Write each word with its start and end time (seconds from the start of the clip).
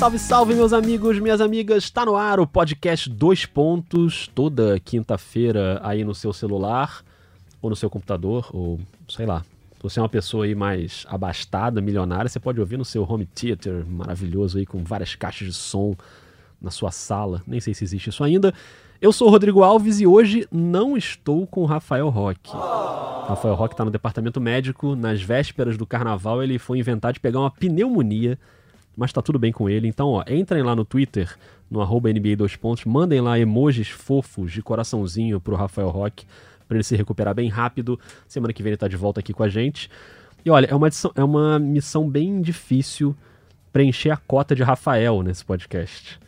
Salve, 0.00 0.18
salve, 0.18 0.54
meus 0.54 0.72
amigos, 0.72 1.18
minhas 1.18 1.42
amigas. 1.42 1.84
Está 1.84 2.06
no 2.06 2.16
ar 2.16 2.40
o 2.40 2.46
podcast 2.46 3.10
Dois 3.10 3.44
Pontos, 3.44 4.30
toda 4.34 4.80
quinta-feira 4.80 5.78
aí 5.84 6.04
no 6.04 6.14
seu 6.14 6.32
celular, 6.32 7.04
ou 7.60 7.68
no 7.68 7.76
seu 7.76 7.90
computador, 7.90 8.48
ou 8.50 8.80
sei 9.06 9.26
lá. 9.26 9.44
Se 9.76 9.82
você 9.82 10.00
é 10.00 10.02
uma 10.02 10.08
pessoa 10.08 10.46
aí 10.46 10.54
mais 10.54 11.04
abastada, 11.06 11.82
milionária, 11.82 12.30
você 12.30 12.40
pode 12.40 12.58
ouvir 12.58 12.78
no 12.78 12.84
seu 12.84 13.02
home 13.02 13.26
theater 13.26 13.84
maravilhoso 13.86 14.56
aí 14.56 14.64
com 14.64 14.82
várias 14.82 15.14
caixas 15.14 15.48
de 15.48 15.52
som 15.52 15.94
na 16.62 16.70
sua 16.70 16.90
sala. 16.90 17.42
Nem 17.46 17.60
sei 17.60 17.74
se 17.74 17.84
existe 17.84 18.08
isso 18.08 18.24
ainda. 18.24 18.54
Eu 19.02 19.12
sou 19.12 19.28
o 19.28 19.30
Rodrigo 19.30 19.62
Alves 19.62 20.00
e 20.00 20.06
hoje 20.06 20.48
não 20.50 20.96
estou 20.96 21.46
com 21.46 21.60
o 21.60 21.66
Rafael 21.66 22.08
Roque. 22.08 22.50
Rafael 23.28 23.54
Roque 23.54 23.74
está 23.74 23.84
no 23.84 23.90
departamento 23.90 24.40
médico. 24.40 24.96
Nas 24.96 25.20
vésperas 25.20 25.76
do 25.76 25.86
carnaval, 25.86 26.42
ele 26.42 26.58
foi 26.58 26.78
inventar 26.78 27.12
de 27.12 27.20
pegar 27.20 27.40
uma 27.40 27.50
pneumonia, 27.50 28.38
mas 29.00 29.14
tá 29.14 29.22
tudo 29.22 29.38
bem 29.38 29.50
com 29.50 29.66
ele. 29.66 29.88
Então, 29.88 30.08
ó, 30.08 30.22
entrem 30.28 30.62
lá 30.62 30.76
no 30.76 30.84
Twitter, 30.84 31.34
no 31.70 31.80
arroba 31.80 32.12
NBA 32.12 32.36
2 32.36 32.56
pontos, 32.56 32.84
mandem 32.84 33.18
lá 33.18 33.38
emojis 33.38 33.88
fofos 33.88 34.52
de 34.52 34.60
coraçãozinho 34.60 35.40
pro 35.40 35.56
Rafael 35.56 35.88
Roque, 35.88 36.26
para 36.68 36.76
ele 36.76 36.84
se 36.84 36.94
recuperar 36.94 37.34
bem 37.34 37.48
rápido. 37.48 37.98
Semana 38.28 38.52
que 38.52 38.62
vem 38.62 38.72
ele 38.72 38.76
tá 38.76 38.86
de 38.86 38.98
volta 38.98 39.20
aqui 39.20 39.32
com 39.32 39.42
a 39.42 39.48
gente. 39.48 39.90
E 40.44 40.50
olha, 40.50 40.66
é 40.66 40.74
uma, 40.74 40.88
edição, 40.88 41.10
é 41.14 41.24
uma 41.24 41.58
missão 41.58 42.06
bem 42.10 42.42
difícil 42.42 43.16
preencher 43.72 44.10
a 44.10 44.18
cota 44.18 44.54
de 44.54 44.62
Rafael 44.62 45.22
nesse 45.22 45.46
podcast. 45.46 46.20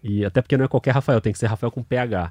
E 0.00 0.24
até 0.24 0.40
porque 0.40 0.56
não 0.56 0.66
é 0.66 0.68
qualquer 0.68 0.92
Rafael, 0.92 1.20
tem 1.20 1.32
que 1.32 1.38
ser 1.40 1.46
Rafael 1.46 1.72
com 1.72 1.82
PH. 1.82 2.30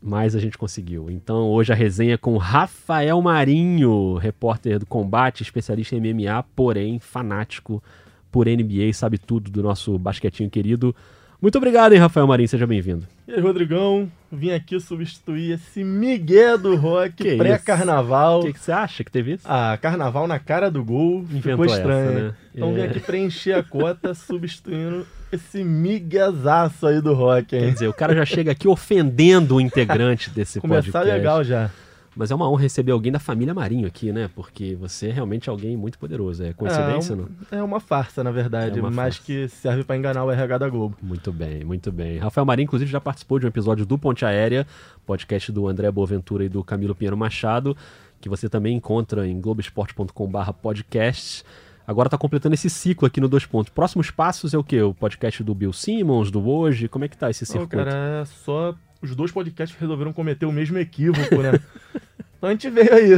Mas 0.00 0.34
a 0.34 0.38
gente 0.38 0.56
conseguiu. 0.56 1.10
Então 1.10 1.46
hoje 1.50 1.70
a 1.70 1.76
resenha 1.76 2.14
é 2.14 2.16
com 2.16 2.38
Rafael 2.38 3.20
Marinho, 3.20 4.14
repórter 4.14 4.78
do 4.78 4.86
combate, 4.86 5.42
especialista 5.42 5.94
em 5.94 6.00
MMA, 6.00 6.42
porém 6.56 6.98
fanático 6.98 7.82
por 8.30 8.46
NBA, 8.46 8.92
sabe 8.92 9.18
tudo 9.18 9.50
do 9.50 9.62
nosso 9.62 9.98
basquetinho 9.98 10.50
querido. 10.50 10.94
Muito 11.40 11.56
obrigado, 11.56 11.94
hein, 11.94 11.98
Rafael 11.98 12.26
Marinho, 12.26 12.48
seja 12.48 12.66
bem-vindo. 12.66 13.06
E 13.26 13.32
aí, 13.32 13.40
Rodrigão, 13.40 14.12
vim 14.30 14.50
aqui 14.50 14.78
substituir 14.78 15.52
esse 15.52 15.82
Miguel 15.82 16.58
do 16.58 16.76
rock 16.76 17.36
pré-carnaval. 17.38 18.40
O 18.40 18.44
que, 18.44 18.52
que, 18.52 18.60
você 18.60 18.72
acha 18.72 19.02
que 19.02 19.10
teve 19.10 19.32
isso? 19.32 19.46
Ah, 19.48 19.78
carnaval 19.80 20.26
na 20.26 20.38
cara 20.38 20.70
do 20.70 20.84
gol, 20.84 21.20
Inventou 21.30 21.64
ficou 21.64 21.64
estranho. 21.64 22.10
Essa, 22.10 22.20
né? 22.20 22.34
Então 22.54 22.68
é. 22.70 22.74
vim 22.74 22.82
aqui 22.82 23.00
preencher 23.00 23.54
a 23.54 23.62
cota 23.62 24.12
substituindo 24.12 25.06
esse 25.32 25.64
miguezaço 25.64 26.86
aí 26.86 27.00
do 27.00 27.14
rock, 27.14 27.56
hein? 27.56 27.62
Quer 27.62 27.72
dizer, 27.72 27.88
o 27.88 27.94
cara 27.94 28.14
já 28.14 28.26
chega 28.26 28.52
aqui 28.52 28.68
ofendendo 28.68 29.56
o 29.56 29.60
integrante 29.62 30.28
desse 30.28 30.60
Começar 30.60 30.92
podcast. 30.92 31.10
legal 31.10 31.42
já. 31.42 31.70
Mas 32.14 32.30
é 32.30 32.34
uma 32.34 32.50
honra 32.50 32.62
receber 32.62 32.92
alguém 32.92 33.10
da 33.12 33.20
família 33.20 33.54
Marinho 33.54 33.86
aqui, 33.86 34.12
né? 34.12 34.28
Porque 34.34 34.74
você 34.74 35.08
é 35.08 35.12
realmente 35.12 35.48
alguém 35.48 35.74
muito 35.76 35.96
poderoso. 35.98 36.42
É 36.42 36.52
coincidência, 36.52 37.12
é, 37.12 37.16
não? 37.16 37.28
É 37.50 37.62
uma 37.62 37.78
farsa, 37.78 38.24
na 38.24 38.32
verdade, 38.32 38.80
é 38.80 38.82
mas 38.82 38.94
farsa. 38.94 39.20
que 39.24 39.48
serve 39.48 39.84
para 39.84 39.96
enganar 39.96 40.24
o 40.24 40.30
RH 40.30 40.58
da 40.58 40.68
Globo. 40.68 40.96
Muito 41.00 41.32
bem, 41.32 41.64
muito 41.64 41.92
bem. 41.92 42.18
Rafael 42.18 42.44
Marinho, 42.44 42.64
inclusive, 42.64 42.90
já 42.90 43.00
participou 43.00 43.38
de 43.38 43.46
um 43.46 43.48
episódio 43.48 43.86
do 43.86 43.96
Ponte 43.96 44.24
Aérea, 44.24 44.66
podcast 45.06 45.52
do 45.52 45.68
André 45.68 45.88
Boaventura 45.90 46.44
e 46.44 46.48
do 46.48 46.64
Camilo 46.64 46.96
Pinheiro 46.96 47.16
Machado, 47.16 47.76
que 48.20 48.28
você 48.28 48.48
também 48.48 48.76
encontra 48.76 49.24
em 49.26 49.40
globesport.com/podcast. 49.40 51.44
Agora 51.86 52.08
está 52.08 52.18
completando 52.18 52.54
esse 52.54 52.68
ciclo 52.68 53.06
aqui 53.06 53.20
no 53.20 53.28
Dois 53.28 53.46
Pontos. 53.46 53.72
Próximos 53.72 54.10
passos 54.10 54.52
é 54.52 54.58
o 54.58 54.64
quê? 54.64 54.82
O 54.82 54.94
podcast 54.94 55.42
do 55.42 55.54
Bill 55.54 55.72
Simmons, 55.72 56.30
do 56.30 56.46
Hoje? 56.48 56.88
Como 56.88 57.04
é 57.04 57.08
que 57.08 57.16
tá 57.16 57.30
esse 57.30 57.46
circuito? 57.46 57.76
Não, 57.76 57.84
cara, 57.84 58.22
é 58.22 58.24
só 58.24 58.74
os 59.02 59.14
dois 59.14 59.32
podcasts 59.32 59.78
resolveram 59.78 60.12
cometer 60.12 60.46
o 60.46 60.52
mesmo 60.52 60.78
equívoco, 60.78 61.36
né? 61.36 61.58
então 62.36 62.48
a 62.48 62.52
gente 62.52 62.68
veio 62.68 62.94
aí. 62.94 63.10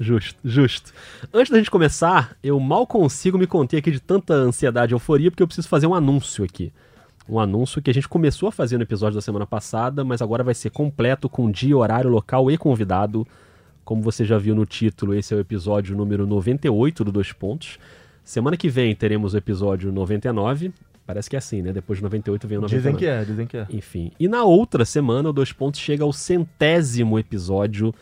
justo, 0.00 0.38
justo. 0.44 0.92
Antes 1.32 1.50
da 1.50 1.58
gente 1.58 1.70
começar, 1.70 2.36
eu 2.42 2.58
mal 2.60 2.86
consigo 2.86 3.38
me 3.38 3.46
conter 3.46 3.78
aqui 3.78 3.90
de 3.90 4.00
tanta 4.00 4.34
ansiedade 4.34 4.92
e 4.92 4.94
euforia, 4.94 5.30
porque 5.30 5.42
eu 5.42 5.46
preciso 5.46 5.68
fazer 5.68 5.86
um 5.86 5.94
anúncio 5.94 6.44
aqui. 6.44 6.72
Um 7.28 7.38
anúncio 7.38 7.80
que 7.80 7.90
a 7.90 7.94
gente 7.94 8.08
começou 8.08 8.48
a 8.48 8.52
fazer 8.52 8.76
no 8.76 8.82
episódio 8.82 9.14
da 9.14 9.22
semana 9.22 9.46
passada, 9.46 10.04
mas 10.04 10.20
agora 10.20 10.44
vai 10.44 10.54
ser 10.54 10.70
completo 10.70 11.28
com 11.28 11.50
dia, 11.50 11.76
horário, 11.76 12.10
local 12.10 12.50
e 12.50 12.58
convidado. 12.58 13.26
Como 13.84 14.02
você 14.02 14.24
já 14.24 14.38
viu 14.38 14.54
no 14.54 14.66
título, 14.66 15.14
esse 15.14 15.34
é 15.34 15.36
o 15.36 15.40
episódio 15.40 15.96
número 15.96 16.26
98 16.26 17.04
do 17.04 17.12
Dois 17.12 17.32
Pontos. 17.32 17.78
Semana 18.24 18.56
que 18.56 18.68
vem 18.68 18.94
teremos 18.94 19.34
o 19.34 19.36
episódio 19.36 19.92
99. 19.92 20.72
Parece 21.12 21.28
que 21.28 21.36
é 21.36 21.38
assim, 21.38 21.60
né? 21.60 21.74
Depois 21.74 21.98
de 21.98 22.02
98 22.04 22.48
vem 22.48 22.56
o 22.56 22.62
99. 22.62 22.78
Dizem 22.80 22.96
que 22.98 23.06
é, 23.06 23.22
dizem 23.22 23.46
que 23.46 23.56
é. 23.58 23.66
Enfim. 23.68 24.12
E 24.18 24.26
na 24.26 24.44
outra 24.44 24.82
semana, 24.82 25.28
o 25.28 25.32
Dois 25.32 25.52
Pontos 25.52 25.78
chega 25.78 26.02
ao 26.02 26.10
centésimo 26.10 27.18
episódio. 27.18 27.94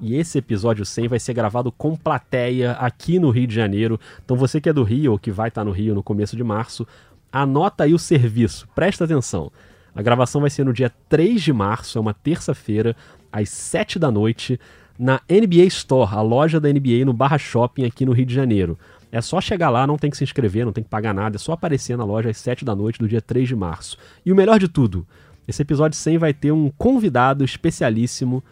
E 0.00 0.16
esse 0.16 0.38
episódio 0.38 0.86
100 0.86 1.08
vai 1.08 1.20
ser 1.20 1.34
gravado 1.34 1.70
com 1.70 1.94
plateia 1.94 2.72
aqui 2.72 3.18
no 3.18 3.28
Rio 3.28 3.46
de 3.46 3.54
Janeiro. 3.54 4.00
Então 4.24 4.38
você 4.38 4.58
que 4.58 4.70
é 4.70 4.72
do 4.72 4.82
Rio 4.82 5.12
ou 5.12 5.18
que 5.18 5.30
vai 5.30 5.48
estar 5.48 5.62
no 5.62 5.70
Rio 5.70 5.94
no 5.94 6.02
começo 6.02 6.34
de 6.34 6.42
março, 6.42 6.86
anota 7.30 7.84
aí 7.84 7.92
o 7.92 7.98
serviço. 7.98 8.66
Presta 8.74 9.04
atenção. 9.04 9.52
A 9.94 10.00
gravação 10.00 10.40
vai 10.40 10.48
ser 10.48 10.64
no 10.64 10.72
dia 10.72 10.90
3 11.10 11.42
de 11.42 11.52
março, 11.52 11.98
é 11.98 12.00
uma 12.00 12.14
terça-feira, 12.14 12.96
às 13.30 13.50
7 13.50 13.98
da 13.98 14.10
noite 14.10 14.58
na 14.98 15.20
NBA 15.30 15.64
Store, 15.64 16.10
a 16.10 16.22
loja 16.22 16.58
da 16.58 16.72
NBA 16.72 17.04
no 17.04 17.12
Barra 17.12 17.36
Shopping 17.36 17.84
aqui 17.84 18.06
no 18.06 18.12
Rio 18.12 18.24
de 18.24 18.34
Janeiro. 18.34 18.78
É 19.12 19.20
só 19.20 19.40
chegar 19.40 19.70
lá, 19.70 19.86
não 19.86 19.96
tem 19.96 20.10
que 20.10 20.16
se 20.16 20.24
inscrever, 20.24 20.64
não 20.64 20.72
tem 20.72 20.84
que 20.84 20.90
pagar 20.90 21.12
nada, 21.12 21.36
é 21.36 21.38
só 21.38 21.52
aparecer 21.52 21.96
na 21.96 22.04
loja 22.04 22.30
às 22.30 22.36
7 22.36 22.64
da 22.64 22.74
noite 22.74 22.98
do 22.98 23.08
dia 23.08 23.20
3 23.20 23.48
de 23.48 23.56
março. 23.56 23.98
E 24.24 24.32
o 24.32 24.36
melhor 24.36 24.58
de 24.58 24.68
tudo, 24.68 25.06
esse 25.48 25.62
episódio 25.62 25.98
100 25.98 26.18
vai 26.18 26.32
ter 26.32 26.52
um 26.52 26.70
convidado 26.78 27.44
especialíssimo. 27.44 28.42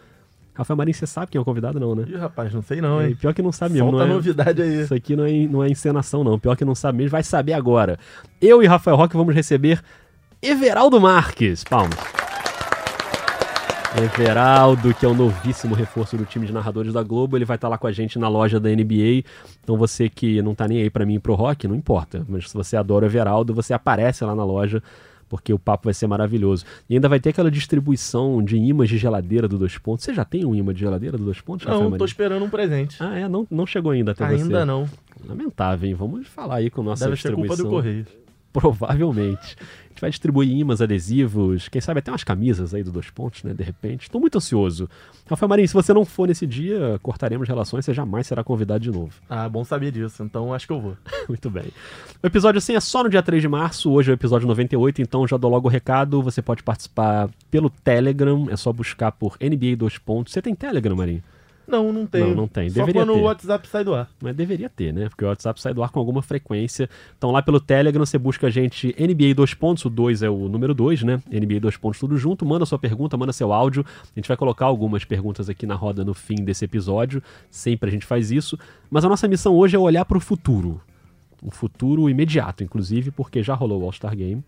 Rafael 0.53 0.75
Marinho, 0.75 0.95
você 0.95 1.07
sabe 1.07 1.31
quem 1.31 1.39
é 1.39 1.41
o 1.41 1.45
convidado, 1.45 1.79
não, 1.79 1.95
né? 1.95 2.03
Ih, 2.07 2.17
rapaz, 2.17 2.53
não 2.53 2.61
sei 2.61 2.81
não, 2.81 3.01
hein? 3.01 3.15
pior 3.15 3.33
que 3.33 3.41
não 3.41 3.53
sabe 3.53 3.75
mesmo. 3.75 3.89
Solta 3.89 4.05
não 4.05 4.11
é... 4.11 4.15
novidade 4.15 4.61
aí. 4.61 4.81
Isso 4.81 4.93
aqui 4.93 5.15
não 5.15 5.25
é, 5.25 5.31
não 5.47 5.63
é 5.63 5.69
encenação, 5.69 6.25
não. 6.25 6.37
Pior 6.37 6.57
que 6.57 6.65
não 6.65 6.75
sabe 6.75 6.97
mesmo, 6.97 7.11
vai 7.11 7.23
saber 7.23 7.53
agora. 7.53 7.97
Eu 8.41 8.61
e 8.61 8.67
Rafael 8.67 8.97
Roque 8.97 9.15
vamos 9.15 9.33
receber 9.33 9.81
Everaldo 10.41 10.99
Marques. 10.99 11.63
Palmas. 11.63 11.97
Everaldo, 13.97 14.93
que 14.93 15.03
é 15.03 15.09
o 15.09 15.15
novíssimo 15.15 15.73
reforço 15.73 16.15
do 16.15 16.23
time 16.23 16.45
de 16.45 16.53
narradores 16.53 16.93
da 16.93 17.01
Globo, 17.01 17.35
ele 17.35 17.45
vai 17.45 17.55
estar 17.55 17.67
tá 17.67 17.71
lá 17.71 17.77
com 17.77 17.87
a 17.87 17.91
gente 17.91 18.19
na 18.19 18.27
loja 18.27 18.59
da 18.59 18.69
NBA. 18.69 19.23
Então 19.63 19.77
você 19.77 20.07
que 20.07 20.41
não 20.41 20.53
tá 20.53 20.67
nem 20.67 20.81
aí 20.81 20.89
para 20.89 21.05
mim 21.05 21.15
e 21.15 21.19
pro 21.19 21.33
rock, 21.33 21.67
não 21.67 21.75
importa. 21.75 22.23
Mas 22.29 22.49
se 22.49 22.53
você 22.53 22.77
adora 22.77 23.05
o 23.05 23.07
Everaldo, 23.07 23.53
você 23.53 23.73
aparece 23.73 24.23
lá 24.23 24.35
na 24.35 24.45
loja, 24.45 24.81
porque 25.27 25.51
o 25.51 25.57
papo 25.57 25.85
vai 25.85 25.93
ser 25.93 26.05
maravilhoso. 26.05 26.65
E 26.87 26.93
ainda 26.93 27.09
vai 27.09 27.19
ter 27.19 27.29
aquela 27.29 27.49
distribuição 27.49 28.43
de 28.43 28.57
imãs 28.57 28.89
de 28.89 28.97
geladeira 28.97 29.47
do 29.47 29.57
Dois 29.57 29.77
Pontos. 29.77 30.05
Você 30.05 30.13
já 30.13 30.23
tem 30.23 30.45
um 30.45 30.53
imã 30.53 30.71
de 30.71 30.81
geladeira 30.81 31.17
do 31.17 31.25
Dois 31.25 31.41
Pontos? 31.41 31.65
Não, 31.65 31.97
tô 31.97 32.05
esperando 32.05 32.45
um 32.45 32.49
presente. 32.49 32.95
Ah, 32.99 33.17
é? 33.17 33.27
Não, 33.27 33.47
não 33.49 33.65
chegou 33.65 33.91
ainda 33.91 34.11
até 34.11 34.23
ainda 34.23 34.37
você? 34.37 34.43
Ainda 34.43 34.65
não. 34.65 34.87
Lamentável, 35.27 35.89
hein? 35.89 35.95
Vamos 35.95 36.27
falar 36.27 36.57
aí 36.57 36.69
com 36.69 36.83
nossa 36.83 37.05
Deve 37.05 37.15
distribuição. 37.15 37.55
Deve 37.55 37.57
ser 37.57 37.63
culpa 37.63 37.81
do 37.81 37.83
Correio. 37.83 38.05
Provavelmente. 38.53 39.55
Gente 39.99 40.01
vai 40.01 40.09
distribuir 40.11 40.49
imãs, 40.49 40.81
adesivos, 40.81 41.67
quem 41.67 41.81
sabe 41.81 41.99
até 41.99 42.09
umas 42.09 42.23
camisas 42.23 42.73
aí 42.73 42.81
do 42.81 42.89
Dois 42.91 43.09
Pontos, 43.09 43.43
né? 43.43 43.53
De 43.53 43.63
repente. 43.63 44.03
Estou 44.03 44.21
muito 44.21 44.37
ansioso. 44.37 44.89
Rafael 45.29 45.49
Marinho, 45.49 45.67
se 45.67 45.73
você 45.73 45.93
não 45.93 46.05
for 46.05 46.25
nesse 46.25 46.47
dia, 46.47 46.97
cortaremos 47.03 47.45
relações, 47.49 47.83
você 47.83 47.93
jamais 47.93 48.25
será 48.25 48.41
convidado 48.41 48.81
de 48.81 48.91
novo. 48.91 49.11
Ah, 49.29 49.49
bom 49.49 49.65
saber 49.65 49.91
disso, 49.91 50.23
então 50.23 50.53
acho 50.53 50.65
que 50.65 50.71
eu 50.71 50.79
vou. 50.79 50.95
muito 51.27 51.49
bem. 51.49 51.65
O 52.23 52.27
episódio 52.27 52.61
100 52.61 52.77
é 52.77 52.79
só 52.79 53.03
no 53.03 53.09
dia 53.09 53.21
3 53.21 53.41
de 53.41 53.49
março, 53.49 53.91
hoje 53.91 54.09
é 54.09 54.13
o 54.13 54.15
episódio 54.15 54.47
98, 54.47 55.01
então 55.01 55.27
já 55.27 55.35
dou 55.35 55.51
logo 55.51 55.67
o 55.67 55.71
recado. 55.71 56.21
Você 56.21 56.41
pode 56.41 56.63
participar 56.63 57.29
pelo 57.51 57.69
Telegram, 57.69 58.47
é 58.49 58.55
só 58.55 58.71
buscar 58.71 59.11
por 59.11 59.37
NBA 59.41 59.75
2 59.75 59.97
Pontos. 59.97 60.31
Você 60.31 60.41
tem 60.41 60.55
Telegram, 60.55 60.95
Marinho? 60.95 61.21
Não, 61.69 61.93
não 61.93 62.05
tem. 62.07 62.21
Não, 62.21 62.35
não 62.35 62.47
tem. 62.47 62.69
Só 62.69 62.79
deveria 62.79 63.01
quando 63.01 63.13
ter. 63.13 63.19
o 63.19 63.23
WhatsApp 63.23 63.67
sai 63.67 63.83
do 63.83 63.93
ar. 63.93 64.09
Mas 64.21 64.35
deveria 64.35 64.69
ter, 64.69 64.91
né? 64.91 65.07
Porque 65.07 65.23
o 65.23 65.27
WhatsApp 65.27 65.61
sai 65.61 65.73
do 65.73 65.83
ar 65.83 65.89
com 65.91 65.99
alguma 65.99 66.21
frequência. 66.21 66.89
Então 67.17 67.31
lá 67.31 67.41
pelo 67.41 67.59
Telegram 67.59 68.03
você 68.03 68.17
busca 68.17 68.47
a 68.47 68.49
gente 68.49 68.95
NBA 68.99 69.35
2 69.35 69.53
pontos, 69.53 69.85
o 69.85 69.89
2 69.89 70.23
é 70.23 70.29
o 70.29 70.49
número 70.49 70.73
2, 70.73 71.03
né? 71.03 71.21
NBA 71.31 71.59
2 71.59 71.77
pontos 71.77 71.99
tudo 71.99 72.17
junto. 72.17 72.45
Manda 72.45 72.65
sua 72.65 72.79
pergunta, 72.79 73.15
manda 73.15 73.31
seu 73.31 73.53
áudio. 73.53 73.85
A 74.03 74.19
gente 74.19 74.27
vai 74.27 74.35
colocar 74.35 74.65
algumas 74.65 75.05
perguntas 75.05 75.49
aqui 75.49 75.67
na 75.67 75.75
roda 75.75 76.03
no 76.03 76.13
fim 76.13 76.35
desse 76.35 76.65
episódio. 76.65 77.21
Sempre 77.51 77.89
a 77.89 77.91
gente 77.91 78.05
faz 78.05 78.31
isso. 78.31 78.57
Mas 78.89 79.05
a 79.05 79.09
nossa 79.09 79.27
missão 79.27 79.55
hoje 79.55 79.75
é 79.75 79.79
olhar 79.79 80.05
para 80.05 80.17
o 80.17 80.21
futuro. 80.21 80.81
Um 81.41 81.51
futuro 81.51 82.09
imediato, 82.09 82.63
inclusive, 82.63 83.11
porque 83.11 83.43
já 83.43 83.53
rolou 83.53 83.81
o 83.81 83.85
All-Star 83.85 84.15
Game. 84.15 84.43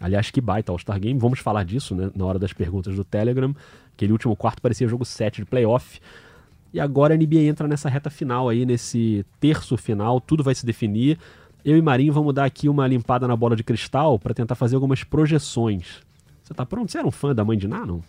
Aliás, 0.00 0.30
que 0.30 0.40
baita 0.40 0.70
All-Star 0.70 1.00
Game. 1.00 1.18
Vamos 1.18 1.40
falar 1.40 1.64
disso, 1.64 1.94
né? 1.94 2.10
Na 2.14 2.24
hora 2.24 2.38
das 2.38 2.52
perguntas 2.52 2.94
do 2.94 3.02
Telegram. 3.02 3.54
Aquele 3.94 4.12
último 4.12 4.36
quarto 4.36 4.62
parecia 4.62 4.86
jogo 4.86 5.04
7 5.04 5.42
de 5.42 5.44
playoff. 5.44 6.00
E 6.72 6.80
agora 6.80 7.14
a 7.14 7.16
NBA 7.16 7.40
entra 7.40 7.66
nessa 7.66 7.88
reta 7.88 8.10
final 8.10 8.48
aí, 8.48 8.66
nesse 8.66 9.24
terço 9.40 9.76
final, 9.76 10.20
tudo 10.20 10.42
vai 10.42 10.54
se 10.54 10.66
definir. 10.66 11.18
Eu 11.64 11.76
e 11.76 11.82
Marinho 11.82 12.12
vamos 12.12 12.34
dar 12.34 12.44
aqui 12.44 12.68
uma 12.68 12.86
limpada 12.86 13.26
na 13.26 13.36
bola 13.36 13.56
de 13.56 13.64
cristal 13.64 14.18
para 14.18 14.34
tentar 14.34 14.54
fazer 14.54 14.74
algumas 14.74 15.02
projeções. 15.02 16.00
Você 16.42 16.54
tá 16.54 16.64
pronto? 16.64 16.90
Você 16.90 16.98
era 16.98 17.06
um 17.06 17.10
fã 17.10 17.34
da 17.34 17.44
mãe 17.44 17.58
de 17.58 17.66
Ná, 17.68 17.84
não? 17.84 18.02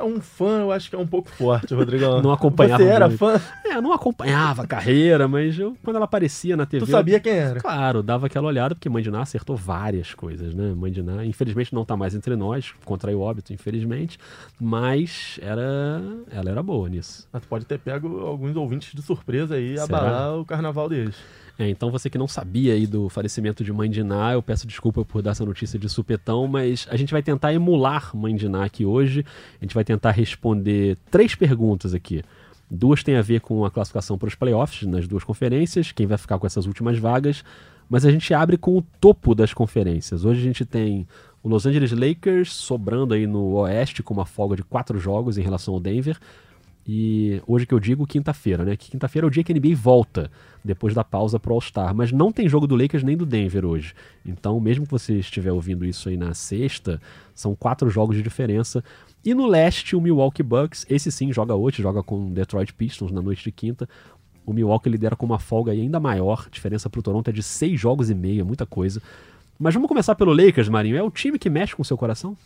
Um 0.00 0.20
fã, 0.20 0.60
eu 0.60 0.72
acho 0.72 0.88
que 0.90 0.96
é 0.96 0.98
um 0.98 1.06
pouco 1.06 1.28
forte, 1.30 1.74
Rodrigão. 1.74 2.20
não 2.22 2.32
acompanhava 2.32 2.82
Você 2.82 2.88
era 2.88 3.08
muito. 3.08 3.18
fã? 3.18 3.40
É, 3.64 3.76
eu 3.76 3.82
não 3.82 3.92
acompanhava 3.92 4.62
a 4.62 4.66
carreira, 4.66 5.28
mas 5.28 5.58
eu, 5.58 5.76
quando 5.82 5.96
ela 5.96 6.04
aparecia 6.04 6.56
na 6.56 6.66
TV. 6.66 6.84
Tu 6.84 6.90
sabia 6.90 7.20
quem 7.20 7.32
era? 7.32 7.60
Claro, 7.60 8.02
dava 8.02 8.26
aquela 8.26 8.46
olhada, 8.48 8.74
porque 8.74 8.88
Mãe 8.88 9.02
de 9.02 9.10
Ná 9.10 9.22
acertou 9.22 9.56
várias 9.56 10.14
coisas, 10.14 10.54
né? 10.54 10.74
Mãe 10.74 10.90
de 10.90 11.02
Ná, 11.02 11.24
infelizmente, 11.24 11.74
não 11.74 11.84
tá 11.84 11.96
mais 11.96 12.14
entre 12.14 12.36
nós, 12.36 12.72
contraiu 12.84 13.20
óbito, 13.20 13.52
infelizmente, 13.52 14.18
mas 14.60 15.38
era, 15.42 16.02
ela 16.30 16.50
era 16.50 16.62
boa 16.62 16.88
nisso. 16.88 17.28
Mas 17.32 17.42
tu 17.42 17.48
pode 17.48 17.64
ter 17.64 17.78
pego 17.78 18.20
alguns 18.26 18.56
ouvintes 18.56 18.94
de 18.94 19.02
surpresa 19.02 19.54
aí 19.54 19.74
e 19.74 19.80
abalar 19.80 20.38
o 20.38 20.44
carnaval 20.44 20.88
deles. 20.88 21.16
É, 21.58 21.68
então 21.68 21.90
você 21.90 22.08
que 22.08 22.16
não 22.16 22.26
sabia 22.26 22.72
aí 22.72 22.86
do 22.86 23.08
falecimento 23.08 23.62
de 23.62 23.72
Mãe 23.72 23.90
de 23.90 24.02
Ná, 24.02 24.32
eu 24.32 24.42
peço 24.42 24.66
desculpa 24.66 25.04
por 25.04 25.22
dar 25.22 25.32
essa 25.32 25.44
notícia 25.44 25.78
de 25.78 25.88
supetão, 25.88 26.48
mas 26.48 26.86
a 26.90 26.96
gente 26.96 27.12
vai 27.12 27.22
tentar 27.22 27.52
emular 27.52 28.16
Mãe 28.16 28.34
de 28.34 28.48
Ná 28.48 28.64
aqui 28.64 28.84
hoje. 28.84 29.24
A 29.60 29.64
gente 29.64 29.74
vai 29.74 29.84
tentar 29.84 30.12
responder 30.12 30.96
três 31.10 31.34
perguntas 31.34 31.94
aqui. 31.94 32.22
Duas 32.70 33.02
têm 33.02 33.16
a 33.16 33.22
ver 33.22 33.40
com 33.42 33.64
a 33.66 33.70
classificação 33.70 34.16
para 34.16 34.28
os 34.28 34.34
playoffs 34.34 34.88
nas 34.88 35.06
duas 35.06 35.22
conferências, 35.24 35.92
quem 35.92 36.06
vai 36.06 36.16
ficar 36.16 36.38
com 36.38 36.46
essas 36.46 36.66
últimas 36.66 36.98
vagas, 36.98 37.44
mas 37.88 38.06
a 38.06 38.10
gente 38.10 38.32
abre 38.32 38.56
com 38.56 38.78
o 38.78 38.82
topo 38.98 39.34
das 39.34 39.52
conferências. 39.52 40.24
Hoje 40.24 40.40
a 40.40 40.44
gente 40.44 40.64
tem 40.64 41.06
o 41.42 41.48
Los 41.48 41.66
Angeles 41.66 41.92
Lakers 41.92 42.50
sobrando 42.50 43.12
aí 43.12 43.26
no 43.26 43.52
Oeste 43.56 44.02
com 44.02 44.14
uma 44.14 44.24
folga 44.24 44.56
de 44.56 44.62
quatro 44.62 44.98
jogos 44.98 45.36
em 45.36 45.42
relação 45.42 45.74
ao 45.74 45.80
Denver. 45.80 46.18
E 46.86 47.40
hoje 47.46 47.64
que 47.64 47.72
eu 47.72 47.78
digo 47.78 48.06
quinta-feira, 48.06 48.64
né? 48.64 48.76
Quinta-feira 48.76 49.26
é 49.26 49.28
o 49.28 49.30
dia 49.30 49.44
que 49.44 49.52
a 49.52 49.54
NBA 49.54 49.76
volta, 49.76 50.30
depois 50.64 50.94
da 50.94 51.04
pausa 51.04 51.38
pro 51.38 51.54
All-Star. 51.54 51.94
Mas 51.94 52.10
não 52.10 52.32
tem 52.32 52.48
jogo 52.48 52.66
do 52.66 52.74
Lakers 52.74 53.04
nem 53.04 53.16
do 53.16 53.24
Denver 53.24 53.64
hoje. 53.64 53.94
Então, 54.26 54.58
mesmo 54.58 54.84
que 54.84 54.90
você 54.90 55.14
estiver 55.18 55.52
ouvindo 55.52 55.84
isso 55.84 56.08
aí 56.08 56.16
na 56.16 56.34
sexta, 56.34 57.00
são 57.34 57.54
quatro 57.54 57.88
jogos 57.88 58.16
de 58.16 58.22
diferença. 58.22 58.82
E 59.24 59.32
no 59.32 59.46
leste, 59.46 59.94
o 59.94 60.00
Milwaukee 60.00 60.42
Bucks, 60.42 60.84
esse 60.90 61.12
sim 61.12 61.32
joga 61.32 61.54
hoje, 61.54 61.80
joga 61.80 62.02
com 62.02 62.26
o 62.26 62.30
Detroit 62.30 62.74
Pistons 62.74 63.12
na 63.12 63.22
noite 63.22 63.44
de 63.44 63.52
quinta. 63.52 63.88
O 64.44 64.52
Milwaukee 64.52 64.90
lidera 64.90 65.14
com 65.14 65.24
uma 65.24 65.38
folga 65.38 65.70
ainda 65.70 66.00
maior, 66.00 66.44
a 66.48 66.50
diferença 66.50 66.90
pro 66.90 67.00
Toronto 67.00 67.28
é 67.28 67.32
de 67.32 67.44
seis 67.44 67.80
jogos 67.80 68.10
e 68.10 68.14
meio, 68.14 68.40
é 68.40 68.44
muita 68.44 68.66
coisa. 68.66 69.00
Mas 69.56 69.74
vamos 69.74 69.88
começar 69.88 70.16
pelo 70.16 70.32
Lakers, 70.34 70.68
Marinho. 70.68 70.96
É 70.96 71.02
o 71.04 71.10
time 71.10 71.38
que 71.38 71.48
mexe 71.48 71.76
com 71.76 71.82
o 71.82 71.84
seu 71.84 71.96
coração? 71.96 72.36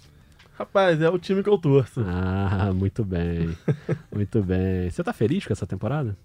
Rapaz, 0.59 1.01
é 1.03 1.09
o 1.11 1.19
time 1.19 1.43
que 1.43 1.49
eu 1.49 1.59
torço. 1.59 2.01
Ah, 2.07 2.73
muito 2.75 3.05
bem. 3.05 3.57
muito 4.15 4.43
bem. 4.43 4.89
Você 4.91 5.05
tá 5.05 5.13
feliz 5.13 5.47
com 5.47 5.53
essa 5.53 5.67
temporada? 5.67 6.17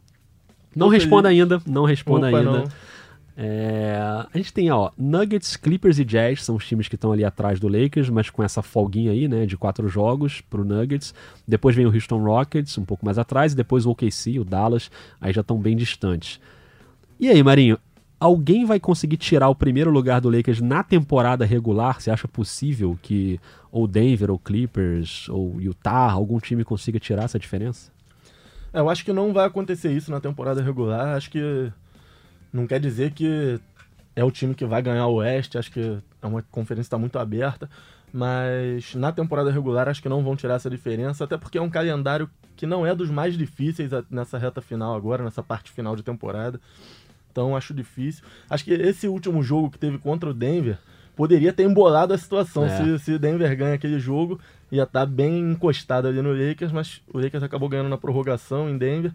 Não 0.76 0.88
Tô 0.88 0.94
responda 0.94 1.30
feliz. 1.30 1.42
ainda, 1.42 1.62
não 1.66 1.84
responda 1.84 2.30
Opa, 2.30 2.38
ainda. 2.38 2.52
Não. 2.52 2.64
É, 3.36 3.98
a 4.34 4.38
gente 4.38 4.54
tem, 4.54 4.70
ó, 4.72 4.92
Nuggets, 4.98 5.56
Clippers 5.56 6.00
e 6.00 6.06
Jazz 6.06 6.44
são 6.44 6.56
os 6.56 6.68
times 6.68 6.88
que 6.88 6.96
estão 6.96 7.12
ali 7.12 7.26
atrás 7.26 7.60
do 7.60 7.68
Lakers, 7.68 8.10
mas 8.10 8.30
com 8.30 8.44
essa 8.44 8.62
folguinha 8.62 9.12
aí, 9.12 9.28
né, 9.28 9.46
de 9.46 9.58
quatro 9.58 9.88
jogos 9.88 10.42
pro 10.42 10.64
Nuggets. 10.64 11.14
Depois 11.48 11.76
vem 11.76 11.86
o 11.86 11.94
Houston 11.94 12.24
Rockets, 12.24 12.78
um 12.78 12.86
pouco 12.86 13.06
mais 13.06 13.18
atrás, 13.18 13.54
e 13.54 13.56
depois 13.56 13.86
o 13.86 13.92
OKC, 13.92 14.40
o 14.40 14.46
Dallas, 14.46 14.92
aí 15.20 15.34
já 15.34 15.42
estão 15.42 15.58
bem 15.58 15.76
distantes. 15.76 16.40
E 17.20 17.30
aí, 17.30 17.42
Marinho, 17.44 17.78
alguém 18.22 18.66
vai 18.66 18.80
conseguir 18.80 19.18
tirar 19.18 19.50
o 19.50 19.56
primeiro 19.56 19.90
lugar 19.90 20.22
do 20.22 20.30
Lakers 20.30 20.62
na 20.62 20.84
temporada 20.84 21.44
regular? 21.44 22.00
Você 22.00 22.12
acha 22.12 22.28
possível 22.28 22.98
que 23.02 23.40
ou 23.72 23.88
Denver, 23.88 24.30
ou 24.30 24.38
Clippers, 24.38 25.28
ou 25.28 25.60
Utah, 25.60 26.12
algum 26.12 26.40
time 26.40 26.64
consiga 26.64 27.00
tirar 27.00 27.24
essa 27.24 27.40
diferença? 27.40 27.92
É, 28.72 28.80
eu 28.80 28.90
acho 28.90 29.04
que 29.04 29.12
não 29.12 29.34
vai 29.34 29.48
acontecer 29.48 29.92
isso 29.92 30.12
na 30.12 30.20
temporada 30.20 30.62
regular. 30.62 31.16
Acho 31.18 31.32
que 31.32 31.74
não 32.54 32.68
quer 32.68 32.80
dizer 32.80 33.12
que 33.12 33.60
é 34.16 34.24
o 34.24 34.30
time 34.30 34.54
que 34.54 34.66
vai 34.66 34.84
ganhar 34.84 35.08
o 35.08 35.16
Oeste. 35.16 35.58
Acho 35.58 35.72
que 35.72 35.98
é 36.22 36.28
uma 36.28 36.44
conferência 36.44 36.88
está 36.88 37.00
muito 37.00 37.18
aberta. 37.18 37.68
Mas 38.14 38.94
na 38.94 39.12
temporada 39.12 39.50
regular 39.50 39.90
acho 39.90 40.02
que 40.02 40.10
não 40.10 40.24
vão 40.24 40.36
tirar 40.36 40.56
essa 40.56 40.70
diferença, 40.70 41.24
até 41.24 41.38
porque 41.38 41.58
é 41.58 41.62
um 41.62 41.70
calendário 41.70 42.30
que 42.56 42.68
não 42.68 42.86
é 42.86 42.94
dos 42.94 43.10
mais 43.10 43.36
difíceis 43.36 43.90
nessa 44.12 44.38
reta 44.38 44.62
final 44.62 44.94
agora, 44.94 45.24
nessa 45.24 45.42
parte 45.42 45.72
final 45.72 45.96
de 45.96 46.04
temporada. 46.04 46.60
Então 47.32 47.56
acho 47.56 47.74
difícil. 47.74 48.24
Acho 48.50 48.66
que 48.66 48.72
esse 48.74 49.08
último 49.08 49.42
jogo 49.42 49.70
que 49.70 49.80
teve 49.80 49.98
contra 49.98 50.30
o 50.30 50.34
Denver 50.34 50.78
poderia 51.16 51.54
ter 51.54 51.64
embolado 51.64 52.14
a 52.14 52.18
situação. 52.18 52.66
É. 52.66 52.98
Se, 52.98 53.06
se 53.06 53.20
Denver 53.20 53.56
ganha 53.56 53.76
aquele 53.76 54.00
jogo, 54.00 54.40
ia 54.72 54.84
estar 54.84 55.02
tá 55.02 55.06
bem 55.06 55.40
encostado 55.40 56.08
ali 56.08 56.22
no 56.22 56.34
Lakers, 56.34 56.72
mas 56.72 57.02
o 57.14 57.20
Lakers 57.20 57.44
acabou 57.44 57.70
ganhando 57.70 57.90
na 57.90 57.98
prorrogação 57.98 58.70
em 58.70 58.78
Denver. 58.78 59.12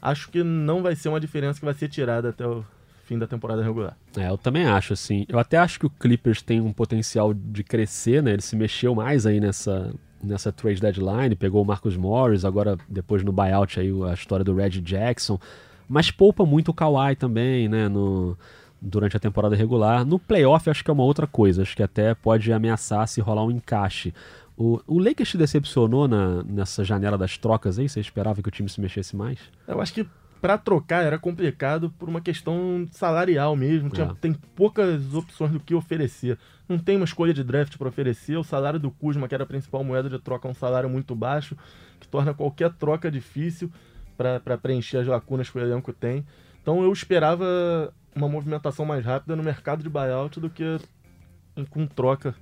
Acho 0.00 0.30
que 0.30 0.42
não 0.42 0.82
vai 0.82 0.94
ser 0.94 1.08
uma 1.08 1.20
diferença 1.20 1.58
que 1.58 1.64
vai 1.64 1.74
ser 1.74 1.88
tirada 1.88 2.28
até 2.28 2.46
o 2.46 2.64
fim 3.04 3.18
da 3.18 3.26
temporada 3.26 3.62
regular. 3.62 3.96
É, 4.16 4.28
eu 4.28 4.38
também 4.38 4.66
acho, 4.66 4.92
assim. 4.92 5.24
Eu 5.28 5.38
até 5.38 5.56
acho 5.56 5.80
que 5.80 5.86
o 5.86 5.90
Clippers 5.90 6.42
tem 6.42 6.60
um 6.60 6.72
potencial 6.72 7.32
de 7.34 7.64
crescer, 7.64 8.22
né? 8.22 8.32
Ele 8.32 8.42
se 8.42 8.54
mexeu 8.54 8.94
mais 8.94 9.26
aí 9.26 9.40
nessa, 9.40 9.92
nessa 10.22 10.52
trade 10.52 10.80
deadline, 10.80 11.34
pegou 11.34 11.62
o 11.62 11.66
Marcus 11.66 11.96
Morris, 11.96 12.44
agora 12.44 12.76
depois 12.88 13.24
no 13.24 13.32
buyout 13.32 13.80
aí 13.80 13.90
a 14.08 14.12
história 14.12 14.44
do 14.44 14.54
Red 14.54 14.80
Jackson 14.82 15.40
mas 15.88 16.10
poupa 16.10 16.44
muito 16.44 16.70
o 16.70 16.74
Kawhi 16.74 17.16
também, 17.16 17.68
né, 17.68 17.88
no, 17.88 18.36
durante 18.80 19.16
a 19.16 19.20
temporada 19.20 19.56
regular. 19.56 20.04
No 20.04 20.18
playoff 20.18 20.68
acho 20.68 20.84
que 20.84 20.90
é 20.90 20.92
uma 20.92 21.04
outra 21.04 21.26
coisa, 21.26 21.62
acho 21.62 21.76
que 21.76 21.82
até 21.82 22.14
pode 22.14 22.52
ameaçar 22.52 23.06
se 23.08 23.20
rolar 23.20 23.44
um 23.44 23.50
encaixe. 23.50 24.12
O, 24.56 24.80
o 24.86 24.98
Lakers 24.98 25.30
te 25.30 25.38
decepcionou 25.38 26.08
na, 26.08 26.42
nessa 26.42 26.84
janela 26.84 27.16
das 27.16 27.38
trocas 27.38 27.78
aí? 27.78 27.88
Você 27.88 28.00
esperava 28.00 28.42
que 28.42 28.48
o 28.48 28.52
time 28.52 28.68
se 28.68 28.80
mexesse 28.80 29.16
mais? 29.16 29.38
Eu 29.66 29.80
acho 29.80 29.94
que 29.94 30.06
para 30.40 30.58
trocar 30.58 31.04
era 31.04 31.18
complicado 31.18 31.90
por 31.98 32.08
uma 32.08 32.20
questão 32.20 32.86
salarial 32.90 33.54
mesmo. 33.54 33.88
Tinha, 33.90 34.06
é. 34.06 34.14
Tem 34.20 34.32
poucas 34.32 35.14
opções 35.14 35.52
do 35.52 35.60
que 35.60 35.74
oferecer. 35.74 36.38
Não 36.68 36.78
tem 36.78 36.96
uma 36.96 37.04
escolha 37.04 37.32
de 37.32 37.42
draft 37.44 37.76
para 37.76 37.88
oferecer. 37.88 38.36
O 38.36 38.44
salário 38.44 38.78
do 38.78 38.90
Kuzma, 38.90 39.28
que 39.28 39.34
era 39.34 39.44
a 39.44 39.46
principal 39.46 39.82
moeda 39.82 40.08
de 40.08 40.18
troca, 40.18 40.48
é 40.48 40.50
um 40.50 40.54
salário 40.54 40.88
muito 40.88 41.14
baixo, 41.14 41.56
que 42.00 42.08
torna 42.08 42.34
qualquer 42.34 42.72
troca 42.72 43.10
difícil 43.10 43.70
para 44.18 44.58
preencher 44.58 44.98
as 44.98 45.06
lacunas 45.06 45.48
que 45.48 45.56
o 45.56 45.60
elenco 45.60 45.92
tem. 45.92 46.26
Então 46.60 46.82
eu 46.82 46.92
esperava 46.92 47.94
uma 48.14 48.28
movimentação 48.28 48.84
mais 48.84 49.04
rápida 49.04 49.36
no 49.36 49.42
mercado 49.42 49.82
de 49.82 49.88
buyout 49.88 50.40
do 50.40 50.50
que 50.50 50.78
com 51.70 51.86
troca. 51.86 52.34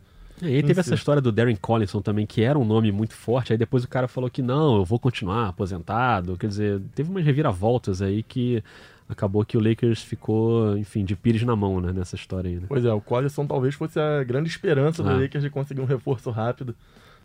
É, 0.43 0.46
e 0.46 0.56
aí 0.56 0.62
teve 0.62 0.75
si. 0.75 0.81
essa 0.81 0.94
história 0.94 1.20
do 1.23 1.31
Darren 1.31 1.56
Collinson 1.56 2.00
também, 2.00 2.26
que 2.26 2.43
era 2.43 2.58
um 2.58 2.64
nome 2.64 2.90
muito 2.90 3.14
forte, 3.14 3.52
aí 3.52 3.58
depois 3.58 3.84
o 3.84 3.88
cara 3.88 4.08
falou 4.08 4.28
que 4.28 4.43
não, 4.43 4.76
eu 4.76 4.84
vou 4.84 4.99
continuar 4.99 5.49
aposentado. 5.49 6.37
Quer 6.37 6.49
dizer, 6.49 6.82
teve 6.94 7.11
umas 7.11 7.25
reviravoltas 7.25 8.02
aí 8.02 8.23
que 8.23 8.62
acabou 9.08 9.44
que 9.44 9.56
o 9.56 9.61
Lakers 9.61 10.02
ficou, 10.02 10.76
enfim, 10.76 11.05
de 11.05 11.14
pires 11.14 11.43
na 11.43 11.55
mão, 11.55 11.81
né, 11.81 11.93
nessa 11.93 12.17
história 12.17 12.50
aí. 12.50 12.56
Né? 12.56 12.67
Pois 12.69 12.84
é, 12.84 12.93
o 12.93 13.00
Collinson 13.00 13.46
talvez 13.46 13.75
fosse 13.75 14.00
a 14.00 14.25
grande 14.25 14.49
esperança 14.49 15.02
do 15.02 15.11
ah. 15.11 15.17
Lakers 15.17 15.44
de 15.44 15.50
conseguir 15.50 15.81
um 15.81 15.87
reforço 15.87 16.31
rápido 16.31 16.75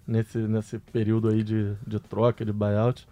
nesse, 0.05 0.37
nesse 0.37 0.77
período 0.77 1.29
aí 1.29 1.43
de, 1.43 1.73
de 1.85 1.99
troca, 1.99 2.45
de 2.45 2.53
buyout. 2.53 3.07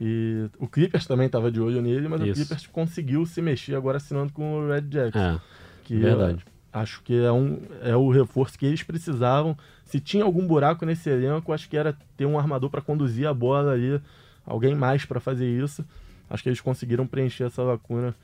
E 0.00 0.48
o 0.58 0.68
Clippers 0.68 1.06
também 1.06 1.26
estava 1.26 1.50
de 1.50 1.60
olho 1.60 1.82
nele, 1.82 2.06
mas 2.08 2.20
Isso. 2.20 2.30
o 2.30 2.34
Clippers 2.34 2.66
conseguiu 2.68 3.26
se 3.26 3.42
mexer 3.42 3.74
agora 3.74 3.96
assinando 3.96 4.32
com 4.32 4.60
o 4.60 4.68
Red 4.68 4.82
Jackson. 4.82 5.18
É, 5.18 5.40
que 5.84 5.96
verdade. 5.96 6.44
Acho 6.72 7.02
que 7.02 7.18
é, 7.18 7.32
um, 7.32 7.60
é 7.82 7.96
o 7.96 8.10
reforço 8.10 8.58
que 8.58 8.66
eles 8.66 8.82
precisavam. 8.82 9.56
Se 9.84 9.98
tinha 9.98 10.22
algum 10.22 10.46
buraco 10.46 10.84
nesse 10.84 11.08
elenco, 11.10 11.52
acho 11.52 11.68
que 11.68 11.76
era 11.76 11.96
ter 12.16 12.26
um 12.26 12.38
armador 12.38 12.70
para 12.70 12.80
conduzir 12.80 13.26
a 13.26 13.34
bola 13.34 13.72
ali, 13.72 14.00
alguém 14.46 14.74
mais 14.74 15.04
para 15.04 15.18
fazer 15.18 15.48
isso. 15.48 15.84
Acho 16.30 16.42
que 16.42 16.48
eles 16.48 16.60
conseguiram 16.60 17.06
preencher 17.06 17.44
essa 17.44 17.62
lacuna 17.62 18.14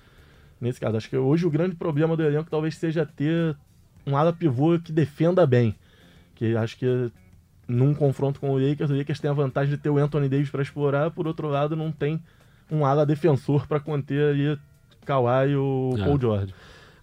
nesse 0.60 0.78
caso. 0.78 0.96
Acho 0.96 1.08
que 1.08 1.16
hoje 1.16 1.46
o 1.46 1.50
grande 1.50 1.74
problema 1.74 2.16
do 2.16 2.22
elenco 2.22 2.50
talvez 2.50 2.76
seja 2.76 3.06
ter 3.06 3.56
um 4.06 4.16
ala 4.16 4.32
pivô 4.32 4.78
que 4.78 4.92
defenda 4.92 5.46
bem. 5.46 5.74
Que 6.34 6.54
acho 6.56 6.76
que 6.76 7.10
num 7.66 7.94
confronto 7.94 8.40
com 8.40 8.50
o 8.50 8.58
Lakers, 8.58 8.90
o 8.90 8.96
Lakers 8.96 9.20
tem 9.20 9.30
a 9.30 9.34
vantagem 9.34 9.74
de 9.74 9.80
ter 9.80 9.90
o 9.90 9.98
Anthony 9.98 10.28
Davis 10.28 10.50
para 10.50 10.62
explorar, 10.62 11.10
por 11.10 11.26
outro 11.26 11.48
lado, 11.48 11.74
não 11.74 11.90
tem 11.90 12.20
um 12.70 12.84
ala 12.84 13.04
defensor 13.04 13.66
para 13.66 13.80
conter 13.80 14.30
ali 14.30 14.58
Kawhi 15.04 15.50
e 15.50 15.56
o 15.56 15.94
é. 15.98 16.04
Paul 16.04 16.20
George. 16.20 16.54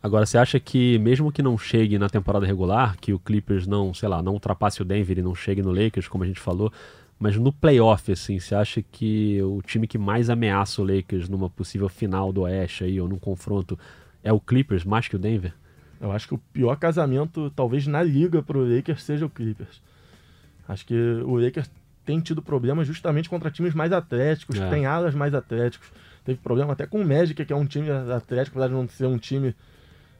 Agora, 0.03 0.25
você 0.25 0.37
acha 0.37 0.59
que 0.59 0.97
mesmo 0.97 1.31
que 1.31 1.43
não 1.43 1.57
chegue 1.57 1.99
na 1.99 2.09
temporada 2.09 2.45
regular, 2.45 2.97
que 2.99 3.13
o 3.13 3.19
Clippers 3.19 3.67
não, 3.67 3.93
sei 3.93 4.09
lá, 4.09 4.21
não 4.21 4.33
ultrapasse 4.33 4.81
o 4.81 4.85
Denver 4.85 5.19
e 5.19 5.21
não 5.21 5.35
chegue 5.35 5.61
no 5.61 5.71
Lakers, 5.71 6.07
como 6.07 6.23
a 6.23 6.27
gente 6.27 6.39
falou, 6.39 6.73
mas 7.19 7.37
no 7.37 7.53
playoff, 7.53 8.11
assim, 8.11 8.39
você 8.39 8.55
acha 8.55 8.81
que 8.81 9.39
o 9.43 9.61
time 9.61 9.85
que 9.85 9.99
mais 9.99 10.27
ameaça 10.27 10.81
o 10.81 10.85
Lakers 10.85 11.29
numa 11.29 11.51
possível 11.51 11.87
final 11.87 12.33
do 12.33 12.41
Oeste 12.41 12.83
aí, 12.83 12.99
ou 12.99 13.07
num 13.07 13.19
confronto, 13.19 13.77
é 14.23 14.33
o 14.33 14.39
Clippers 14.39 14.83
mais 14.83 15.07
que 15.07 15.15
o 15.15 15.19
Denver? 15.19 15.53
Eu 15.99 16.11
acho 16.11 16.27
que 16.27 16.33
o 16.33 16.39
pior 16.51 16.75
casamento, 16.77 17.51
talvez 17.55 17.85
na 17.85 18.01
liga 18.01 18.41
para 18.41 18.57
o 18.57 18.75
Lakers, 18.75 19.03
seja 19.03 19.27
o 19.27 19.29
Clippers. 19.29 19.79
Acho 20.71 20.85
que 20.85 20.95
o 21.25 21.35
Lakers 21.35 21.69
tem 22.05 22.21
tido 22.21 22.41
problemas 22.41 22.87
justamente 22.87 23.29
contra 23.29 23.51
times 23.51 23.73
mais 23.73 23.91
atléticos, 23.91 24.57
é. 24.57 24.63
que 24.63 24.69
tem 24.69 24.85
alas 24.85 25.13
mais 25.13 25.33
atléticos. 25.33 25.91
Teve 26.23 26.39
problema 26.39 26.71
até 26.71 26.85
com 26.85 27.01
o 27.01 27.05
Magic, 27.05 27.43
que 27.43 27.51
é 27.51 27.55
um 27.55 27.65
time 27.65 27.89
atlético, 27.91 28.57
apesar 28.57 28.67
de 28.69 28.73
não 28.73 28.87
ser 28.87 29.05
um 29.05 29.17
time 29.17 29.53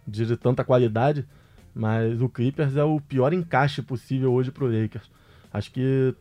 de, 0.05 0.35
tanta 0.35 0.65
qualidade. 0.65 1.25
Mas 1.73 2.21
o 2.21 2.27
Clippers 2.27 2.75
é 2.75 2.83
o 2.83 2.99
pior 2.99 3.31
encaixe 3.31 3.81
possível 3.81 4.33
hoje 4.33 4.51
para 4.51 4.65
o 4.65 4.67
Lakers. 4.67 5.09
Acho 5.53 5.71
que 5.71 6.13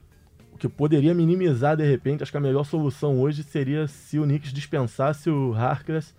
o 0.52 0.58
que 0.58 0.68
poderia 0.68 1.12
minimizar 1.12 1.76
de 1.76 1.84
repente, 1.84 2.22
acho 2.22 2.30
que 2.30 2.38
a 2.38 2.40
melhor 2.40 2.62
solução 2.62 3.18
hoje 3.18 3.42
seria 3.42 3.88
se 3.88 4.16
o 4.20 4.22
Knicks 4.22 4.52
dispensasse 4.52 5.28
o 5.28 5.52
Harkless, 5.54 6.14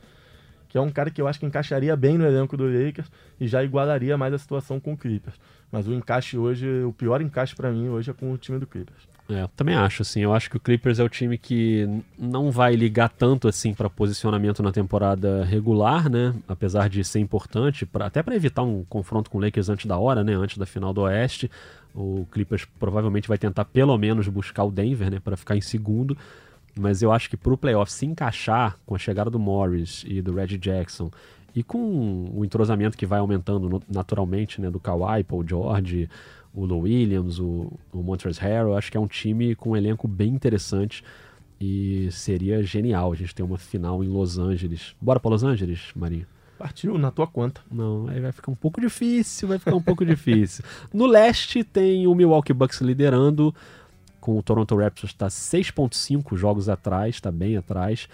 que 0.71 0.77
é 0.77 0.81
um 0.81 0.89
cara 0.89 1.11
que 1.11 1.21
eu 1.21 1.27
acho 1.27 1.37
que 1.37 1.45
encaixaria 1.45 1.93
bem 1.97 2.17
no 2.17 2.25
elenco 2.25 2.55
do 2.55 2.63
Lakers 2.63 3.11
e 3.37 3.45
já 3.45 3.61
igualaria 3.61 4.17
mais 4.17 4.33
a 4.33 4.37
situação 4.37 4.79
com 4.79 4.93
o 4.93 4.97
Clippers. 4.97 5.35
Mas 5.69 5.85
o 5.85 5.93
encaixe 5.93 6.37
hoje, 6.37 6.65
o 6.83 6.93
pior 6.93 7.21
encaixe 7.21 7.53
para 7.53 7.69
mim 7.69 7.89
hoje 7.89 8.09
é 8.09 8.13
com 8.13 8.31
o 8.31 8.37
time 8.37 8.57
do 8.57 8.65
Clippers. 8.65 9.11
É, 9.29 9.47
também 9.55 9.75
acho, 9.75 10.01
assim. 10.01 10.21
Eu 10.21 10.33
acho 10.33 10.49
que 10.49 10.55
o 10.55 10.59
Clippers 10.59 10.99
é 10.99 11.03
o 11.03 11.09
time 11.09 11.37
que 11.37 11.87
não 12.17 12.51
vai 12.51 12.75
ligar 12.75 13.09
tanto 13.09 13.49
assim 13.49 13.73
para 13.73 13.89
posicionamento 13.89 14.63
na 14.63 14.71
temporada 14.71 15.43
regular, 15.43 16.09
né? 16.09 16.33
Apesar 16.47 16.87
de 16.87 17.03
ser 17.03 17.19
importante, 17.19 17.85
pra, 17.85 18.05
até 18.05 18.23
para 18.23 18.35
evitar 18.35 18.63
um 18.63 18.85
confronto 18.85 19.29
com 19.29 19.37
o 19.37 19.41
Lakers 19.41 19.67
antes 19.67 19.85
da 19.85 19.97
hora, 19.97 20.23
né? 20.23 20.33
Antes 20.33 20.57
da 20.57 20.65
final 20.65 20.93
do 20.93 21.01
Oeste. 21.01 21.51
O 21.93 22.25
Clippers 22.31 22.65
provavelmente 22.79 23.27
vai 23.27 23.37
tentar 23.37 23.65
pelo 23.65 23.97
menos 23.97 24.25
buscar 24.29 24.63
o 24.63 24.71
Denver, 24.71 25.11
né? 25.11 25.19
Para 25.19 25.35
ficar 25.35 25.57
em 25.57 25.61
segundo. 25.61 26.17
Mas 26.79 27.01
eu 27.01 27.11
acho 27.11 27.29
que 27.29 27.37
pro 27.37 27.57
playoff 27.57 27.91
se 27.91 28.05
encaixar 28.05 28.77
com 28.85 28.95
a 28.95 28.99
chegada 28.99 29.29
do 29.29 29.39
Morris 29.39 30.03
e 30.07 30.21
do 30.21 30.33
Reggie 30.33 30.57
Jackson 30.57 31.11
e 31.53 31.63
com 31.63 32.31
o 32.33 32.45
entrosamento 32.45 32.97
que 32.97 33.05
vai 33.05 33.19
aumentando 33.19 33.81
naturalmente, 33.89 34.61
né? 34.61 34.69
Do 34.69 34.79
Kawhi, 34.79 35.23
Paul 35.23 35.45
George 35.47 36.09
o 36.53 36.65
Lou 36.65 36.81
Williams, 36.81 37.39
o, 37.39 37.71
o 37.91 38.03
Montrezl 38.03 38.41
Harrell. 38.41 38.75
Acho 38.75 38.91
que 38.91 38.97
é 38.97 38.99
um 38.99 39.07
time 39.07 39.55
com 39.55 39.71
um 39.71 39.75
elenco 39.75 40.07
bem 40.07 40.29
interessante 40.29 41.03
e 41.59 42.09
seria 42.11 42.63
genial 42.63 43.11
a 43.11 43.15
gente 43.15 43.33
ter 43.33 43.43
uma 43.43 43.57
final 43.57 44.03
em 44.03 44.07
Los 44.07 44.37
Angeles. 44.37 44.95
Bora 44.99 45.19
para 45.19 45.31
Los 45.31 45.43
Angeles, 45.43 45.91
Marinho? 45.95 46.25
Partiu, 46.57 46.97
na 46.97 47.09
tua 47.09 47.25
conta. 47.25 47.61
Não, 47.71 48.07
aí 48.07 48.19
vai 48.19 48.31
ficar 48.31 48.51
um 48.51 48.55
pouco 48.55 48.79
difícil, 48.79 49.47
vai 49.47 49.57
ficar 49.57 49.75
um 49.75 49.81
pouco 49.81 50.05
difícil. 50.05 50.63
No 50.93 51.07
leste 51.07 51.63
tem 51.63 52.05
o 52.05 52.13
Milwaukee 52.13 52.53
Bucks 52.53 52.81
liderando, 52.81 53.53
com 54.21 54.37
o 54.37 54.43
Toronto 54.43 54.77
Raptors 54.77 55.11
está 55.11 55.27
6.5 55.27 56.37
jogos 56.37 56.69
atrás, 56.69 57.15
está 57.15 57.31
bem 57.31 57.57
atrás. 57.57 58.07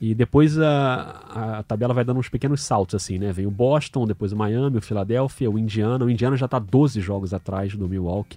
E 0.00 0.14
depois 0.16 0.58
a, 0.58 1.58
a 1.58 1.62
tabela 1.62 1.94
vai 1.94 2.04
dando 2.04 2.18
uns 2.18 2.28
pequenos 2.28 2.60
saltos, 2.62 2.96
assim, 2.96 3.18
né? 3.18 3.32
Vem 3.32 3.46
o 3.46 3.50
Boston, 3.52 4.04
depois 4.04 4.32
o 4.32 4.36
Miami, 4.36 4.78
o 4.78 4.82
Philadelphia, 4.82 5.48
o 5.48 5.56
Indiana. 5.56 6.04
O 6.04 6.10
Indiana 6.10 6.36
já 6.36 6.46
está 6.46 6.58
12 6.58 7.00
jogos 7.00 7.32
atrás 7.32 7.76
do 7.76 7.88
Milwaukee. 7.88 8.36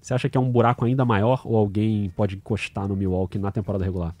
Você 0.00 0.14
acha 0.14 0.28
que 0.28 0.38
é 0.38 0.40
um 0.40 0.48
buraco 0.48 0.84
ainda 0.84 1.04
maior 1.04 1.42
ou 1.44 1.56
alguém 1.56 2.08
pode 2.14 2.36
encostar 2.36 2.86
no 2.86 2.94
Milwaukee 2.94 3.36
na 3.36 3.50
temporada 3.50 3.84
regular? 3.84 4.14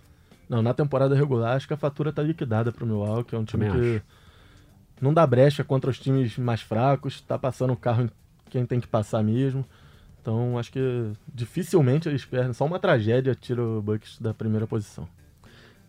Não, 0.48 0.60
na 0.60 0.74
temporada 0.74 1.14
regular 1.14 1.54
acho 1.54 1.68
que 1.68 1.74
a 1.74 1.76
fatura 1.76 2.10
está 2.10 2.20
liquidada 2.20 2.72
para 2.72 2.82
o 2.82 2.86
Milwaukee. 2.86 3.36
É 3.36 3.38
um 3.38 3.44
time 3.44 3.66
Também 3.66 3.80
que 3.80 3.96
acho. 3.98 4.04
não 5.00 5.14
dá 5.14 5.24
brecha 5.24 5.62
contra 5.62 5.88
os 5.88 6.00
times 6.00 6.36
mais 6.36 6.60
fracos, 6.60 7.14
está 7.14 7.38
passando 7.38 7.72
o 7.72 7.76
carro 7.76 8.02
em 8.02 8.10
quem 8.50 8.66
tem 8.66 8.80
que 8.80 8.88
passar 8.88 9.22
mesmo. 9.22 9.64
Então 10.26 10.58
acho 10.58 10.72
que 10.72 11.12
dificilmente 11.32 12.08
eles 12.08 12.24
perdem. 12.24 12.52
Só 12.52 12.64
uma 12.64 12.80
tragédia 12.80 13.32
tira 13.32 13.62
o 13.62 13.80
Bucks 13.80 14.18
da 14.18 14.34
primeira 14.34 14.66
posição. 14.66 15.06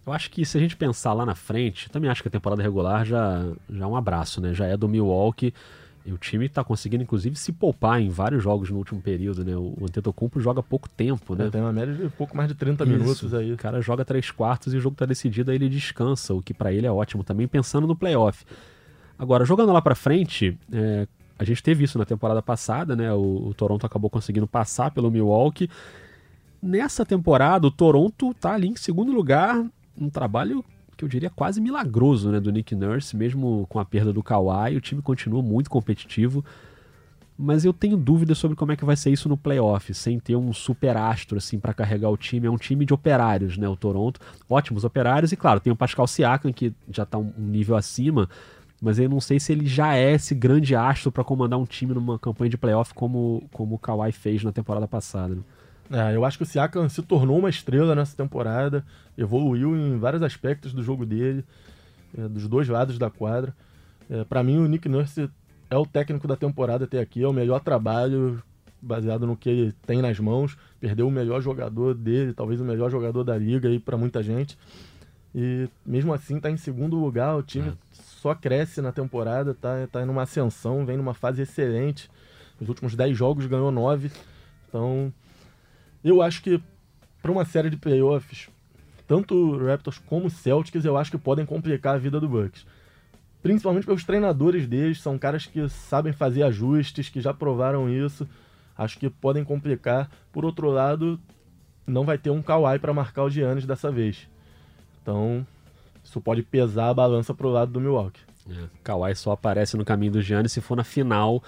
Eu 0.05 0.13
acho 0.13 0.29
que 0.29 0.45
se 0.45 0.55
a 0.55 0.61
gente 0.61 0.77
pensar 0.77 1.11
lá 1.13 1.25
na 1.25 1.33
frente, 1.33 1.89
também 1.89 2.07
acho 2.07 2.21
que 2.21 2.27
a 2.27 2.31
temporada 2.31 2.61
regular 2.61 3.03
já, 3.03 3.43
já 3.67 3.83
é 3.83 3.87
um 3.87 3.95
abraço, 3.95 4.39
né? 4.39 4.53
Já 4.53 4.67
é 4.67 4.77
do 4.77 4.87
Milwaukee. 4.87 5.51
E 6.05 6.13
o 6.13 6.19
time 6.19 6.45
está 6.45 6.63
conseguindo, 6.63 7.03
inclusive, 7.03 7.35
se 7.35 7.51
poupar 7.51 7.99
em 7.99 8.09
vários 8.09 8.43
jogos 8.43 8.69
no 8.69 8.77
último 8.77 9.01
período, 9.01 9.43
né? 9.43 9.57
O 9.57 9.75
Antetokounmpo 9.81 10.39
joga 10.39 10.61
pouco 10.61 10.87
tempo, 10.87 11.33
né? 11.35 11.47
É, 11.47 11.49
tem 11.49 11.59
uma 11.59 11.73
média 11.73 11.95
de 11.95 12.07
pouco 12.09 12.37
mais 12.37 12.47
de 12.47 12.53
30 12.53 12.83
Isso. 12.83 12.93
minutos 12.93 13.33
aí. 13.33 13.51
O 13.51 13.57
cara 13.57 13.81
joga 13.81 14.05
três 14.05 14.29
quartos 14.29 14.71
e 14.71 14.77
o 14.77 14.79
jogo 14.79 14.93
está 14.93 15.07
decidido, 15.07 15.49
aí 15.49 15.57
ele 15.57 15.67
descansa, 15.67 16.35
o 16.35 16.43
que 16.43 16.53
para 16.53 16.71
ele 16.71 16.85
é 16.85 16.91
ótimo 16.91 17.23
também, 17.23 17.47
pensando 17.47 17.87
no 17.87 17.95
playoff. 17.95 18.45
Agora, 19.17 19.43
jogando 19.43 19.73
lá 19.73 19.81
para 19.81 19.95
frente, 19.95 20.55
é, 20.71 21.07
a 21.39 21.43
gente 21.43 21.61
teve 21.61 21.83
isso 21.83 21.97
na 21.97 22.05
temporada 22.05 22.41
passada, 22.41 22.95
né? 22.95 23.13
O, 23.13 23.49
o 23.49 23.53
Toronto 23.53 23.85
acabou 23.85 24.09
conseguindo 24.09 24.47
passar 24.47 24.91
pelo 24.91 25.11
Milwaukee. 25.11 25.69
Nessa 26.61 27.05
temporada, 27.05 27.67
o 27.67 27.71
Toronto 27.71 28.33
tá 28.33 28.53
ali 28.53 28.67
em 28.67 28.75
segundo 28.75 29.11
lugar, 29.11 29.63
um 29.99 30.09
trabalho 30.09 30.65
que 30.97 31.05
eu 31.05 31.09
diria 31.09 31.29
quase 31.29 31.61
milagroso 31.61 32.31
né, 32.31 32.39
do 32.39 32.51
Nick 32.51 32.73
Nurse, 32.73 33.15
mesmo 33.15 33.67
com 33.69 33.79
a 33.79 33.85
perda 33.85 34.11
do 34.11 34.23
Kawhi, 34.23 34.75
o 34.75 34.81
time 34.81 35.01
continua 35.01 35.43
muito 35.43 35.69
competitivo. 35.69 36.43
Mas 37.37 37.63
eu 37.63 37.71
tenho 37.71 37.95
dúvidas 37.95 38.39
sobre 38.39 38.57
como 38.57 38.71
é 38.71 38.75
que 38.75 38.83
vai 38.83 38.95
ser 38.95 39.11
isso 39.11 39.29
no 39.29 39.37
playoff, 39.37 39.93
sem 39.93 40.19
ter 40.19 40.35
um 40.35 40.51
super 40.51 40.97
astro 40.97 41.37
assim 41.37 41.59
para 41.59 41.71
carregar 41.71 42.09
o 42.09 42.17
time. 42.17 42.47
É 42.47 42.49
um 42.49 42.57
time 42.57 42.83
de 42.83 42.95
operários, 42.95 43.59
né, 43.59 43.69
o 43.69 43.75
Toronto. 43.75 44.19
Ótimos 44.49 44.83
operários 44.83 45.31
e 45.31 45.35
claro, 45.35 45.59
tem 45.59 45.71
o 45.71 45.75
Pascal 45.75 46.07
Siakam 46.07 46.51
que 46.51 46.73
já 46.89 47.03
está 47.03 47.19
um 47.19 47.31
nível 47.37 47.75
acima, 47.75 48.27
mas 48.81 48.99
eu 48.99 49.09
não 49.09 49.19
sei 49.19 49.39
se 49.39 49.51
ele 49.51 49.65
já 49.65 49.95
é 49.95 50.13
esse 50.13 50.35
grande 50.35 50.75
astro 50.75 51.11
para 51.11 51.23
comandar 51.23 51.59
um 51.59 51.65
time 51.65 51.93
numa 51.93 52.19
campanha 52.19 52.49
de 52.49 52.57
playoff 52.57 52.93
como, 52.93 53.47
como 53.51 53.75
o 53.75 53.79
Kawhi 53.79 54.11
fez 54.11 54.43
na 54.43 54.51
temporada 54.51 54.87
passada. 54.87 55.35
Né? 55.35 55.41
É, 55.89 56.15
eu 56.15 56.25
acho 56.25 56.37
que 56.37 56.43
o 56.43 56.45
Siakam 56.45 56.87
se 56.89 57.01
tornou 57.01 57.39
uma 57.39 57.49
estrela 57.49 57.95
nessa 57.95 58.15
temporada, 58.15 58.85
evoluiu 59.17 59.75
em 59.75 59.97
vários 59.97 60.21
aspectos 60.21 60.73
do 60.73 60.83
jogo 60.83 61.05
dele, 61.05 61.43
é, 62.17 62.27
dos 62.27 62.47
dois 62.47 62.67
lados 62.67 62.97
da 62.97 63.09
quadra. 63.09 63.55
É, 64.09 64.23
para 64.23 64.43
mim, 64.43 64.57
o 64.57 64.67
Nick 64.67 64.87
Nurse 64.87 65.29
é 65.69 65.77
o 65.77 65.85
técnico 65.85 66.27
da 66.27 66.35
temporada 66.35 66.85
até 66.85 66.99
aqui, 66.99 67.23
é 67.23 67.27
o 67.27 67.33
melhor 67.33 67.59
trabalho 67.61 68.41
baseado 68.81 69.25
no 69.25 69.35
que 69.35 69.49
ele 69.49 69.73
tem 69.85 70.01
nas 70.01 70.19
mãos. 70.19 70.57
Perdeu 70.79 71.07
o 71.07 71.11
melhor 71.11 71.41
jogador 71.41 71.93
dele, 71.95 72.33
talvez 72.33 72.61
o 72.61 72.65
melhor 72.65 72.91
jogador 72.91 73.23
da 73.23 73.37
liga 73.37 73.67
aí 73.67 73.79
para 73.79 73.97
muita 73.97 74.21
gente. 74.21 74.57
E 75.35 75.69
mesmo 75.85 76.13
assim 76.13 76.37
está 76.37 76.49
em 76.49 76.57
segundo 76.57 76.97
lugar, 76.97 77.35
o 77.35 77.43
time 77.43 77.69
é. 77.69 77.73
só 77.91 78.33
cresce 78.33 78.81
na 78.81 78.91
temporada, 78.91 79.53
tá, 79.53 79.87
tá 79.91 80.05
numa 80.05 80.23
ascensão, 80.23 80.85
vem 80.85 80.97
numa 80.97 81.13
fase 81.13 81.41
excelente. 81.41 82.09
Nos 82.59 82.69
últimos 82.69 82.95
10 82.95 83.15
jogos 83.15 83.45
ganhou 83.45 83.71
9. 83.71 84.11
Então, 84.67 85.13
eu 86.03 86.21
acho 86.21 86.41
que 86.41 86.61
para 87.21 87.31
uma 87.31 87.45
série 87.45 87.69
de 87.69 87.77
playoffs, 87.77 88.49
tanto 89.07 89.57
Raptors 89.57 89.99
como 89.99 90.29
Celtics, 90.29 90.85
eu 90.85 90.97
acho 90.97 91.11
que 91.11 91.17
podem 91.17 91.45
complicar 91.45 91.95
a 91.95 91.97
vida 91.97 92.19
do 92.19 92.27
Bucks. 92.27 92.65
Principalmente 93.41 93.85
pelos 93.85 94.03
treinadores 94.03 94.67
deles, 94.67 95.01
são 95.01 95.17
caras 95.17 95.45
que 95.45 95.69
sabem 95.69 96.11
fazer 96.11 96.43
ajustes, 96.43 97.07
que 97.07 97.21
já 97.21 97.33
provaram 97.33 97.89
isso. 97.89 98.27
Acho 98.77 98.99
que 98.99 99.09
podem 99.09 99.43
complicar. 99.43 100.09
Por 100.31 100.43
outro 100.43 100.69
lado, 100.69 101.19
não 101.85 102.03
vai 102.03 102.17
ter 102.17 102.29
um 102.29 102.41
Kawhi 102.41 102.79
para 102.79 102.93
marcar 102.93 103.23
o 103.23 103.29
Giannis 103.29 103.65
dessa 103.65 103.91
vez. 103.91 104.27
Então, 105.07 105.47
isso 106.03 106.19
pode 106.19 106.43
pesar 106.43 106.89
a 106.89 106.93
balança 106.93 107.33
pro 107.33 107.49
lado 107.49 107.71
do 107.71 107.79
Milwaukee. 107.79 108.19
É, 108.49 108.65
Kawhi 108.83 109.15
só 109.15 109.31
aparece 109.31 109.77
no 109.77 109.85
caminho 109.85 110.11
do 110.11 110.21
Giannis 110.21 110.51
se 110.51 110.59
for 110.59 110.75
na 110.75 110.83
final 110.83 111.41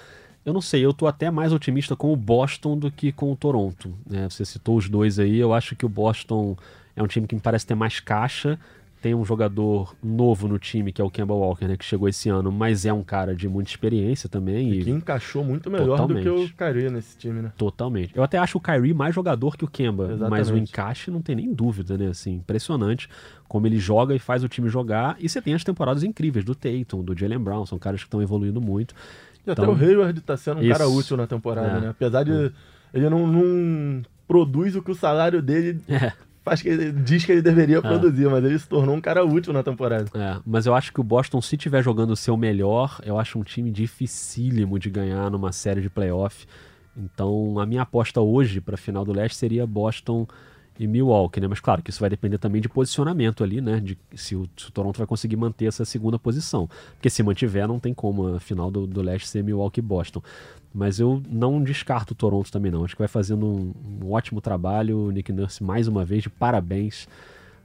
eu 0.45 0.53
não 0.53 0.61
sei, 0.61 0.85
eu 0.85 0.93
tô 0.93 1.05
até 1.05 1.29
mais 1.29 1.51
otimista 1.51 1.95
com 1.95 2.13
o 2.13 2.15
Boston 2.15 2.77
do 2.77 2.89
que 2.89 3.11
com 3.11 3.31
o 3.31 3.35
Toronto. 3.35 3.93
Né? 4.09 4.27
Você 4.29 4.45
citou 4.45 4.77
os 4.77 4.89
dois 4.89 5.19
aí, 5.19 5.37
eu 5.37 5.53
acho 5.53 5.75
que 5.75 5.85
o 5.85 5.89
Boston 5.89 6.57
é 6.95 7.03
um 7.03 7.07
time 7.07 7.27
que 7.27 7.35
me 7.35 7.41
parece 7.41 7.67
ter 7.67 7.75
mais 7.75 7.99
caixa. 7.99 8.59
Tem 9.01 9.15
um 9.15 9.23
jogador 9.23 9.95
novo 10.03 10.47
no 10.47 10.59
time, 10.59 10.91
que 10.91 11.01
é 11.01 11.05
o 11.05 11.09
Kemba 11.09 11.33
Walker, 11.33 11.65
né, 11.67 11.77
que 11.77 11.85
chegou 11.85 12.09
esse 12.09 12.27
ano, 12.27 12.51
mas 12.51 12.85
é 12.85 12.91
um 12.91 13.03
cara 13.03 13.33
de 13.33 13.47
muita 13.47 13.69
experiência 13.69 14.27
também. 14.27 14.71
E, 14.71 14.79
e 14.79 14.83
que 14.83 14.91
encaixou 14.91 15.43
muito 15.43 15.69
melhor 15.69 15.97
Totalmente. 15.97 16.25
do 16.25 16.35
que 16.35 16.53
o 16.53 16.53
Kyrie 16.53 16.89
nesse 16.89 17.17
time, 17.17 17.41
né? 17.41 17.53
Totalmente. 17.57 18.15
Eu 18.15 18.23
até 18.23 18.37
acho 18.37 18.57
o 18.57 18.61
Kyrie 18.61 18.93
mais 18.93 19.15
jogador 19.15 19.55
que 19.55 19.63
o 19.63 19.69
Kemba, 19.69 20.05
Exatamente. 20.05 20.29
mas 20.29 20.49
o 20.49 20.57
encaixe 20.57 21.09
não 21.09 21.21
tem 21.21 21.35
nem 21.35 21.53
dúvida, 21.53 21.97
né? 21.97 22.07
Assim, 22.07 22.35
impressionante 22.35 23.09
como 23.47 23.65
ele 23.65 23.79
joga 23.79 24.13
e 24.13 24.19
faz 24.19 24.43
o 24.43 24.47
time 24.47 24.69
jogar. 24.69 25.17
E 25.19 25.27
você 25.27 25.41
tem 25.41 25.53
as 25.53 25.63
temporadas 25.63 26.03
incríveis 26.03 26.45
do 26.45 26.53
Tatum, 26.53 27.03
do 27.03 27.17
Jalen 27.17 27.39
Brown, 27.39 27.65
são 27.65 27.79
caras 27.79 28.01
que 28.01 28.07
estão 28.07 28.21
evoluindo 28.21 28.61
muito. 28.61 28.93
E 29.45 29.51
até 29.51 29.63
então, 29.63 29.73
o 29.73 29.77
Hayward 29.77 30.21
tá 30.21 30.37
sendo 30.37 30.59
um 30.59 30.63
isso. 30.63 30.71
cara 30.71 30.87
útil 30.87 31.17
na 31.17 31.25
temporada, 31.25 31.77
é. 31.77 31.81
né? 31.81 31.89
Apesar 31.89 32.23
de 32.23 32.31
é. 32.31 32.51
ele 32.93 33.09
não, 33.09 33.25
não, 33.25 34.01
produz 34.27 34.75
o 34.75 34.83
que 34.83 34.91
o 34.91 34.95
salário 34.95 35.41
dele 35.41 35.81
é. 35.89 36.13
Faz 36.49 36.61
que 36.61 36.69
ele 36.69 36.91
diz 36.91 37.23
que 37.23 37.31
ele 37.31 37.41
deveria 37.41 37.77
é. 37.77 37.81
produzir, 37.81 38.27
mas 38.27 38.43
ele 38.43 38.57
se 38.57 38.67
tornou 38.67 38.95
um 38.95 39.01
cara 39.01 39.23
útil 39.23 39.53
na 39.53 39.61
temporada. 39.61 40.09
É, 40.13 40.39
mas 40.45 40.65
eu 40.65 40.73
acho 40.73 40.91
que 40.91 40.99
o 40.99 41.03
Boston, 41.03 41.41
se 41.41 41.55
tiver 41.55 41.83
jogando 41.83 42.11
o 42.11 42.15
seu 42.15 42.35
melhor, 42.35 42.99
eu 43.05 43.19
acho 43.19 43.37
um 43.37 43.43
time 43.43 43.69
dificílimo 43.71 44.79
de 44.79 44.89
ganhar 44.89 45.29
numa 45.29 45.51
série 45.51 45.81
de 45.81 45.89
playoff. 45.89 46.45
Então, 46.97 47.59
a 47.59 47.65
minha 47.65 47.83
aposta 47.83 48.19
hoje 48.19 48.59
para 48.59 48.75
a 48.75 48.77
final 48.77 49.05
do 49.05 49.13
leste 49.13 49.37
seria 49.37 49.65
Boston 49.65 50.27
e 50.79 50.87
Milwaukee, 50.87 51.41
né? 51.41 51.47
Mas 51.47 51.59
claro 51.59 51.83
que 51.83 51.89
isso 51.89 51.99
vai 51.99 52.09
depender 52.09 52.37
também 52.37 52.61
de 52.61 52.69
posicionamento 52.69 53.43
ali, 53.43 53.59
né? 53.59 53.81
De 53.81 53.97
se 54.15 54.33
o, 54.33 54.49
se 54.55 54.69
o, 54.69 54.71
Toronto 54.71 54.97
vai 54.97 55.05
conseguir 55.05 55.35
manter 55.35 55.65
essa 55.65 55.83
segunda 55.83 56.17
posição. 56.17 56.69
Porque 56.93 57.09
se 57.09 57.21
mantiver, 57.21 57.67
não 57.67 57.79
tem 57.79 57.93
como 57.93 58.35
a 58.35 58.39
final 58.39 58.71
do, 58.71 58.87
do 58.87 59.01
leste 59.01 59.27
ser 59.27 59.43
Milwaukee 59.43 59.81
e 59.81 59.83
Boston. 59.83 60.23
Mas 60.73 60.97
eu 60.97 61.21
não 61.29 61.61
descarto 61.61 62.13
o 62.13 62.15
Toronto 62.15 62.49
também, 62.49 62.71
não. 62.71 62.85
Acho 62.85 62.95
que 62.95 63.01
vai 63.01 63.09
fazendo 63.09 63.45
um, 63.45 63.73
um 64.01 64.11
ótimo 64.13 64.39
trabalho. 64.39 65.07
O 65.07 65.11
Nick 65.11 65.33
Nurse, 65.33 65.61
mais 65.61 65.89
uma 65.89 66.05
vez, 66.05 66.23
de 66.23 66.29
parabéns. 66.29 67.09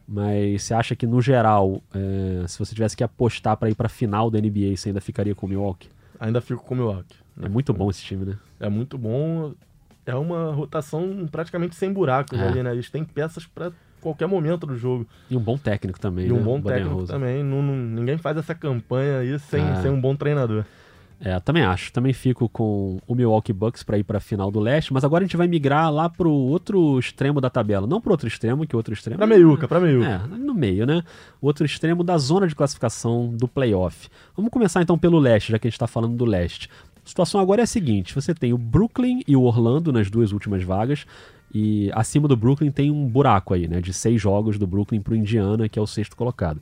Mas 0.08 0.64
você 0.64 0.74
acha 0.74 0.96
que, 0.96 1.06
no 1.06 1.22
geral, 1.22 1.80
é, 1.94 2.48
se 2.48 2.58
você 2.58 2.74
tivesse 2.74 2.96
que 2.96 3.04
apostar 3.04 3.56
para 3.56 3.70
ir 3.70 3.76
para 3.76 3.86
a 3.86 3.90
final 3.90 4.28
da 4.28 4.40
NBA, 4.40 4.76
você 4.76 4.88
ainda 4.88 5.00
ficaria 5.00 5.36
com 5.36 5.46
o 5.46 5.48
Milwaukee? 5.48 5.88
Ainda 6.18 6.40
fico 6.40 6.64
com 6.64 6.74
o 6.74 6.76
Milwaukee. 6.78 7.16
Né? 7.36 7.46
É 7.46 7.48
muito 7.48 7.72
bom 7.72 7.88
esse 7.90 8.02
time, 8.02 8.24
né? 8.24 8.38
É 8.58 8.68
muito 8.68 8.98
bom 8.98 9.54
é 10.06 10.14
uma 10.14 10.52
rotação 10.52 11.26
praticamente 11.30 11.74
sem 11.74 11.92
buracos 11.92 12.38
é. 12.38 12.46
ali, 12.46 12.62
né? 12.62 12.72
Eles 12.72 12.90
têm 12.90 13.04
peças 13.04 13.46
para 13.46 13.72
qualquer 14.00 14.26
momento 14.26 14.66
do 14.66 14.76
jogo. 14.76 15.06
E 15.30 15.36
um 15.36 15.40
bom 15.40 15.56
técnico 15.56 15.98
também, 15.98 16.26
E 16.26 16.32
um 16.32 16.36
né? 16.36 16.42
bom 16.42 16.60
técnico 16.60 17.04
também. 17.04 17.42
Não, 17.42 17.62
não, 17.62 17.74
ninguém 17.74 18.18
faz 18.18 18.36
essa 18.36 18.54
campanha 18.54 19.20
aí 19.20 19.38
sem, 19.38 19.64
é. 19.64 19.82
sem 19.82 19.90
um 19.90 20.00
bom 20.00 20.14
treinador. 20.14 20.64
É, 21.20 21.38
também 21.40 21.64
acho. 21.64 21.90
Também 21.92 22.12
fico 22.12 22.48
com 22.48 22.98
o 23.06 23.14
Milwaukee 23.14 23.52
Bucks 23.52 23.82
para 23.82 23.96
ir 23.96 24.04
para 24.04 24.18
a 24.18 24.20
final 24.20 24.50
do 24.50 24.60
leste, 24.60 24.92
mas 24.92 25.04
agora 25.04 25.24
a 25.24 25.26
gente 25.26 25.36
vai 25.36 25.46
migrar 25.46 25.90
lá 25.90 26.08
pro 26.08 26.30
outro 26.30 26.98
extremo 26.98 27.40
da 27.40 27.48
tabela. 27.48 27.86
Não 27.86 28.00
pro 28.00 28.10
outro 28.10 28.28
extremo, 28.28 28.66
que 28.66 28.76
o 28.76 28.78
outro 28.78 28.92
extremo. 28.92 29.16
Pra 29.16 29.26
meiuca, 29.26 29.66
pra 29.66 29.80
meiuca. 29.80 30.06
É, 30.06 30.36
no 30.36 30.52
meio, 30.52 30.84
né? 30.84 31.02
O 31.40 31.46
outro 31.46 31.64
extremo 31.64 32.04
da 32.04 32.18
zona 32.18 32.46
de 32.46 32.54
classificação 32.54 33.28
do 33.28 33.48
playoff. 33.48 34.08
Vamos 34.36 34.50
começar 34.50 34.82
então 34.82 34.98
pelo 34.98 35.18
leste, 35.18 35.52
já 35.52 35.58
que 35.58 35.66
a 35.66 35.70
gente 35.70 35.76
está 35.76 35.86
falando 35.86 36.14
do 36.14 36.24
leste. 36.24 36.68
A 37.04 37.08
situação 37.08 37.40
agora 37.40 37.62
é 37.62 37.64
a 37.64 37.66
seguinte: 37.66 38.14
você 38.14 38.34
tem 38.34 38.52
o 38.52 38.58
Brooklyn 38.58 39.22
e 39.26 39.36
o 39.36 39.42
Orlando 39.42 39.92
nas 39.92 40.10
duas 40.10 40.32
últimas 40.32 40.62
vagas. 40.62 41.06
E 41.52 41.88
acima 41.94 42.26
do 42.26 42.36
Brooklyn 42.36 42.72
tem 42.72 42.90
um 42.90 43.06
buraco 43.06 43.54
aí, 43.54 43.68
né? 43.68 43.80
De 43.80 43.92
seis 43.92 44.20
jogos 44.20 44.58
do 44.58 44.66
Brooklyn 44.66 45.00
pro 45.00 45.14
Indiana, 45.14 45.68
que 45.68 45.78
é 45.78 45.82
o 45.82 45.86
sexto 45.86 46.16
colocado. 46.16 46.60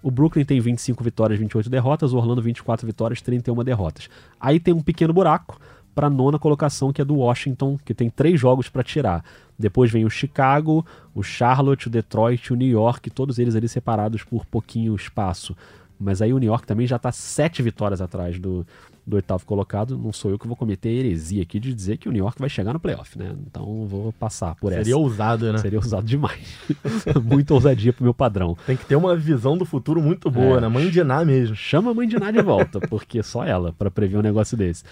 O 0.00 0.12
Brooklyn 0.12 0.44
tem 0.44 0.60
25 0.60 1.02
vitórias, 1.02 1.40
28 1.40 1.68
derrotas, 1.68 2.12
o 2.12 2.16
Orlando 2.16 2.40
24 2.40 2.86
vitórias, 2.86 3.20
31 3.20 3.64
derrotas. 3.64 4.08
Aí 4.38 4.60
tem 4.60 4.72
um 4.72 4.80
pequeno 4.80 5.12
buraco 5.12 5.60
para 5.92 6.06
a 6.06 6.10
nona 6.10 6.38
colocação, 6.38 6.92
que 6.92 7.02
é 7.02 7.04
do 7.04 7.16
Washington, 7.16 7.76
que 7.84 7.92
tem 7.92 8.08
três 8.08 8.38
jogos 8.38 8.68
para 8.68 8.84
tirar. 8.84 9.24
Depois 9.58 9.90
vem 9.90 10.04
o 10.04 10.10
Chicago, 10.10 10.86
o 11.12 11.24
Charlotte, 11.24 11.88
o 11.88 11.90
Detroit, 11.90 12.52
o 12.52 12.56
New 12.56 12.68
York, 12.68 13.10
todos 13.10 13.40
eles 13.40 13.56
ali 13.56 13.68
separados 13.68 14.22
por 14.22 14.46
pouquinho 14.46 14.94
espaço. 14.94 15.56
Mas 15.98 16.22
aí 16.22 16.32
o 16.32 16.38
New 16.38 16.46
York 16.46 16.64
também 16.64 16.86
já 16.86 16.94
está 16.94 17.10
sete 17.10 17.60
vitórias 17.60 18.00
atrás 18.00 18.38
do, 18.38 18.64
do 19.08 19.16
oitavo 19.16 19.44
colocado. 19.46 19.96
Não 19.96 20.12
sou 20.12 20.30
eu 20.30 20.38
que 20.38 20.46
vou 20.46 20.54
cometer 20.54 20.88
heresia 20.90 21.42
aqui 21.42 21.58
de 21.58 21.72
dizer 21.74 21.96
que 21.96 22.08
o 22.08 22.12
New 22.12 22.22
York 22.22 22.38
vai 22.38 22.48
chegar 22.48 22.72
no 22.72 22.78
playoff, 22.80 23.18
né? 23.18 23.34
Então 23.46 23.86
vou 23.86 24.12
passar 24.12 24.54
por 24.56 24.68
Seria 24.68 24.76
essa. 24.80 24.84
Seria 24.84 24.98
ousado, 24.98 25.52
né? 25.52 25.58
Seria 25.58 25.78
ousado 25.78 26.06
demais. 26.06 26.58
Muita 27.24 27.54
ousadia 27.54 27.92
pro 27.92 28.04
meu 28.04 28.12
padrão. 28.14 28.56
Tem 28.66 28.76
que 28.76 28.84
ter 28.84 28.96
uma 28.96 29.16
visão 29.16 29.56
do 29.56 29.64
futuro 29.64 30.02
muito 30.02 30.30
boa, 30.30 30.58
É. 30.58 30.60
né? 30.60 30.68
Mãe 30.68 30.90
de 30.90 31.02
Ná 31.02 31.24
mesmo. 31.24 31.56
Chama 31.56 31.90
a 31.90 31.94
mãe 31.94 32.06
de 32.06 32.18
Ná 32.18 32.30
de 32.30 32.42
volta, 32.42 32.78
porque 32.80 33.22
só 33.22 33.44
ela 33.44 33.72
para 33.72 33.90
prever 33.90 34.18
um 34.18 34.22
negócio 34.22 34.56
desse. 34.56 34.84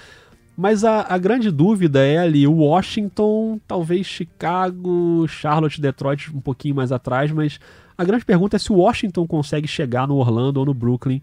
Mas 0.57 0.85
a, 0.85 1.03
a 1.03 1.19
grande 1.19 1.51
dúvida 1.51 2.03
é 2.07 2.17
ali 2.17 2.47
o 2.47 2.55
Washington, 2.55 3.61
talvez 3.69 4.07
Chicago, 4.07 5.27
Charlotte, 5.29 5.81
Detroit 5.81 6.35
um 6.35 6.41
pouquinho 6.41 6.75
mais 6.75 6.91
atrás, 6.91 7.31
mas 7.31 7.61
a 7.99 8.03
grande 8.05 8.25
pergunta 8.25 8.57
é 8.57 8.59
se 8.59 8.73
o 8.73 8.77
Washington 8.77 9.27
consegue 9.27 9.69
chegar 9.69 10.09
no 10.09 10.17
Orlando 10.17 10.59
ou 10.59 10.65
no 10.67 10.73
Brooklyn 10.73 11.21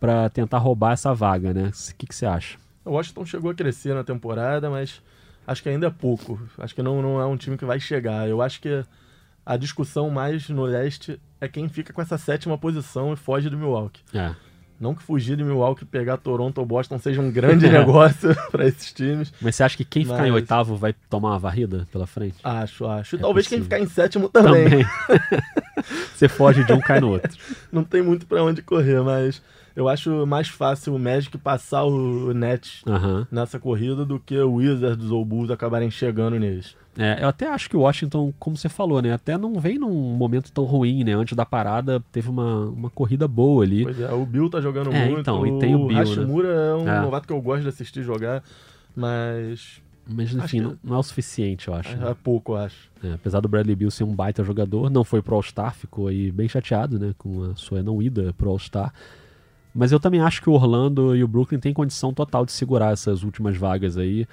para 0.00 0.28
tentar 0.30 0.58
roubar 0.58 0.92
essa 0.92 1.14
vaga, 1.14 1.52
né? 1.54 1.70
O 1.90 1.94
que, 1.96 2.06
que 2.06 2.14
você 2.14 2.26
acha? 2.26 2.58
O 2.84 2.92
Washington 2.92 3.24
chegou 3.26 3.50
a 3.50 3.54
crescer 3.54 3.94
na 3.94 4.04
temporada, 4.04 4.70
mas 4.70 5.00
acho 5.46 5.62
que 5.62 5.68
ainda 5.68 5.86
é 5.86 5.90
pouco. 5.90 6.40
Acho 6.58 6.74
que 6.74 6.82
não, 6.82 7.02
não 7.02 7.20
é 7.20 7.26
um 7.26 7.36
time 7.36 7.56
que 7.56 7.64
vai 7.64 7.80
chegar. 7.80 8.28
Eu 8.28 8.40
acho 8.42 8.60
que 8.60 8.84
a 9.44 9.56
discussão 9.56 10.10
mais 10.10 10.48
no 10.48 10.64
leste 10.64 11.20
é 11.40 11.48
quem 11.48 11.68
fica 11.68 11.92
com 11.92 12.00
essa 12.02 12.16
sétima 12.18 12.56
posição 12.58 13.12
e 13.12 13.16
foge 13.16 13.48
do 13.50 13.56
Milwaukee. 13.58 14.02
É. 14.14 14.34
Não 14.78 14.94
que 14.94 15.02
fugir 15.02 15.36
de 15.38 15.42
Milwaukee 15.42 15.84
e 15.84 15.86
pegar 15.86 16.18
Toronto 16.18 16.58
ou 16.58 16.66
Boston 16.66 16.98
seja 16.98 17.20
um 17.22 17.30
grande 17.30 17.66
negócio 17.70 18.36
para 18.52 18.66
esses 18.66 18.92
times. 18.92 19.32
Mas 19.40 19.56
você 19.56 19.62
acha 19.62 19.76
que 19.76 19.84
quem 19.86 20.04
ficar 20.04 20.26
em 20.26 20.30
Mas- 20.30 20.42
oitavo 20.42 20.76
vai 20.76 20.92
tomar 21.08 21.30
uma 21.30 21.38
varrida 21.38 21.88
pela 21.90 22.06
frente? 22.06 22.36
Acho, 22.44 22.86
acho. 22.86 23.16
E 23.16 23.18
É 23.18 23.22
talvez 23.22 23.46
possível. 23.46 23.66
quem 23.66 23.78
ficar 23.78 23.80
em 23.82 23.88
sétimo 23.92 24.28
também. 24.28 24.84
você 26.14 26.28
foge 26.28 26.64
de 26.64 26.72
um, 26.72 26.80
cai 26.80 27.00
no 27.00 27.10
outro. 27.10 27.30
Não 27.70 27.84
tem 27.84 28.02
muito 28.02 28.26
para 28.26 28.42
onde 28.42 28.62
correr, 28.62 29.02
mas 29.02 29.42
eu 29.74 29.88
acho 29.88 30.26
mais 30.26 30.48
fácil 30.48 30.94
o 30.94 30.98
Magic 30.98 31.36
passar 31.38 31.84
o 31.84 32.32
Nets 32.32 32.82
Aham. 32.86 33.26
nessa 33.30 33.58
corrida 33.58 34.04
do 34.04 34.18
que 34.18 34.38
o 34.38 34.54
Wizards 34.54 35.10
ou 35.10 35.24
Bulls 35.24 35.50
acabarem 35.50 35.90
chegando 35.90 36.38
neles. 36.38 36.76
É, 36.98 37.22
eu 37.22 37.28
até 37.28 37.46
acho 37.46 37.68
que 37.68 37.76
o 37.76 37.80
Washington, 37.80 38.32
como 38.38 38.56
você 38.56 38.70
falou, 38.70 39.02
né? 39.02 39.12
Até 39.12 39.36
não 39.36 39.60
vem 39.60 39.78
num 39.78 39.92
momento 40.16 40.50
tão 40.50 40.64
ruim, 40.64 41.04
né? 41.04 41.12
Antes 41.12 41.36
da 41.36 41.44
parada, 41.44 42.02
teve 42.10 42.30
uma, 42.30 42.64
uma 42.70 42.88
corrida 42.88 43.28
boa 43.28 43.62
ali. 43.64 43.82
Pois 43.82 44.00
é, 44.00 44.10
o 44.10 44.24
Bill 44.24 44.48
tá 44.48 44.62
jogando 44.62 44.90
É, 44.94 45.06
muito. 45.08 45.20
então, 45.20 45.46
e 45.46 45.52
tem 45.58 45.74
o 45.74 45.80
Bill, 45.88 45.88
né? 45.98 46.00
Hashimura 46.00 46.48
é 46.48 46.74
um 46.74 46.88
É. 46.88 47.00
novato 47.02 47.26
que 47.26 47.34
eu 47.34 47.42
gosto 47.42 47.64
de 47.64 47.68
assistir 47.68 48.02
jogar, 48.02 48.42
mas 48.94 49.82
Mas 50.08 50.32
enfim, 50.32 50.60
não, 50.60 50.78
não 50.84 50.96
é 50.96 50.98
o 50.98 51.02
suficiente, 51.02 51.66
eu 51.68 51.74
acho. 51.74 51.96
né? 51.96 52.10
é 52.10 52.14
pouco, 52.14 52.52
eu 52.52 52.56
acho. 52.58 52.88
É, 53.02 53.14
apesar 53.14 53.40
do 53.40 53.48
Bradley 53.48 53.74
Bill 53.74 53.90
ser 53.90 54.04
um 54.04 54.14
baita 54.14 54.44
jogador, 54.44 54.88
não 54.88 55.02
foi 55.02 55.20
pro 55.20 55.34
All-Star, 55.34 55.74
ficou 55.74 56.06
aí 56.08 56.30
bem 56.30 56.48
chateado, 56.48 56.98
né? 56.98 57.12
Com 57.18 57.50
a 57.50 57.56
sua 57.56 57.82
não 57.82 58.00
ida 58.00 58.32
pro 58.38 58.48
All-Star. 58.50 58.92
Mas 59.74 59.92
eu 59.92 59.98
também 60.00 60.20
acho 60.20 60.40
que 60.40 60.48
o 60.48 60.52
Orlando 60.52 61.14
e 61.16 61.22
o 61.24 61.28
Brooklyn 61.28 61.58
têm 61.58 61.74
condição 61.74 62.12
total 62.14 62.46
de 62.46 62.52
segurar 62.52 62.92
essas 62.92 63.22
últimas 63.24 63.56
vagas 63.56 63.96
aí. 63.98 64.26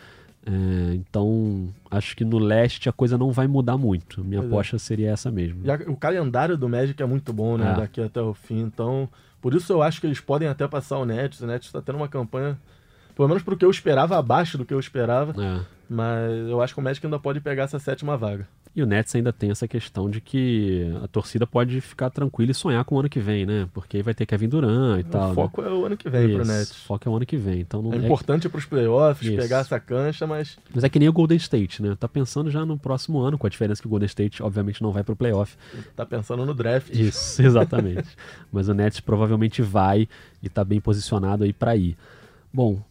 É, 0.45 0.93
então, 0.95 1.67
acho 1.89 2.15
que 2.15 2.23
no 2.25 2.37
leste 2.37 2.87
a 2.87 2.91
coisa 2.91 3.17
não 3.17 3.31
vai 3.31 3.47
mudar 3.47 3.77
muito. 3.77 4.23
Minha 4.23 4.41
Pois 4.41 4.51
é. 4.51 4.55
aposta 4.55 4.79
seria 4.79 5.09
essa 5.11 5.31
mesmo. 5.31 5.61
E 5.65 5.71
a- 5.71 5.79
o 5.87 5.95
calendário 5.95 6.57
do 6.57 6.69
Magic 6.69 7.01
é 7.01 7.05
muito 7.05 7.33
bom, 7.33 7.57
né? 7.57 7.71
É. 7.71 7.75
Daqui 7.77 8.01
até 8.01 8.21
o 8.21 8.33
fim. 8.33 8.59
Então, 8.61 9.09
por 9.41 9.53
isso 9.53 9.71
eu 9.73 9.81
acho 9.81 9.99
que 9.99 10.07
eles 10.07 10.19
podem 10.19 10.47
até 10.47 10.67
passar 10.67 10.97
o 10.97 11.05
Nets. 11.05 11.39
O 11.41 11.47
Nets 11.47 11.71
tá 11.71 11.81
tendo 11.81 11.95
uma 11.95 12.07
campanha, 12.07 12.57
pelo 13.15 13.27
menos 13.27 13.43
pro 13.43 13.55
que 13.57 13.65
eu 13.65 13.71
esperava, 13.71 14.17
abaixo 14.17 14.57
do 14.57 14.65
que 14.65 14.73
eu 14.73 14.79
esperava. 14.79 15.33
É. 15.41 15.59
Mas 15.89 16.31
eu 16.49 16.61
acho 16.61 16.73
que 16.73 16.79
o 16.79 16.83
Magic 16.83 17.05
ainda 17.05 17.19
pode 17.19 17.39
pegar 17.39 17.63
essa 17.63 17.77
sétima 17.77 18.17
vaga. 18.17 18.47
E 18.75 18.81
o 18.81 18.87
Nets 18.87 19.13
ainda 19.15 19.31
tem 19.31 19.51
essa 19.51 19.67
questão 19.67 20.09
de 20.09 20.19
que 20.19 20.91
a 21.03 21.07
torcida 21.07 21.45
pode 21.45 21.79
ficar 21.79 22.09
tranquila 22.09 22.49
e 22.49 22.55
sonhar 22.55 22.83
com 22.83 22.95
o 22.95 22.99
ano 22.99 23.07
que 23.09 23.19
vem, 23.19 23.45
né? 23.45 23.69
Porque 23.71 23.97
aí 23.97 24.01
vai 24.03 24.15
ter 24.15 24.25
Kevin 24.25 24.49
Durant 24.49 24.99
e 25.01 25.03
tal. 25.03 25.29
o 25.31 25.35
foco 25.35 25.61
é 25.61 25.69
o 25.69 25.85
ano 25.85 25.95
que 25.95 26.09
vem 26.09 26.27
né? 26.29 26.33
pro 26.33 26.41
Isso, 26.41 26.51
Nets. 26.51 26.71
O 26.71 26.85
foco 26.85 27.07
é 27.07 27.11
o 27.11 27.15
ano 27.15 27.25
que 27.27 27.37
vem. 27.37 27.59
Então 27.59 27.87
É 27.93 27.97
é- 27.97 27.99
importante 27.99 28.49
pros 28.49 28.65
playoffs, 28.65 29.27
Isso. 29.29 29.39
pegar 29.39 29.59
essa 29.59 29.79
cancha, 29.79 30.25
mas 30.25 30.57
Mas 30.73 30.83
é 30.83 30.89
que 30.89 30.97
nem 30.97 31.07
o 31.07 31.13
Golden 31.13 31.37
State, 31.37 31.83
né? 31.83 31.95
Tá 31.99 32.07
pensando 32.07 32.49
já 32.49 32.65
no 32.65 32.75
próximo 32.75 33.19
ano, 33.19 33.37
com 33.37 33.45
a 33.45 33.49
diferença 33.49 33.79
que 33.79 33.85
o 33.87 33.91
Golden 33.91 34.07
State, 34.07 34.41
obviamente, 34.41 34.81
não 34.81 34.91
vai 34.91 35.03
pro 35.03 35.15
playoff. 35.15 35.55
tá 35.95 36.03
pensando 36.03 36.43
no 36.43 36.55
draft. 36.55 36.89
Isso, 36.95 37.43
exatamente. 37.45 38.09
Mas 38.51 38.69
o 38.69 38.73
Nets 38.73 38.99
provavelmente 39.01 39.61
vai 39.61 40.07
e 40.41 40.49
tá 40.49 40.63
bem 40.63 40.81
posicionado 40.81 41.43
aí 41.43 41.53
pra 41.53 41.75
ir. 41.75 41.95
Bom, 42.51 42.81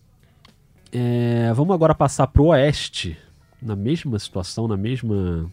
é, 0.92 1.52
vamos 1.55 1.74
agora 1.74 1.94
passar 1.94 2.26
pro 2.26 2.46
Oeste. 2.46 3.16
Na 3.61 3.74
mesma 3.74 4.18
situação, 4.18 4.68
na 4.68 4.76
mesma 4.76 5.50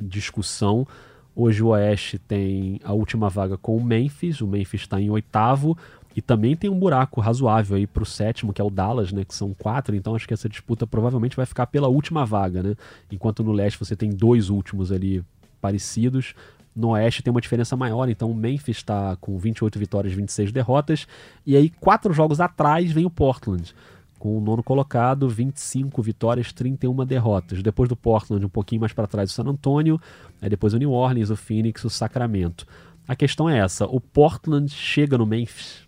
discussão. 0.00 0.86
Hoje 1.34 1.62
o 1.62 1.68
Oeste 1.68 2.18
tem 2.18 2.80
a 2.82 2.92
última 2.92 3.28
vaga 3.28 3.56
com 3.56 3.76
o 3.76 3.84
Memphis. 3.84 4.40
O 4.40 4.46
Memphis 4.46 4.80
está 4.80 5.00
em 5.00 5.10
oitavo. 5.10 5.78
E 6.16 6.20
também 6.20 6.56
tem 6.56 6.68
um 6.68 6.78
buraco 6.78 7.20
razoável 7.20 7.76
aí 7.76 7.86
pro 7.86 8.04
sétimo, 8.04 8.52
que 8.52 8.60
é 8.60 8.64
o 8.64 8.70
Dallas, 8.70 9.12
né? 9.12 9.24
Que 9.24 9.34
são 9.34 9.54
quatro. 9.54 9.94
Então 9.94 10.16
acho 10.16 10.26
que 10.26 10.34
essa 10.34 10.48
disputa 10.48 10.86
provavelmente 10.86 11.36
vai 11.36 11.46
ficar 11.46 11.66
pela 11.66 11.86
última 11.86 12.26
vaga, 12.26 12.62
né? 12.62 12.74
Enquanto 13.12 13.44
no 13.44 13.52
leste 13.52 13.78
você 13.78 13.94
tem 13.94 14.10
dois 14.10 14.50
últimos 14.50 14.90
ali 14.90 15.22
parecidos. 15.60 16.34
No 16.74 16.90
Oeste 16.90 17.22
tem 17.22 17.30
uma 17.30 17.40
diferença 17.40 17.76
maior, 17.76 18.08
então 18.08 18.30
o 18.30 18.34
Memphis 18.34 18.78
está 18.78 19.16
com 19.20 19.38
28 19.38 19.78
vitórias 19.78 20.12
e 20.12 20.16
26 20.16 20.52
derrotas. 20.52 21.06
E 21.46 21.56
aí, 21.56 21.68
quatro 21.68 22.12
jogos 22.12 22.40
atrás, 22.40 22.90
vem 22.92 23.04
o 23.04 23.10
Portland, 23.10 23.74
com 24.20 24.38
o 24.38 24.40
nono 24.40 24.62
colocado, 24.62 25.28
25 25.28 26.00
vitórias, 26.02 26.52
31 26.52 27.04
derrotas. 27.04 27.60
Depois 27.62 27.88
do 27.88 27.96
Portland, 27.96 28.44
um 28.46 28.48
pouquinho 28.50 28.80
mais 28.82 28.92
para 28.92 29.06
trás, 29.08 29.30
o 29.30 29.32
San 29.34 29.44
Antonio. 29.48 30.00
Aí 30.40 30.48
depois 30.48 30.72
o 30.74 30.78
New 30.78 30.92
Orleans, 30.92 31.30
o 31.30 31.36
Phoenix, 31.36 31.82
o 31.84 31.90
Sacramento. 31.90 32.64
A 33.08 33.16
questão 33.16 33.48
é 33.50 33.58
essa: 33.58 33.86
o 33.86 33.98
Portland 34.00 34.70
chega 34.70 35.18
no 35.18 35.26
Memphis? 35.26 35.80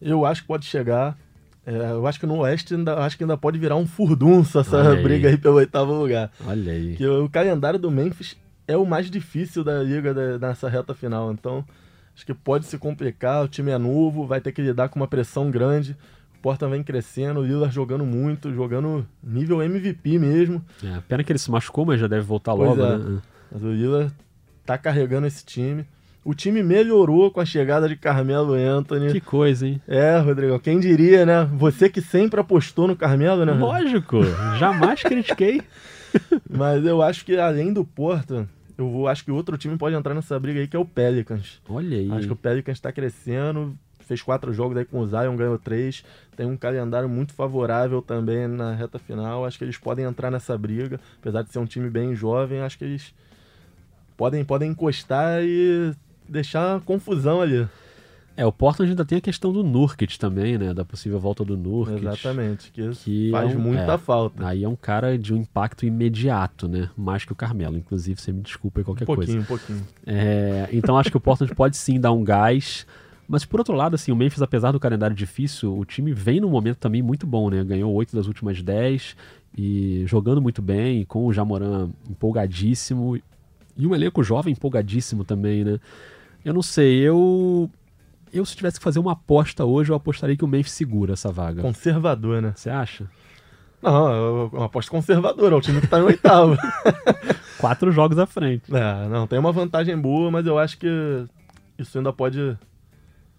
Eu 0.00 0.24
acho 0.24 0.42
que 0.42 0.48
pode 0.48 0.66
chegar. 0.66 1.16
É, 1.64 1.90
eu 1.90 2.06
acho 2.06 2.20
que 2.20 2.26
no 2.26 2.36
Oeste 2.38 2.74
ainda, 2.74 2.98
acho 3.00 3.16
que 3.16 3.24
ainda 3.24 3.36
pode 3.36 3.58
virar 3.58 3.74
um 3.76 3.86
furdunço 3.86 4.58
essa 4.60 4.76
Olha 4.76 4.90
aí. 4.90 5.02
briga 5.02 5.28
aí 5.28 5.36
pelo 5.36 5.56
oitavo 5.56 5.92
lugar. 5.94 6.30
Olha 6.46 6.72
aí. 6.72 6.94
Que 6.96 7.06
o 7.06 7.28
calendário 7.28 7.78
do 7.78 7.90
Memphis 7.90 8.36
é 8.68 8.76
o 8.76 8.86
mais 8.86 9.10
difícil 9.10 9.64
da 9.64 9.82
liga 9.82 10.14
da- 10.14 10.38
nessa 10.38 10.68
reta 10.68 10.94
final. 10.94 11.32
Então, 11.32 11.64
acho 12.14 12.24
que 12.24 12.32
pode 12.34 12.66
se 12.66 12.78
complicar. 12.78 13.42
O 13.44 13.48
time 13.48 13.72
é 13.72 13.78
novo, 13.78 14.26
vai 14.26 14.40
ter 14.40 14.52
que 14.52 14.62
lidar 14.62 14.88
com 14.90 15.00
uma 15.00 15.08
pressão 15.08 15.50
grande. 15.50 15.96
O 16.46 16.48
Portland 16.48 16.76
vem 16.76 16.84
crescendo, 16.84 17.40
o 17.40 17.44
Lillard 17.44 17.74
jogando 17.74 18.06
muito, 18.06 18.54
jogando 18.54 19.04
nível 19.20 19.60
MVP 19.60 20.16
mesmo. 20.16 20.64
É, 20.80 21.00
pena 21.08 21.24
que 21.24 21.32
ele 21.32 21.40
se 21.40 21.50
machucou, 21.50 21.84
mas 21.84 21.98
já 21.98 22.06
deve 22.06 22.22
voltar 22.22 22.54
Pois 22.54 22.68
logo, 22.68 22.84
é. 22.84 22.98
né? 22.98 23.20
Mas 23.50 23.64
o 23.64 23.72
Lillard 23.72 24.12
tá 24.64 24.78
carregando 24.78 25.26
esse 25.26 25.44
time. 25.44 25.84
O 26.24 26.36
time 26.36 26.62
melhorou 26.62 27.32
com 27.32 27.40
a 27.40 27.44
chegada 27.44 27.88
de 27.88 27.96
Carmelo 27.96 28.52
Anthony. 28.52 29.10
Que 29.10 29.20
coisa, 29.20 29.66
hein? 29.66 29.82
É, 29.88 30.16
Rodrigo, 30.18 30.56
quem 30.60 30.78
diria, 30.78 31.26
né? 31.26 31.50
Você 31.54 31.88
que 31.88 32.00
sempre 32.00 32.38
apostou 32.38 32.86
no 32.86 32.94
Carmelo, 32.94 33.44
né? 33.44 33.52
Lógico, 33.52 34.20
jamais 34.56 35.02
critiquei. 35.02 35.62
Mas 36.48 36.86
eu 36.86 37.02
acho 37.02 37.24
que 37.24 37.36
além 37.36 37.72
do 37.72 37.84
Portland, 37.84 38.48
eu 38.78 38.88
vou, 38.88 39.08
acho 39.08 39.24
que 39.24 39.32
outro 39.32 39.58
time 39.58 39.76
pode 39.76 39.96
entrar 39.96 40.14
nessa 40.14 40.38
briga 40.38 40.60
aí, 40.60 40.68
que 40.68 40.76
é 40.76 40.78
o 40.78 40.84
Pelicans. 40.84 41.60
Olha 41.68 41.98
aí. 41.98 42.08
Acho 42.12 42.28
que 42.28 42.32
o 42.32 42.36
Pelicans 42.36 42.76
está 42.76 42.92
crescendo, 42.92 43.76
fez 44.06 44.22
quatro 44.22 44.52
jogos 44.52 44.76
aí 44.76 44.84
com 44.84 45.00
o 45.00 45.06
Zion, 45.06 45.36
ganhou 45.36 45.58
três, 45.58 46.04
tem 46.36 46.46
um 46.46 46.56
calendário 46.56 47.08
muito 47.08 47.32
favorável 47.32 48.02
também 48.02 48.46
na 48.46 48.74
reta 48.74 48.98
final. 48.98 49.44
Acho 49.46 49.58
que 49.58 49.64
eles 49.64 49.78
podem 49.78 50.04
entrar 50.04 50.30
nessa 50.30 50.56
briga, 50.58 51.00
apesar 51.20 51.42
de 51.42 51.50
ser 51.52 51.58
um 51.58 51.66
time 51.66 51.88
bem 51.90 52.14
jovem, 52.14 52.60
acho 52.60 52.76
que 52.78 52.84
eles 52.84 53.14
podem, 54.16 54.44
podem 54.44 54.70
encostar 54.70 55.42
e 55.42 55.92
deixar 56.28 56.80
confusão 56.82 57.40
ali. 57.40 57.66
É, 58.38 58.44
o 58.44 58.52
Portland 58.52 58.90
ainda 58.90 59.02
tem 59.02 59.16
a 59.16 59.20
questão 59.20 59.50
do 59.50 59.62
Nurkic 59.64 60.18
também, 60.18 60.58
né? 60.58 60.74
Da 60.74 60.84
possível 60.84 61.18
volta 61.18 61.42
do 61.42 61.56
Nurkic. 61.56 62.04
Exatamente, 62.06 62.70
que, 62.70 62.90
Que 62.90 63.30
faz 63.30 63.50
é 63.50 63.56
um- 63.56 63.58
muita 63.60 63.92
é. 63.94 63.98
falta. 63.98 64.46
Aí 64.46 64.62
é 64.62 64.68
um 64.68 64.76
cara 64.76 65.16
de 65.18 65.32
um 65.32 65.38
impacto 65.38 65.86
imediato, 65.86 66.68
né? 66.68 66.90
Mais 66.94 67.24
que 67.24 67.32
o 67.32 67.34
Carmelo. 67.34 67.78
Inclusive, 67.78 68.20
você 68.20 68.32
me 68.32 68.42
desculpa 68.42 68.80
aí 68.80 68.84
qualquer 68.84 69.04
um 69.04 69.06
pouquinho, 69.06 69.42
coisa. 69.46 69.54
um 69.54 69.58
pouquinho. 69.78 69.88
É, 70.06 70.68
então 70.70 70.98
acho 70.98 71.10
que 71.10 71.16
o 71.16 71.20
Portland 71.20 71.54
pode 71.54 71.78
sim 71.78 71.98
dar 71.98 72.12
um 72.12 72.22
gás. 72.22 72.86
Mas 73.28 73.44
por 73.44 73.58
outro 73.58 73.74
lado, 73.74 73.94
assim, 73.94 74.12
o 74.12 74.16
Memphis, 74.16 74.40
apesar 74.40 74.72
do 74.72 74.80
calendário 74.80 75.16
difícil, 75.16 75.76
o 75.76 75.84
time 75.84 76.12
vem 76.12 76.40
num 76.40 76.50
momento 76.50 76.78
também 76.78 77.02
muito 77.02 77.26
bom, 77.26 77.50
né? 77.50 77.64
Ganhou 77.64 77.92
oito 77.92 78.14
das 78.14 78.26
últimas 78.26 78.62
dez 78.62 79.16
e 79.56 80.04
jogando 80.06 80.40
muito 80.40 80.62
bem, 80.62 81.04
com 81.04 81.26
o 81.26 81.32
Jamoran 81.32 81.90
empolgadíssimo. 82.08 83.16
E 83.76 83.86
um 83.86 83.94
elenco 83.94 84.22
jovem 84.22 84.52
empolgadíssimo 84.52 85.24
também, 85.24 85.64
né? 85.64 85.80
Eu 86.44 86.54
não 86.54 86.62
sei, 86.62 87.00
eu. 87.00 87.68
Eu, 88.32 88.44
se 88.44 88.56
tivesse 88.56 88.78
que 88.78 88.84
fazer 88.84 88.98
uma 88.98 89.12
aposta 89.12 89.64
hoje, 89.64 89.90
eu 89.90 89.96
apostaria 89.96 90.36
que 90.36 90.44
o 90.44 90.48
Memphis 90.48 90.72
segura 90.72 91.14
essa 91.14 91.32
vaga. 91.32 91.62
Conservador, 91.62 92.42
né? 92.42 92.52
Você 92.54 92.70
acha? 92.70 93.06
Não, 93.82 94.08
é 94.08 94.56
uma 94.56 94.66
aposta 94.66 94.90
conservadora, 94.90 95.54
é 95.54 95.58
o 95.58 95.60
time 95.60 95.80
que 95.80 95.86
tá 95.86 95.98
em 95.98 96.02
oitavo. 96.02 96.56
Quatro 97.58 97.90
jogos 97.92 98.18
à 98.18 98.26
frente. 98.26 98.64
É, 98.74 99.08
não, 99.08 99.26
tem 99.26 99.38
uma 99.38 99.52
vantagem 99.52 99.96
boa, 99.96 100.30
mas 100.30 100.46
eu 100.46 100.58
acho 100.58 100.78
que 100.78 100.88
isso 101.78 101.96
ainda 101.96 102.12
pode 102.12 102.56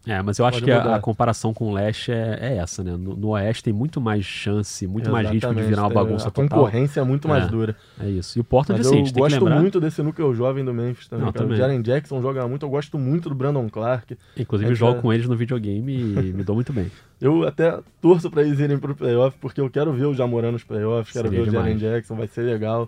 É, 0.07 0.21
mas 0.21 0.39
eu 0.39 0.45
acho 0.45 0.59
Pode 0.61 0.65
que 0.65 0.71
a, 0.71 0.95
a 0.95 0.99
comparação 1.01 1.53
com 1.53 1.69
o 1.69 1.73
Leste 1.73 2.11
é, 2.11 2.37
é 2.41 2.57
essa, 2.57 2.81
né? 2.83 2.91
No, 2.91 3.13
no 3.15 3.27
Oeste 3.29 3.61
tem 3.63 3.73
muito 3.73 3.99
mais 3.99 4.23
chance, 4.25 4.87
muito 4.87 5.11
mais 5.11 5.25
risco 5.29 5.39
de 5.39 5.45
Exatamente, 5.59 5.67
virar 5.69 5.81
uma 5.83 5.91
é, 5.91 5.93
bagunça 5.93 6.27
A 6.29 6.31
total. 6.31 6.47
concorrência 6.59 7.01
é 7.01 7.03
muito 7.03 7.27
mais 7.27 7.43
É. 7.43 7.47
dura. 7.49 7.75
É 7.99 8.07
isso. 8.09 8.37
E 8.37 8.41
o 8.41 8.43
Portland, 8.43 8.79
Mas 8.79 8.87
assim, 8.87 8.97
a 8.97 8.99
eu 9.01 9.11
tem 9.11 9.21
gosto 9.21 9.35
lembrar. 9.43 9.59
muito 9.59 9.79
desse 9.81 10.01
núcleo 10.01 10.33
jovem 10.33 10.63
do 10.63 10.73
Memphis 10.73 11.07
também. 11.09 11.25
Não, 11.25 11.33
também. 11.33 11.53
O 11.53 11.55
Jaren 11.57 11.81
Jackson 11.81 12.21
joga 12.21 12.47
muito, 12.47 12.65
eu 12.65 12.69
gosto 12.69 12.97
muito 12.97 13.27
do 13.27 13.35
Brandon 13.35 13.67
Clark. 13.69 14.17
Inclusive, 14.37 14.69
É 14.69 14.71
eu 14.71 14.75
jogo 14.75 15.01
com 15.01 15.11
eles 15.11 15.27
no 15.27 15.35
videogame 15.35 15.93
e 15.93 16.33
me 16.33 16.43
dou 16.43 16.55
muito 16.55 16.71
bem. 16.71 16.89
Eu 17.19 17.47
até 17.47 17.79
torço 17.99 18.29
pra 18.29 18.43
eles 18.43 18.59
irem 18.59 18.77
pro 18.77 18.95
playoff, 18.95 19.35
porque 19.41 19.59
eu 19.59 19.67
quero 19.71 19.91
ver 19.91 20.05
o 20.05 20.13
Jamoran 20.13 20.51
nos 20.51 20.63
playoffs, 20.63 21.11
quero 21.11 21.27
Seria 21.29 21.43
ver 21.43 21.49
o 21.49 21.51
Jaren 21.51 21.75
demais. 21.75 21.93
Jackson, 21.95 22.15
vai 22.15 22.27
ser 22.27 22.43
legal. 22.43 22.87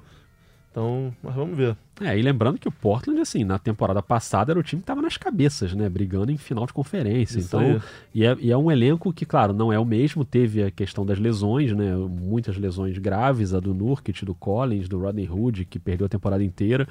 Então, 0.72 1.14
mas 1.24 1.34
vamos 1.34 1.58
ver. 1.58 1.76
É, 2.00 2.18
e 2.18 2.22
lembrando 2.22 2.60
que 2.60 2.68
o 2.68 2.72
Portland, 2.72 3.20
assim, 3.20 3.44
na 3.44 3.58
temporada 3.58 4.02
passada 4.02 4.52
era 4.52 4.60
o 4.60 4.64
time 4.64 4.82
que 4.82 4.86
tava 4.86 5.02
nas 5.02 5.18
cabeças, 5.18 5.74
né? 5.74 5.90
Brigando 5.90 6.32
em 6.32 6.38
final 6.38 6.66
de 6.66 6.74
conferência. 6.74 7.40
Isso 7.40 7.48
então, 7.48 7.82
e 8.14 8.24
é, 8.24 8.38
e 8.40 8.52
é 8.52 8.58
um 8.58 8.72
elenco 8.72 9.12
que, 9.12 9.26
claro, 9.26 9.52
não 9.52 9.74
é 9.74 9.80
o 9.80 9.86
mesmo. 9.86 10.24
Teve 10.24 10.64
a 10.64 10.72
questão 10.72 11.06
das 11.06 11.18
lesões, 11.18 11.74
né? 11.74 11.96
Muitas 11.96 12.56
lesões 12.58 12.98
graves, 12.98 13.54
a 13.54 13.60
do 13.60 13.74
Nurkic, 13.74 14.24
do 14.24 14.36
Collins, 14.36 14.88
do 14.88 15.00
Rodney 15.00 15.28
Hood, 15.28 15.66
que 15.66 15.80
perdeu 15.80 16.06
a 16.06 16.10
temporada 16.10 16.44
inteira. 16.44 16.88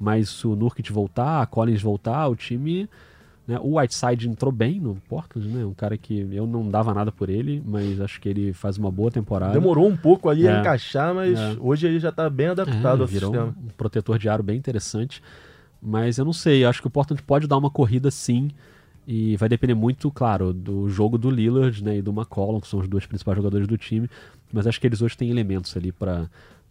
Mas 0.00 0.30
se 0.30 0.46
o 0.46 0.56
Nurkic 0.56 0.90
voltar, 0.90 1.42
a 1.42 1.46
Collins 1.46 1.82
voltar, 1.82 2.28
o 2.28 2.34
time. 2.36 2.88
Né? 3.48 3.58
O 3.62 3.78
Whiteside 3.78 4.28
entrou 4.28 4.52
bem 4.52 4.78
no 4.78 4.96
Portland, 5.08 5.48
né? 5.48 5.64
Um 5.64 5.72
cara 5.72 5.96
que 5.96 6.28
eu 6.30 6.46
não 6.46 6.68
dava 6.68 6.92
nada 6.92 7.10
por 7.10 7.30
ele, 7.30 7.62
mas 7.66 7.98
acho 7.98 8.20
que 8.20 8.28
ele 8.28 8.52
faz 8.52 8.76
uma 8.76 8.90
boa 8.90 9.10
temporada. 9.10 9.54
Demorou 9.54 9.88
um 9.88 9.96
pouco 9.96 10.28
ali 10.28 10.46
É. 10.46 10.54
a 10.54 10.60
encaixar, 10.60 11.14
mas 11.14 11.38
É. 11.38 11.56
hoje 11.58 11.86
ele 11.86 11.98
já 11.98 12.12
tá 12.12 12.28
bem 12.28 12.48
adaptado 12.48 12.98
É, 12.98 13.02
ao 13.02 13.06
virou 13.06 13.30
sistema. 13.32 13.54
um 13.58 13.68
protetor 13.76 14.18
de 14.18 14.28
aro 14.28 14.42
bem 14.42 14.58
interessante. 14.58 15.22
Mas 15.80 16.18
eu 16.18 16.26
não 16.26 16.32
sei, 16.34 16.64
acho 16.66 16.82
que 16.82 16.88
o 16.88 16.90
Portland 16.90 17.22
pode 17.22 17.46
dar 17.46 17.56
uma 17.56 17.70
corrida 17.70 18.10
sim. 18.10 18.50
E 19.10 19.38
vai 19.38 19.48
depender 19.48 19.72
muito, 19.72 20.10
claro, 20.10 20.52
do 20.52 20.86
jogo 20.90 21.16
do 21.16 21.30
Lillard 21.30 21.82
né, 21.82 21.96
e 21.96 22.02
do 22.02 22.10
McCollum, 22.10 22.60
que 22.60 22.68
são 22.68 22.78
os 22.80 22.86
dois 22.86 23.06
principais 23.06 23.34
jogadores 23.38 23.66
do 23.66 23.78
time. 23.78 24.10
Mas 24.52 24.66
acho 24.66 24.78
que 24.78 24.86
eles 24.86 25.00
hoje 25.00 25.16
têm 25.16 25.30
elementos 25.30 25.74
ali 25.74 25.90
para 25.90 26.28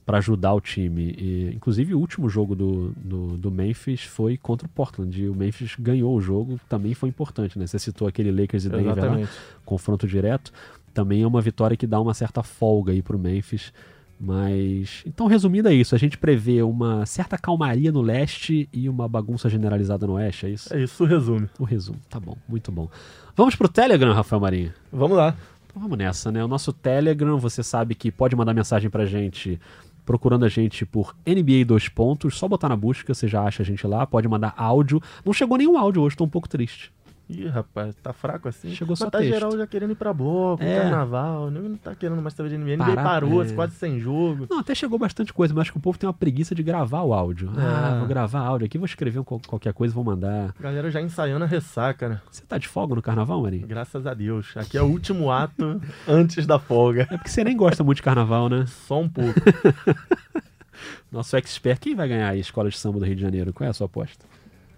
para 0.08 0.20
ajudar 0.20 0.54
o 0.54 0.62
time. 0.62 1.14
E, 1.18 1.52
inclusive, 1.54 1.94
o 1.94 2.00
último 2.00 2.30
jogo 2.30 2.56
do, 2.56 2.94
do, 2.96 3.38
do 3.38 3.52
Memphis 3.52 4.04
foi 4.04 4.38
contra 4.38 4.66
o 4.66 4.70
Portland. 4.70 5.22
E 5.22 5.28
o 5.28 5.36
Memphis 5.36 5.76
ganhou 5.78 6.16
o 6.16 6.22
jogo, 6.22 6.58
também 6.70 6.94
foi 6.94 7.10
importante. 7.10 7.60
Né? 7.60 7.68
Você 7.68 7.78
citou 7.78 8.08
aquele 8.08 8.32
Lakers 8.32 8.64
e 8.64 8.70
Denver 8.70 8.86
lá, 8.86 8.94
Exatamente. 8.94 9.32
confronto 9.66 10.08
direto. 10.08 10.54
Também 10.94 11.24
é 11.24 11.28
uma 11.28 11.42
vitória 11.42 11.76
que 11.76 11.86
dá 11.86 12.00
uma 12.00 12.14
certa 12.14 12.42
folga 12.42 12.94
aí 12.94 13.02
pro 13.02 13.20
Memphis. 13.20 13.74
Mas. 14.18 15.04
Então, 15.06 15.28
resumindo 15.28 15.68
é 15.68 15.74
isso. 15.74 15.94
A 15.94 15.98
gente 15.98 16.18
prevê 16.18 16.62
uma 16.62 17.06
certa 17.06 17.38
calmaria 17.38 17.92
no 17.92 18.02
leste 18.02 18.70
e 18.72 18.88
uma 18.88 19.10
bagunça 19.10 19.50
generalizada 19.50 20.08
no 20.08 20.14
oeste, 20.14 20.46
é 20.46 20.50
isso? 20.52 20.74
É 20.74 20.82
isso, 20.82 21.04
o 21.04 21.06
resume. 21.06 21.50
O 21.60 21.66
resumo. 21.66 22.00
Tá 22.10 22.18
bom, 22.18 22.38
muito 22.48 22.72
bom. 22.72 22.90
Vamos 23.36 23.58
pro 23.58 23.68
Telegram, 23.68 24.14
Rafael 24.14 24.40
Marinho. 24.40 24.74
Vamos 24.90 25.18
lá. 25.18 25.36
Então 25.66 25.82
vamos 25.82 25.98
nessa, 25.98 26.32
né? 26.32 26.42
O 26.42 26.48
nosso 26.48 26.72
Telegram, 26.72 27.38
você 27.38 27.62
sabe 27.62 27.94
que 27.94 28.10
pode 28.10 28.38
mandar 28.38 28.54
mensagem 28.54 28.90
pra 28.90 29.06
gente 29.06 29.60
procurando 30.08 30.46
a 30.46 30.50
gente 30.50 30.86
por 30.86 31.14
NBA 31.28 31.66
2 31.66 31.90
pontos, 31.90 32.38
só 32.38 32.48
botar 32.48 32.70
na 32.70 32.78
busca, 32.78 33.14
você 33.14 33.28
já 33.28 33.44
acha 33.44 33.62
a 33.62 33.66
gente 33.66 33.86
lá, 33.86 34.08
pode 34.08 34.26
mandar 34.26 34.54
áudio. 34.56 35.02
Não 35.26 35.34
chegou 35.34 35.58
nenhum 35.58 35.78
áudio 35.78 36.02
hoje, 36.02 36.16
tô 36.16 36.24
um 36.24 36.30
pouco 36.30 36.48
triste. 36.48 36.94
Ih, 37.30 37.46
rapaz, 37.48 37.94
tá 38.02 38.14
fraco 38.14 38.48
assim. 38.48 38.70
Chegou 38.74 38.94
Mas 38.94 39.00
só 39.00 39.10
tá 39.10 39.18
texto. 39.18 39.34
geral 39.34 39.52
já 39.58 39.68
querendo 39.68 39.92
ir 39.92 39.96
pra 39.96 40.14
bloco, 40.14 40.64
É. 40.64 40.80
carnaval. 40.80 41.52
Não 41.52 41.76
tá 41.76 41.94
querendo 41.94 42.22
mais 42.22 42.34
saber 42.34 42.50
de 42.50 42.58
NBA. 42.58 42.78
NBA 42.78 42.96
parou, 42.96 43.44
é. 43.44 43.52
quase 43.54 43.76
sem 43.76 44.00
jogo. 44.00 44.48
Não, 44.50 44.60
até 44.60 44.74
chegou 44.74 44.98
bastante 44.98 45.34
coisa, 45.34 45.54
mas 45.54 45.64
acho 45.64 45.74
que 45.74 45.78
o 45.78 45.82
povo 45.82 45.98
tem 45.98 46.08
uma 46.08 46.14
preguiça 46.14 46.56
de 46.56 46.64
gravar 46.64 47.02
o 47.02 47.14
áudio. 47.14 47.52
Ah, 47.58 47.96
É. 47.96 48.00
vou 48.00 48.08
gravar 48.08 48.40
áudio 48.40 48.66
aqui, 48.66 48.78
vou 48.78 48.86
escrever 48.86 49.20
um 49.20 49.24
qual- 49.26 49.42
qualquer 49.46 49.74
coisa, 49.74 49.94
vou 49.94 50.06
mandar. 50.06 50.54
A 50.58 50.64
galera 50.64 50.90
já 50.90 51.02
ensaiando 51.02 51.44
a 51.44 51.48
ressaca, 51.48 52.08
né? 52.08 52.22
Você 52.32 52.44
tá 52.48 52.58
de 52.58 52.68
folga 52.68 52.96
no 52.96 53.02
carnaval, 53.02 53.42
Marinho? 53.42 53.68
Graças 53.68 54.08
a 54.08 54.14
Deus. 54.14 54.56
Aqui 54.56 54.78
é 54.78 54.82
o 54.82 54.86
último 54.86 55.30
ato 55.30 55.82
antes 56.08 56.46
da 56.48 56.58
folga. 56.58 57.08
É 57.12 57.18
porque 57.18 57.30
você 57.30 57.44
nem 57.44 57.58
gosta 57.58 57.84
muito 57.84 57.98
de 57.98 58.04
carnaval, 58.04 58.48
né? 58.48 58.66
Só 58.68 59.02
um 59.02 59.10
pouco. 59.10 59.34
Nosso 61.12 61.36
expert, 61.36 61.80
quem 61.80 61.96
vai 61.96 62.08
ganhar 62.08 62.30
a 62.30 62.36
escola 62.36 62.70
de 62.70 62.78
samba 62.78 63.00
do 63.00 63.06
Rio 63.06 63.16
de 63.16 63.22
Janeiro? 63.22 63.52
Qual 63.54 63.66
é 63.66 63.70
a 63.70 63.74
sua 63.74 63.86
aposta? 63.88 64.26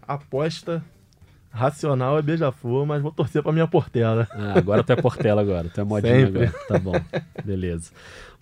Aposta 0.07 0.83
racional 1.51 2.17
é 2.17 2.21
beija-flor, 2.21 2.85
mas 2.85 3.01
vou 3.01 3.11
torcer 3.11 3.41
pra 3.43 3.51
minha 3.51 3.67
portela. 3.67 4.27
Ah, 4.31 4.53
agora 4.57 4.83
tu 4.83 4.91
é 4.91 4.95
Portela 4.95 5.41
agora, 5.41 5.69
tu 5.73 5.81
é 5.81 5.83
modinha 5.83 6.25
Sempre. 6.25 6.45
agora. 6.45 6.59
Tá 6.67 6.79
bom, 6.79 6.93
beleza. 7.43 7.91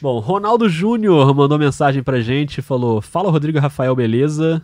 Bom, 0.01 0.19
Ronaldo 0.19 0.69
Júnior 0.69 1.33
mandou 1.33 1.57
mensagem 1.57 2.03
pra 2.03 2.21
gente, 2.21 2.61
falou: 2.61 3.01
Fala 3.01 3.31
Rodrigo 3.31 3.57
e 3.57 3.61
Rafael, 3.61 3.95
beleza? 3.95 4.61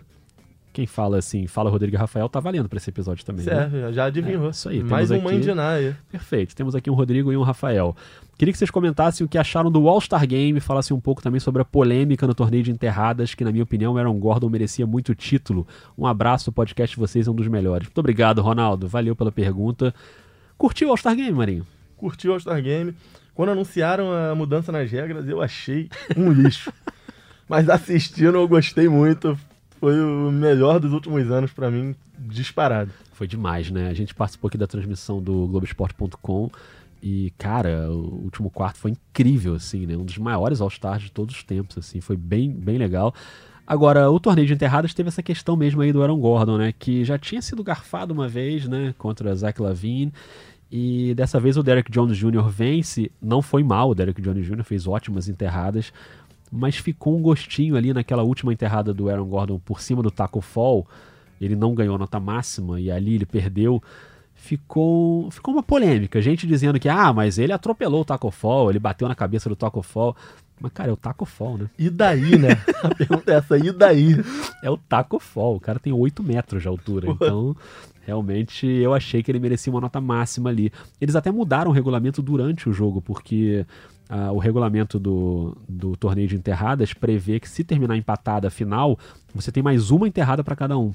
Quem 0.73 0.87
fala 0.87 1.19
assim, 1.19 1.45
fala 1.45 1.69
Rodrigo 1.69 1.95
e 1.95 1.99
Rafael, 1.99 2.27
tá 2.27 2.39
valendo 2.39 2.67
pra 2.67 2.77
esse 2.77 2.89
episódio 2.89 3.23
também. 3.23 3.45
né? 3.45 3.51
Serve, 3.53 3.93
já 3.93 4.05
adivinhou. 4.05 4.47
É, 4.47 4.49
isso 4.49 4.67
aí, 4.69 4.83
Mais 4.83 5.11
um 5.11 5.15
aqui- 5.15 5.23
Mandiná 5.23 5.69
aí. 5.73 5.95
Perfeito. 6.11 6.55
Temos 6.55 6.73
aqui 6.75 6.89
um 6.89 6.95
Rodrigo 6.95 7.31
e 7.31 7.37
um 7.37 7.43
Rafael. 7.43 7.95
Queria 8.37 8.51
que 8.51 8.57
vocês 8.57 8.71
comentassem 8.71 9.23
o 9.23 9.29
que 9.29 9.37
acharam 9.37 9.69
do 9.71 9.87
All-Star 9.87 10.25
Game, 10.27 10.59
falassem 10.59 10.97
um 10.97 10.99
pouco 10.99 11.21
também 11.21 11.39
sobre 11.39 11.61
a 11.61 11.65
polêmica 11.65 12.25
no 12.25 12.33
torneio 12.33 12.63
de 12.63 12.71
enterradas, 12.71 13.35
que 13.35 13.43
na 13.43 13.51
minha 13.51 13.63
opinião 13.63 13.95
Aaron 13.95 14.17
Gordon 14.17 14.49
merecia 14.49 14.87
muito 14.87 15.13
título. 15.13 15.67
Um 15.95 16.07
abraço, 16.07 16.49
o 16.49 16.53
podcast 16.53 16.95
de 16.95 16.99
vocês 16.99 17.27
é 17.27 17.31
um 17.31 17.35
dos 17.35 17.47
melhores. 17.47 17.87
Muito 17.87 17.99
obrigado, 17.99 18.41
Ronaldo. 18.41 18.87
Valeu 18.87 19.15
pela 19.15 19.31
pergunta. 19.31 19.93
Curtiu 20.57 20.87
o 20.87 20.91
All-Star 20.91 21.15
Game, 21.15 21.31
Marinho? 21.31 21.65
Curti 21.95 22.27
o 22.27 22.33
All-Star 22.33 22.59
Game. 22.61 22.95
Quando 23.35 23.49
anunciaram 23.49 24.11
a 24.11 24.33
mudança 24.33 24.71
nas 24.71 24.91
regras, 24.91 25.27
eu 25.29 25.39
achei 25.41 25.87
um 26.17 26.31
lixo. 26.31 26.73
Mas 27.47 27.69
assistindo 27.69 28.35
eu 28.37 28.47
gostei 28.47 28.87
muito. 28.89 29.37
Foi 29.83 29.99
o 29.99 30.31
melhor 30.31 30.79
dos 30.79 30.93
últimos 30.93 31.29
anos 31.29 31.51
pra 31.51 31.69
mim, 31.69 31.93
disparado. 32.17 32.89
Foi 33.11 33.27
demais, 33.27 33.69
né? 33.69 33.89
A 33.89 33.93
gente 33.93 34.15
participou 34.15 34.47
aqui 34.47 34.57
da 34.57 34.65
transmissão 34.65 35.21
do 35.21 35.45
Globoesporte.com 35.47 36.49
e, 37.01 37.33
cara, 37.37 37.91
o 37.91 38.23
último 38.23 38.49
quarto 38.49 38.77
foi 38.77 38.91
incrível, 38.91 39.55
assim, 39.55 39.85
né? 39.85 39.97
Um 39.97 40.05
dos 40.05 40.17
maiores 40.17 40.61
All-Stars 40.61 41.03
de 41.03 41.11
todos 41.11 41.35
os 41.35 41.43
tempos, 41.43 41.77
assim. 41.77 41.99
Foi 41.99 42.15
bem, 42.15 42.49
bem 42.49 42.77
legal. 42.77 43.13
Agora, 43.67 44.09
o 44.09 44.21
torneio 44.21 44.47
de 44.47 44.53
enterradas 44.53 44.93
teve 44.93 45.09
essa 45.09 45.21
questão 45.21 45.57
mesmo 45.57 45.81
aí 45.81 45.91
do 45.91 46.01
Aaron 46.01 46.17
Gordon, 46.17 46.57
né? 46.57 46.73
Que 46.79 47.03
já 47.03 47.17
tinha 47.17 47.41
sido 47.41 47.61
garfado 47.61 48.13
uma 48.13 48.29
vez, 48.29 48.65
né? 48.69 48.95
Contra 48.97 49.35
Zach 49.35 49.61
Lavine. 49.61 50.13
E 50.75 51.13
dessa 51.13 51.39
vez 51.39 51.55
o 51.55 51.61
Derek 51.61 51.91
Jones 51.91 52.17
Jr. 52.17 52.49
vence. 52.49 53.11
Não 53.21 53.43
foi 53.43 53.63
mal, 53.63 53.89
o 53.89 53.93
Derek 53.93 54.19
Jones 54.21 54.43
Jr. 54.43 54.63
fez 54.63 54.87
ótimas 54.87 55.29
enterradas. 55.29 55.93
Mas 56.55 56.77
ficou 56.77 57.17
um 57.17 57.21
gostinho 57.21 57.75
ali 57.75 57.93
naquela 57.93 58.21
última 58.21 58.53
enterrada 58.53 58.93
do 58.93 59.09
Aaron 59.09 59.25
Gordon 59.25 59.59
por 59.59 59.81
cima 59.81 60.03
do 60.03 60.11
Taco 60.11 60.39
Fall. 60.39 60.87
Ele 61.41 61.55
não 61.55 61.73
ganhou 61.73 61.97
nota 61.97 62.19
máxima 62.19 62.79
e 62.79 62.91
ali 62.91 63.15
ele 63.15 63.25
perdeu. 63.25 63.81
Ficou, 64.35 65.31
ficou 65.31 65.53
uma 65.53 65.63
polêmica. 65.63 66.21
Gente 66.21 66.45
dizendo 66.45 66.79
que, 66.79 66.87
ah, 66.87 67.11
mas 67.11 67.39
ele 67.39 67.53
atropelou 67.53 68.01
o 68.01 68.05
Taco 68.05 68.29
Fall, 68.29 68.69
ele 68.69 68.79
bateu 68.79 69.07
na 69.07 69.15
cabeça 69.15 69.49
do 69.49 69.55
Taco 69.55 69.81
Fall. 69.81 70.15
Mas, 70.63 70.71
cara, 70.71 70.89
é 70.89 70.93
o 70.93 70.97
Taco 70.97 71.25
Fall, 71.25 71.57
né? 71.57 71.69
E 71.77 71.89
daí, 71.89 72.37
né? 72.37 72.51
A 72.81 72.95
pergunta 72.95 73.33
é 73.33 73.35
essa, 73.35 73.57
e 73.57 73.69
daí? 73.69 74.15
É 74.63 74.69
o 74.69 74.77
Taco 74.77 75.19
Fall. 75.19 75.57
O 75.57 75.59
cara 75.59 75.77
tem 75.77 75.91
8 75.91 76.23
metros 76.23 76.61
de 76.61 76.69
altura. 76.69 77.09
Então, 77.09 77.53
realmente, 78.05 78.65
eu 78.65 78.93
achei 78.93 79.21
que 79.21 79.29
ele 79.29 79.39
merecia 79.39 79.73
uma 79.73 79.81
nota 79.81 79.99
máxima 79.99 80.49
ali. 80.49 80.71
Eles 81.01 81.17
até 81.17 81.29
mudaram 81.31 81.69
o 81.69 81.73
regulamento 81.73 82.21
durante 82.21 82.69
o 82.69 82.73
jogo, 82.73 83.01
porque 83.01 83.65
ah, 84.07 84.31
o 84.31 84.37
regulamento 84.37 84.97
do, 84.97 85.57
do 85.67 85.97
torneio 85.97 86.29
de 86.29 86.37
enterradas 86.37 86.93
prevê 86.93 87.41
que 87.41 87.49
se 87.49 87.65
terminar 87.65 87.97
empatada 87.97 88.47
a 88.47 88.51
final, 88.51 88.97
você 89.35 89.51
tem 89.51 89.61
mais 89.61 89.91
uma 89.91 90.07
enterrada 90.07 90.45
para 90.45 90.55
cada 90.55 90.77
um. 90.77 90.93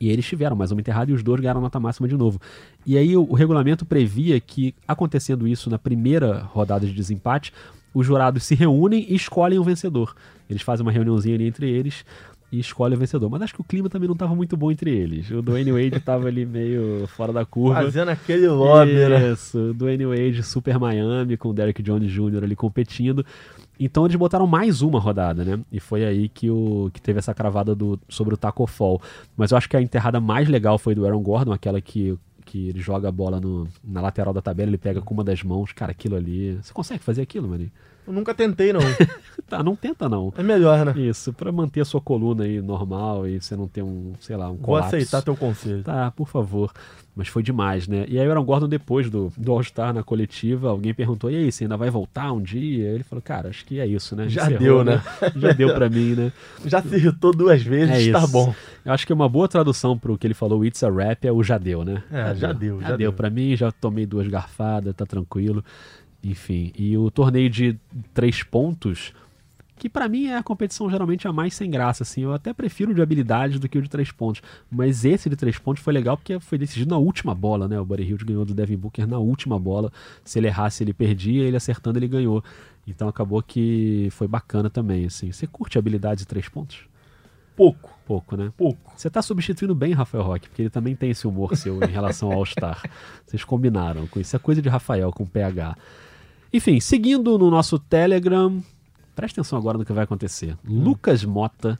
E 0.00 0.08
eles 0.08 0.24
tiveram 0.24 0.56
mais 0.56 0.72
uma 0.72 0.80
enterrada 0.80 1.10
e 1.10 1.14
os 1.14 1.22
dois 1.22 1.42
ganharam 1.42 1.60
nota 1.60 1.78
máxima 1.78 2.08
de 2.08 2.16
novo. 2.16 2.40
E 2.86 2.96
aí 2.96 3.14
o, 3.14 3.22
o 3.28 3.34
regulamento 3.34 3.84
previa 3.84 4.40
que, 4.40 4.74
acontecendo 4.86 5.46
isso 5.46 5.68
na 5.68 5.78
primeira 5.78 6.38
rodada 6.38 6.86
de 6.86 6.94
desempate, 6.94 7.52
os 7.94 8.06
jurados 8.06 8.44
se 8.44 8.54
reúnem 8.54 9.06
e 9.08 9.14
escolhem 9.14 9.58
o 9.58 9.64
vencedor. 9.64 10.14
Eles 10.48 10.62
fazem 10.62 10.84
uma 10.84 10.92
reuniãozinha 10.92 11.34
ali 11.34 11.46
entre 11.46 11.68
eles 11.70 12.04
e 12.50 12.58
escolhem 12.58 12.96
o 12.96 12.98
vencedor. 12.98 13.28
Mas 13.28 13.42
acho 13.42 13.54
que 13.54 13.60
o 13.60 13.64
clima 13.64 13.88
também 13.88 14.06
não 14.06 14.14
estava 14.14 14.34
muito 14.34 14.56
bom 14.56 14.70
entre 14.70 14.90
eles. 14.90 15.30
O 15.30 15.42
Dwayne 15.42 15.72
Wade 15.72 15.96
estava 15.96 16.28
ali 16.28 16.46
meio 16.46 17.06
fora 17.08 17.32
da 17.32 17.44
curva. 17.44 17.82
Fazendo 17.82 18.10
aquele 18.10 18.48
lobby, 18.48 18.92
né? 18.92 19.32
Isso, 19.32 19.74
Dwayne 19.74 20.06
Wade, 20.06 20.42
Super 20.42 20.78
Miami, 20.78 21.36
com 21.36 21.50
o 21.50 21.52
Derek 21.52 21.82
Jones 21.82 22.10
Jr. 22.10 22.44
ali 22.44 22.56
competindo. 22.56 23.24
Então 23.78 24.04
eles 24.04 24.16
botaram 24.16 24.46
mais 24.46 24.82
uma 24.82 24.98
rodada, 24.98 25.44
né? 25.44 25.60
E 25.70 25.78
foi 25.78 26.04
aí 26.04 26.28
que, 26.28 26.50
o, 26.50 26.90
que 26.92 27.00
teve 27.00 27.18
essa 27.18 27.32
cravada 27.32 27.74
do, 27.74 27.98
sobre 28.08 28.34
o 28.34 28.36
Taco 28.36 28.66
Fall. 28.66 29.00
Mas 29.36 29.52
eu 29.52 29.58
acho 29.58 29.68
que 29.68 29.76
a 29.76 29.82
enterrada 29.82 30.20
mais 30.20 30.48
legal 30.48 30.78
foi 30.78 30.94
do 30.94 31.06
Aaron 31.06 31.22
Gordon, 31.22 31.52
aquela 31.52 31.80
que, 31.80 32.18
que 32.48 32.68
ele 32.68 32.80
joga 32.80 33.08
a 33.08 33.12
bola 33.12 33.38
no, 33.38 33.68
na 33.84 34.00
lateral 34.00 34.32
da 34.32 34.40
tabela, 34.40 34.70
ele 34.70 34.78
pega 34.78 35.02
com 35.02 35.12
uma 35.12 35.22
das 35.22 35.42
mãos. 35.42 35.70
Cara, 35.72 35.92
aquilo 35.92 36.16
ali. 36.16 36.56
Você 36.56 36.72
consegue 36.72 37.04
fazer 37.04 37.20
aquilo, 37.20 37.46
Mani? 37.46 37.70
Eu 38.08 38.14
nunca 38.14 38.34
tentei, 38.34 38.72
não. 38.72 38.80
Tá, 39.48 39.62
não 39.62 39.74
tenta 39.74 40.10
não. 40.10 40.30
É 40.36 40.42
melhor, 40.42 40.84
né? 40.84 40.92
Isso, 41.00 41.32
pra 41.32 41.50
manter 41.50 41.80
a 41.80 41.84
sua 41.86 42.02
coluna 42.02 42.44
aí 42.44 42.60
normal 42.60 43.26
e 43.26 43.40
você 43.40 43.56
não 43.56 43.66
ter 43.66 43.82
um, 43.82 44.12
sei 44.20 44.36
lá, 44.36 44.50
um 44.50 44.56
Vou 44.56 44.64
colapso. 44.64 44.94
aceitar 44.94 45.22
teu 45.22 45.34
conselho. 45.34 45.82
Tá, 45.82 46.10
por 46.10 46.28
favor. 46.28 46.70
Mas 47.16 47.28
foi 47.28 47.42
demais, 47.42 47.88
né? 47.88 48.04
E 48.08 48.18
aí 48.20 48.26
o 48.28 48.30
Aaron 48.30 48.44
Gordon, 48.44 48.68
depois 48.68 49.08
do, 49.08 49.32
do 49.38 49.52
All-Star 49.52 49.94
na 49.94 50.02
coletiva, 50.02 50.68
alguém 50.68 50.92
perguntou: 50.92 51.30
e 51.30 51.36
aí, 51.36 51.50
você 51.50 51.64
ainda 51.64 51.78
vai 51.78 51.88
voltar 51.88 52.30
um 52.30 52.42
dia? 52.42 52.88
Ele 52.90 53.02
falou: 53.02 53.22
cara, 53.22 53.48
acho 53.48 53.64
que 53.64 53.80
é 53.80 53.86
isso, 53.86 54.14
né? 54.14 54.28
Já 54.28 54.50
deu, 54.50 54.84
né? 54.84 55.02
Já 55.34 55.52
deu 55.54 55.72
pra 55.74 55.88
mim, 55.88 56.14
né? 56.14 56.30
Já 56.66 56.82
se 56.82 56.94
irritou 56.94 57.32
duas 57.34 57.62
vezes, 57.62 58.08
É 58.08 58.12
tá 58.12 58.26
bom. 58.26 58.54
Eu 58.84 58.92
acho 58.92 59.06
que 59.06 59.14
uma 59.14 59.30
boa 59.30 59.48
tradução 59.48 59.96
pro 59.96 60.18
que 60.18 60.26
ele 60.26 60.34
falou, 60.34 60.62
It's 60.62 60.82
a 60.82 60.90
Rap, 60.90 61.24
é 61.26 61.32
o 61.32 61.42
já 61.42 61.56
deu, 61.56 61.86
né? 61.86 62.02
É, 62.12 62.34
já 62.34 62.52
deu, 62.52 62.82
Já, 62.82 62.88
já 62.88 62.96
deu 62.96 63.10
deu. 63.10 63.12
pra 63.14 63.30
mim, 63.30 63.56
já 63.56 63.72
tomei 63.72 64.04
duas 64.04 64.28
garfadas, 64.28 64.94
tá 64.94 65.06
tranquilo. 65.06 65.64
Enfim, 66.28 66.72
e 66.76 66.96
o 66.96 67.10
torneio 67.10 67.48
de 67.48 67.78
três 68.12 68.42
pontos, 68.42 69.14
que 69.76 69.88
pra 69.88 70.08
mim 70.08 70.26
é 70.26 70.36
a 70.36 70.42
competição 70.42 70.90
geralmente 70.90 71.26
a 71.26 71.32
mais 71.32 71.54
sem 71.54 71.70
graça, 71.70 72.02
assim. 72.02 72.22
Eu 72.22 72.34
até 72.34 72.52
prefiro 72.52 72.90
o 72.90 72.94
de 72.94 73.00
habilidade 73.00 73.58
do 73.58 73.66
que 73.68 73.78
o 73.78 73.82
de 73.82 73.88
três 73.88 74.12
pontos. 74.12 74.42
Mas 74.70 75.04
esse 75.06 75.30
de 75.30 75.36
três 75.36 75.58
pontos 75.58 75.82
foi 75.82 75.92
legal 75.92 76.18
porque 76.18 76.38
foi 76.38 76.58
decidido 76.58 76.90
na 76.90 76.98
última 76.98 77.34
bola, 77.34 77.66
né? 77.66 77.80
O 77.80 77.84
Buddy 77.84 78.02
Hilde 78.02 78.24
ganhou 78.26 78.44
do 78.44 78.52
Devin 78.52 78.76
Booker 78.76 79.06
na 79.06 79.18
última 79.18 79.58
bola. 79.58 79.90
Se 80.22 80.38
ele 80.38 80.48
errasse, 80.48 80.84
ele 80.84 80.92
perdia, 80.92 81.44
ele 81.44 81.56
acertando, 81.56 81.98
ele 81.98 82.08
ganhou. 82.08 82.44
Então 82.86 83.08
acabou 83.08 83.42
que 83.42 84.08
foi 84.10 84.28
bacana 84.28 84.68
também, 84.68 85.06
assim. 85.06 85.32
Você 85.32 85.46
curte 85.46 85.78
habilidade 85.78 86.20
de 86.20 86.26
três 86.26 86.48
pontos? 86.48 86.80
Pouco, 87.56 87.90
Pouco, 88.06 88.36
né? 88.36 88.52
pouco. 88.56 88.92
Você 88.96 89.10
tá 89.10 89.20
substituindo 89.20 89.74
bem 89.74 89.92
Rafael 89.92 90.22
Roque, 90.22 90.48
porque 90.48 90.62
ele 90.62 90.70
também 90.70 90.94
tem 90.94 91.10
esse 91.10 91.26
humor 91.26 91.56
seu 91.56 91.82
em 91.82 91.90
relação 91.90 92.30
ao 92.30 92.38
All-Star. 92.38 92.82
Vocês 93.26 93.42
combinaram 93.42 94.06
com 94.06 94.20
isso. 94.20 94.36
É 94.36 94.38
coisa 94.38 94.62
de 94.62 94.68
Rafael 94.68 95.10
com 95.12 95.26
PH. 95.26 95.76
Enfim, 96.52 96.80
seguindo 96.80 97.38
no 97.38 97.50
nosso 97.50 97.78
Telegram. 97.78 98.62
Presta 99.14 99.40
atenção 99.40 99.58
agora 99.58 99.76
no 99.78 99.84
que 99.84 99.92
vai 99.92 100.04
acontecer. 100.04 100.56
Lucas 100.64 101.24
Mota, 101.24 101.78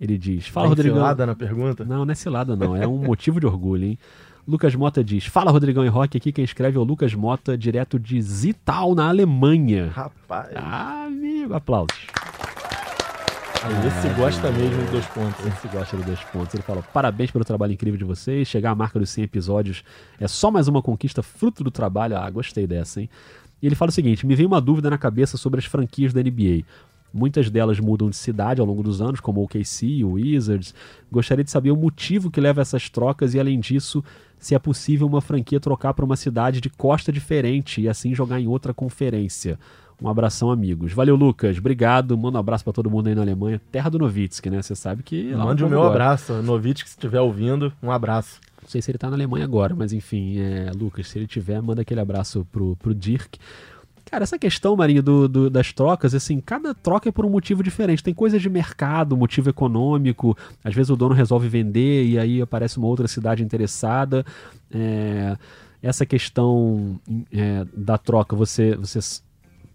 ele 0.00 0.16
diz: 0.18 0.46
Fala, 0.48 0.66
Tem 0.66 0.70
Rodrigão. 0.70 0.96
cilada 0.96 1.26
na 1.26 1.34
pergunta? 1.34 1.84
Não, 1.84 2.04
não 2.04 2.12
é 2.12 2.14
cilada, 2.14 2.56
não. 2.56 2.74
É 2.76 2.86
um 2.86 2.98
motivo 3.04 3.38
de 3.38 3.46
orgulho, 3.46 3.84
hein? 3.84 3.98
Lucas 4.48 4.74
Mota 4.74 5.04
diz: 5.04 5.26
Fala, 5.26 5.50
Rodrigão 5.52 5.84
e 5.84 5.88
Roque. 5.88 6.16
Aqui 6.16 6.32
quem 6.32 6.44
escreve 6.44 6.76
é 6.76 6.80
o 6.80 6.84
Lucas 6.84 7.14
Mota, 7.14 7.56
direto 7.56 7.98
de 7.98 8.20
Zital, 8.20 8.94
na 8.94 9.08
Alemanha. 9.08 9.90
Rapaz, 9.94 10.48
Ah, 10.56 11.04
amigo, 11.04 11.54
aplausos. 11.54 11.94
aí 13.62 13.86
esse 13.86 14.08
gosta 14.18 14.50
mesmo 14.50 14.82
de 14.86 14.90
dois 14.90 15.06
pontos. 15.06 15.46
Esse 15.46 15.68
gosta 15.68 15.96
de 15.98 16.02
dois 16.02 16.20
pontos. 16.24 16.54
Ele 16.54 16.62
fala: 16.62 16.82
parabéns 16.82 17.30
pelo 17.30 17.44
trabalho 17.44 17.72
incrível 17.74 17.98
de 17.98 18.04
vocês. 18.04 18.48
Chegar 18.48 18.70
à 18.70 18.74
marca 18.74 18.98
dos 18.98 19.10
100 19.10 19.24
episódios 19.24 19.84
é 20.18 20.26
só 20.26 20.50
mais 20.50 20.66
uma 20.66 20.80
conquista 20.82 21.22
fruto 21.22 21.62
do 21.62 21.70
trabalho. 21.70 22.16
Ah, 22.16 22.28
gostei 22.30 22.66
dessa, 22.66 23.02
hein? 23.02 23.10
E 23.62 23.66
ele 23.66 23.74
fala 23.74 23.90
o 23.90 23.92
seguinte: 23.92 24.26
me 24.26 24.34
veio 24.34 24.48
uma 24.48 24.60
dúvida 24.60 24.90
na 24.90 24.98
cabeça 24.98 25.36
sobre 25.36 25.58
as 25.58 25.66
franquias 25.66 26.12
da 26.12 26.22
NBA. 26.22 26.64
Muitas 27.12 27.50
delas 27.50 27.80
mudam 27.80 28.08
de 28.08 28.16
cidade 28.16 28.60
ao 28.60 28.66
longo 28.66 28.82
dos 28.82 29.00
anos, 29.02 29.18
como 29.18 29.40
o 29.40 29.44
OKC, 29.44 30.04
o 30.04 30.12
Wizards. 30.12 30.72
Gostaria 31.10 31.42
de 31.42 31.50
saber 31.50 31.72
o 31.72 31.76
motivo 31.76 32.30
que 32.30 32.40
leva 32.40 32.60
a 32.60 32.62
essas 32.62 32.88
trocas 32.88 33.34
e, 33.34 33.40
além 33.40 33.58
disso, 33.58 34.02
se 34.38 34.54
é 34.54 34.58
possível 34.58 35.08
uma 35.08 35.20
franquia 35.20 35.58
trocar 35.58 35.92
para 35.92 36.04
uma 36.04 36.16
cidade 36.16 36.60
de 36.60 36.70
costa 36.70 37.10
diferente 37.10 37.80
e 37.80 37.88
assim 37.88 38.14
jogar 38.14 38.40
em 38.40 38.46
outra 38.46 38.72
conferência. 38.72 39.58
Um 40.02 40.08
abração, 40.08 40.50
amigos. 40.50 40.92
Valeu, 40.92 41.14
Lucas. 41.14 41.58
Obrigado. 41.58 42.16
Manda 42.16 42.38
um 42.38 42.40
abraço 42.40 42.64
para 42.64 42.72
todo 42.72 42.88
mundo 42.88 43.08
aí 43.08 43.14
na 43.14 43.20
Alemanha. 43.20 43.60
Terra 43.70 43.90
do 43.90 43.98
Nowitzki, 43.98 44.48
né? 44.48 44.62
Você 44.62 44.74
sabe 44.74 45.02
que. 45.02 45.34
Mande 45.34 45.62
o 45.62 45.68
meu 45.68 45.80
gosta. 45.80 45.92
abraço. 45.92 46.32
Novitz, 46.42 46.82
que 46.82 46.88
se 46.88 46.96
estiver 46.96 47.20
ouvindo, 47.20 47.70
um 47.82 47.90
abraço. 47.90 48.40
Não 48.62 48.68
sei 48.68 48.80
se 48.82 48.90
ele 48.90 48.98
tá 48.98 49.08
na 49.08 49.16
Alemanha 49.16 49.44
agora, 49.44 49.74
mas 49.74 49.92
enfim, 49.92 50.38
é, 50.38 50.70
Lucas, 50.74 51.08
se 51.08 51.18
ele 51.18 51.26
tiver, 51.26 51.60
manda 51.62 51.82
aquele 51.82 52.00
abraço 52.00 52.46
pro, 52.52 52.76
pro 52.76 52.94
Dirk. 52.94 53.38
Cara, 54.04 54.24
essa 54.24 54.38
questão, 54.38 54.74
Marinho, 54.76 55.02
do, 55.02 55.28
do- 55.28 55.50
das 55.50 55.72
trocas, 55.72 56.14
assim, 56.14 56.40
cada 56.40 56.74
troca 56.74 57.08
é 57.08 57.12
por 57.12 57.24
um 57.24 57.30
motivo 57.30 57.62
diferente. 57.62 58.02
Tem 58.02 58.12
coisas 58.12 58.42
de 58.42 58.48
mercado, 58.50 59.16
motivo 59.16 59.48
econômico. 59.50 60.36
Às 60.64 60.74
vezes 60.74 60.90
o 60.90 60.96
dono 60.96 61.14
resolve 61.14 61.48
vender 61.48 62.04
e 62.06 62.18
aí 62.18 62.40
aparece 62.42 62.76
uma 62.78 62.88
outra 62.88 63.06
cidade 63.06 63.42
interessada. 63.44 64.26
É, 64.72 65.36
essa 65.80 66.04
questão 66.04 67.00
é, 67.32 67.64
da 67.76 67.96
troca, 67.96 68.34
você, 68.34 68.74
você 68.74 68.98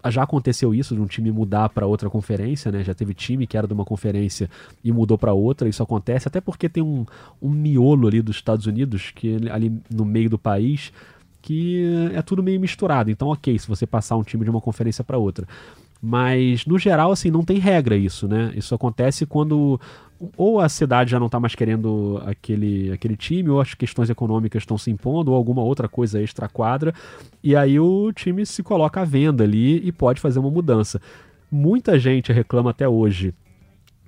já 0.09 0.23
aconteceu 0.23 0.73
isso 0.73 0.95
de 0.95 1.01
um 1.01 1.05
time 1.05 1.31
mudar 1.31 1.69
para 1.69 1.85
outra 1.85 2.09
conferência, 2.09 2.71
né? 2.71 2.83
Já 2.83 2.93
teve 2.93 3.13
time 3.13 3.47
que 3.47 3.57
era 3.57 3.67
de 3.67 3.73
uma 3.73 3.85
conferência 3.85 4.49
e 4.83 4.91
mudou 4.91 5.17
para 5.17 5.33
outra. 5.33 5.67
Isso 5.67 5.81
acontece 5.81 6.27
até 6.27 6.39
porque 6.39 6.69
tem 6.69 6.83
um, 6.83 7.05
um 7.41 7.49
miolo 7.49 8.07
ali 8.07 8.21
dos 8.21 8.35
Estados 8.35 8.65
Unidos 8.65 9.11
que 9.11 9.37
ali 9.49 9.71
no 9.89 10.05
meio 10.05 10.29
do 10.29 10.37
país 10.37 10.91
que 11.41 12.09
é 12.15 12.23
tudo 12.23 12.41
meio 12.41 12.59
misturado. 12.59 13.11
Então, 13.11 13.27
ok, 13.27 13.59
se 13.59 13.67
você 13.67 13.85
passar 13.85 14.15
um 14.17 14.23
time 14.23 14.43
de 14.43 14.49
uma 14.49 14.59
conferência 14.59 15.03
para 15.03 15.15
outra. 15.15 15.47
Mas, 16.07 16.67
no 16.67 16.77
geral, 16.77 17.11
assim, 17.11 17.31
não 17.31 17.43
tem 17.43 17.57
regra 17.57 17.97
isso, 17.97 18.27
né? 18.27 18.53
Isso 18.55 18.75
acontece 18.75 19.25
quando 19.25 19.81
ou 20.37 20.61
a 20.61 20.69
cidade 20.69 21.09
já 21.09 21.19
não 21.19 21.25
está 21.25 21.39
mais 21.39 21.55
querendo 21.55 22.21
aquele, 22.27 22.91
aquele 22.91 23.17
time, 23.17 23.49
ou 23.49 23.59
as 23.59 23.73
questões 23.73 24.07
econômicas 24.07 24.61
estão 24.61 24.77
se 24.77 24.91
impondo, 24.91 25.31
ou 25.31 25.37
alguma 25.37 25.63
outra 25.63 25.89
coisa 25.89 26.21
extra 26.21 26.47
quadra, 26.47 26.93
e 27.43 27.55
aí 27.55 27.79
o 27.79 28.13
time 28.13 28.45
se 28.45 28.61
coloca 28.61 29.01
à 29.01 29.03
venda 29.03 29.43
ali 29.43 29.85
e 29.85 29.91
pode 29.91 30.21
fazer 30.21 30.37
uma 30.37 30.51
mudança. 30.51 31.01
Muita 31.51 31.97
gente 31.97 32.31
reclama 32.31 32.69
até 32.69 32.87
hoje 32.87 33.33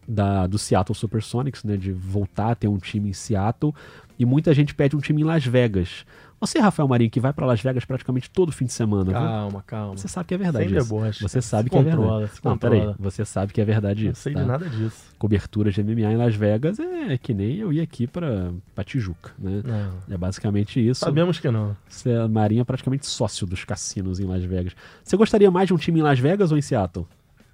da, 0.07 0.45
do 0.45 0.59
Seattle 0.59 0.95
Supersonics, 0.95 1.63
né, 1.63 1.75
de 1.75 1.91
voltar 1.91 2.51
a 2.51 2.55
ter 2.55 2.67
um 2.67 2.77
time 2.77 3.09
em 3.09 3.13
Seattle, 3.13 3.73
e 4.19 4.23
muita 4.23 4.53
gente 4.53 4.75
pede 4.75 4.95
um 4.95 4.99
time 4.99 5.23
em 5.23 5.25
Las 5.25 5.45
Vegas. 5.45 6.05
Você, 6.39 6.59
Rafael 6.59 6.87
Marinho, 6.87 7.09
que 7.09 7.19
vai 7.19 7.33
para 7.33 7.47
Las 7.47 7.61
Vegas 7.61 7.83
praticamente 7.83 8.29
todo 8.29 8.51
fim 8.51 8.65
de 8.65 8.71
semana, 8.73 9.05
viu? 9.05 9.13
Calma, 9.13 9.63
calma. 9.65 9.97
Você 9.97 10.07
sabe 10.07 10.27
que 10.27 10.35
é 10.35 10.37
verdade 10.37 10.69
Sem 10.69 10.77
isso. 10.77 10.87
deboche. 10.87 11.21
Você 11.23 11.41
sabe 11.41 11.69
que 11.69 11.75
é 11.75 11.83
controla, 11.83 12.19
verdade. 12.19 12.35
se 12.35 12.45
Não, 12.45 12.57
peraí. 12.57 12.95
Você 12.99 13.25
sabe 13.25 13.53
que 13.53 13.59
é 13.59 13.65
verdade 13.65 14.05
Não 14.05 14.11
isso. 14.11 14.21
sei 14.21 14.33
tá? 14.33 14.41
de 14.41 14.45
nada 14.45 14.69
disso. 14.69 14.97
Cobertura 15.17 15.71
de 15.71 15.83
MMA 15.83 16.11
em 16.13 16.15
Las 16.17 16.35
Vegas 16.35 16.79
é 16.79 17.17
que 17.17 17.33
nem 17.33 17.55
eu 17.57 17.73
ir 17.73 17.81
aqui 17.81 18.05
pra, 18.05 18.51
pra 18.75 18.83
Tijuca, 18.83 19.31
né? 19.39 19.61
Não. 19.65 20.13
É 20.13 20.17
basicamente 20.17 20.79
isso. 20.87 20.99
Sabemos 21.03 21.39
que 21.39 21.49
não. 21.49 21.75
Você, 21.89 22.11
a 22.13 22.27
Marinha 22.27 22.61
é 22.61 22.65
praticamente 22.65 23.07
sócio 23.07 23.47
dos 23.47 23.65
cassinos 23.65 24.19
em 24.19 24.25
Las 24.25 24.43
Vegas. 24.43 24.73
Você 25.03 25.17
gostaria 25.17 25.49
mais 25.49 25.67
de 25.67 25.73
um 25.73 25.77
time 25.77 25.99
em 25.99 26.03
Las 26.03 26.19
Vegas 26.19 26.51
ou 26.51 26.57
em 26.57 26.61
Seattle? 26.61 27.07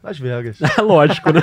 Las 0.04 0.20
Vegas. 0.20 0.58
É 0.78 0.82
lógico, 0.82 1.32
né? 1.32 1.40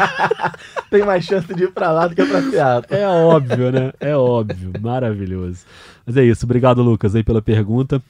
Tem 0.90 1.02
mais 1.04 1.24
chance 1.24 1.54
de 1.54 1.64
ir 1.64 1.72
pra 1.72 1.90
lá 1.90 2.06
do 2.06 2.14
que 2.14 2.22
pra 2.22 2.42
Seattle. 2.42 3.00
É 3.00 3.06
óbvio, 3.08 3.72
né? 3.72 3.92
É 3.98 4.14
óbvio. 4.14 4.72
Maravilhoso. 4.82 5.64
Mas 6.10 6.16
é 6.16 6.24
isso. 6.24 6.44
Obrigado, 6.44 6.82
Lucas, 6.82 7.14
aí 7.14 7.22
pela 7.22 7.40
pergunta. 7.40 8.02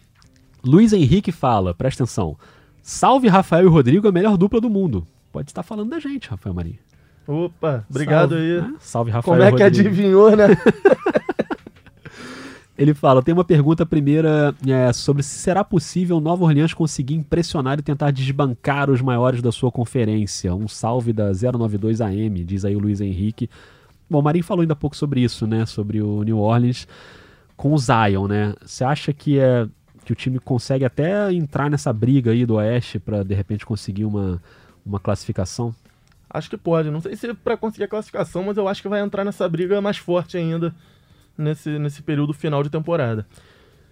Luiz 0.65 0.95
Henrique 0.95 1.31
fala, 1.31 1.75
presta 1.75 2.03
atenção. 2.03 2.35
Salve 2.83 3.29
Rafael 3.29 3.67
e 3.67 3.69
Rodrigo, 3.69 4.09
a 4.09 4.13
melhor 4.13 4.39
dupla 4.39 4.59
do 4.59 4.71
mundo. 4.71 5.07
Pode 5.31 5.51
estar 5.51 5.63
falando 5.63 5.91
da 5.91 5.99
gente, 5.99 6.31
Rafael 6.31 6.55
Marinho. 6.55 6.79
Opa, 7.29 7.85
obrigado 7.91 8.31
Salve, 8.31 8.43
aí. 8.43 8.63
né? 8.63 8.75
Salve, 8.81 9.11
Rafael 9.11 9.37
Como 9.37 9.47
é 9.47 9.53
que 9.55 9.63
Rodrigo. 9.63 9.89
adivinhou, 9.91 10.35
né? 10.35 10.47
Ele 12.79 12.95
fala, 12.95 13.23
tem 13.23 13.35
uma 13.35 13.45
pergunta 13.45 13.85
primeira 13.85 14.55
é, 14.67 14.91
sobre 14.95 15.23
se 15.23 15.39
será 15.39 15.63
possível 15.63 16.19
Nova 16.23 16.45
Orleans 16.45 16.73
conseguir 16.73 17.17
impressionar 17.17 17.79
e 17.79 17.83
tentar 17.83 18.13
desbancar 18.13 18.89
os 18.89 19.03
maiores 19.03 19.43
da 19.43 19.53
sua 19.53 19.71
conferência. 19.71 20.55
Um 20.55 20.67
salve 20.67 21.13
da 21.13 21.33
092 21.35 22.01
AM, 22.01 22.43
diz 22.45 22.65
aí 22.65 22.75
o 22.75 22.79
Luiz 22.79 23.03
Henrique. 23.03 23.51
Bom, 24.09 24.21
o 24.21 24.23
Marinho 24.23 24.43
falou 24.43 24.63
ainda 24.63 24.73
há 24.73 24.77
pouco 24.77 24.97
sobre 24.97 25.21
isso, 25.21 25.47
né? 25.47 25.67
Sobre 25.67 26.01
o 26.01 26.23
New 26.23 26.39
Orleans 26.39 26.89
com 27.61 27.75
o 27.75 27.79
Zion, 27.79 28.27
né? 28.27 28.55
Você 28.65 28.83
acha 28.83 29.13
que 29.13 29.39
é 29.39 29.69
que 30.03 30.15
o 30.15 30.17
time 30.17 30.39
consegue 30.39 30.83
até 30.83 31.31
entrar 31.31 31.69
nessa 31.69 31.93
briga 31.93 32.31
aí 32.31 32.47
do 32.47 32.55
Oeste 32.55 32.99
para 32.99 33.23
de 33.23 33.35
repente 33.35 33.67
conseguir 33.67 34.07
uma, 34.07 34.43
uma 34.85 34.99
classificação? 34.99 35.75
Acho 36.31 36.49
que 36.49 36.57
pode. 36.57 36.91
Não 36.91 37.03
sei 37.03 37.15
se 37.17 37.35
pra 37.35 37.59
conseguir 37.59 37.85
a 37.85 37.89
classificação, 37.89 38.45
mas 38.45 38.57
eu 38.57 38.67
acho 38.67 38.81
que 38.81 38.89
vai 38.89 39.03
entrar 39.03 39.27
nessa 39.27 39.47
briga 39.47 39.79
mais 39.79 39.99
forte 39.99 40.39
ainda 40.39 40.75
nesse, 41.37 41.79
nesse 41.79 42.01
período 42.01 42.33
final 42.33 42.63
de 42.63 42.71
temporada. 42.71 43.27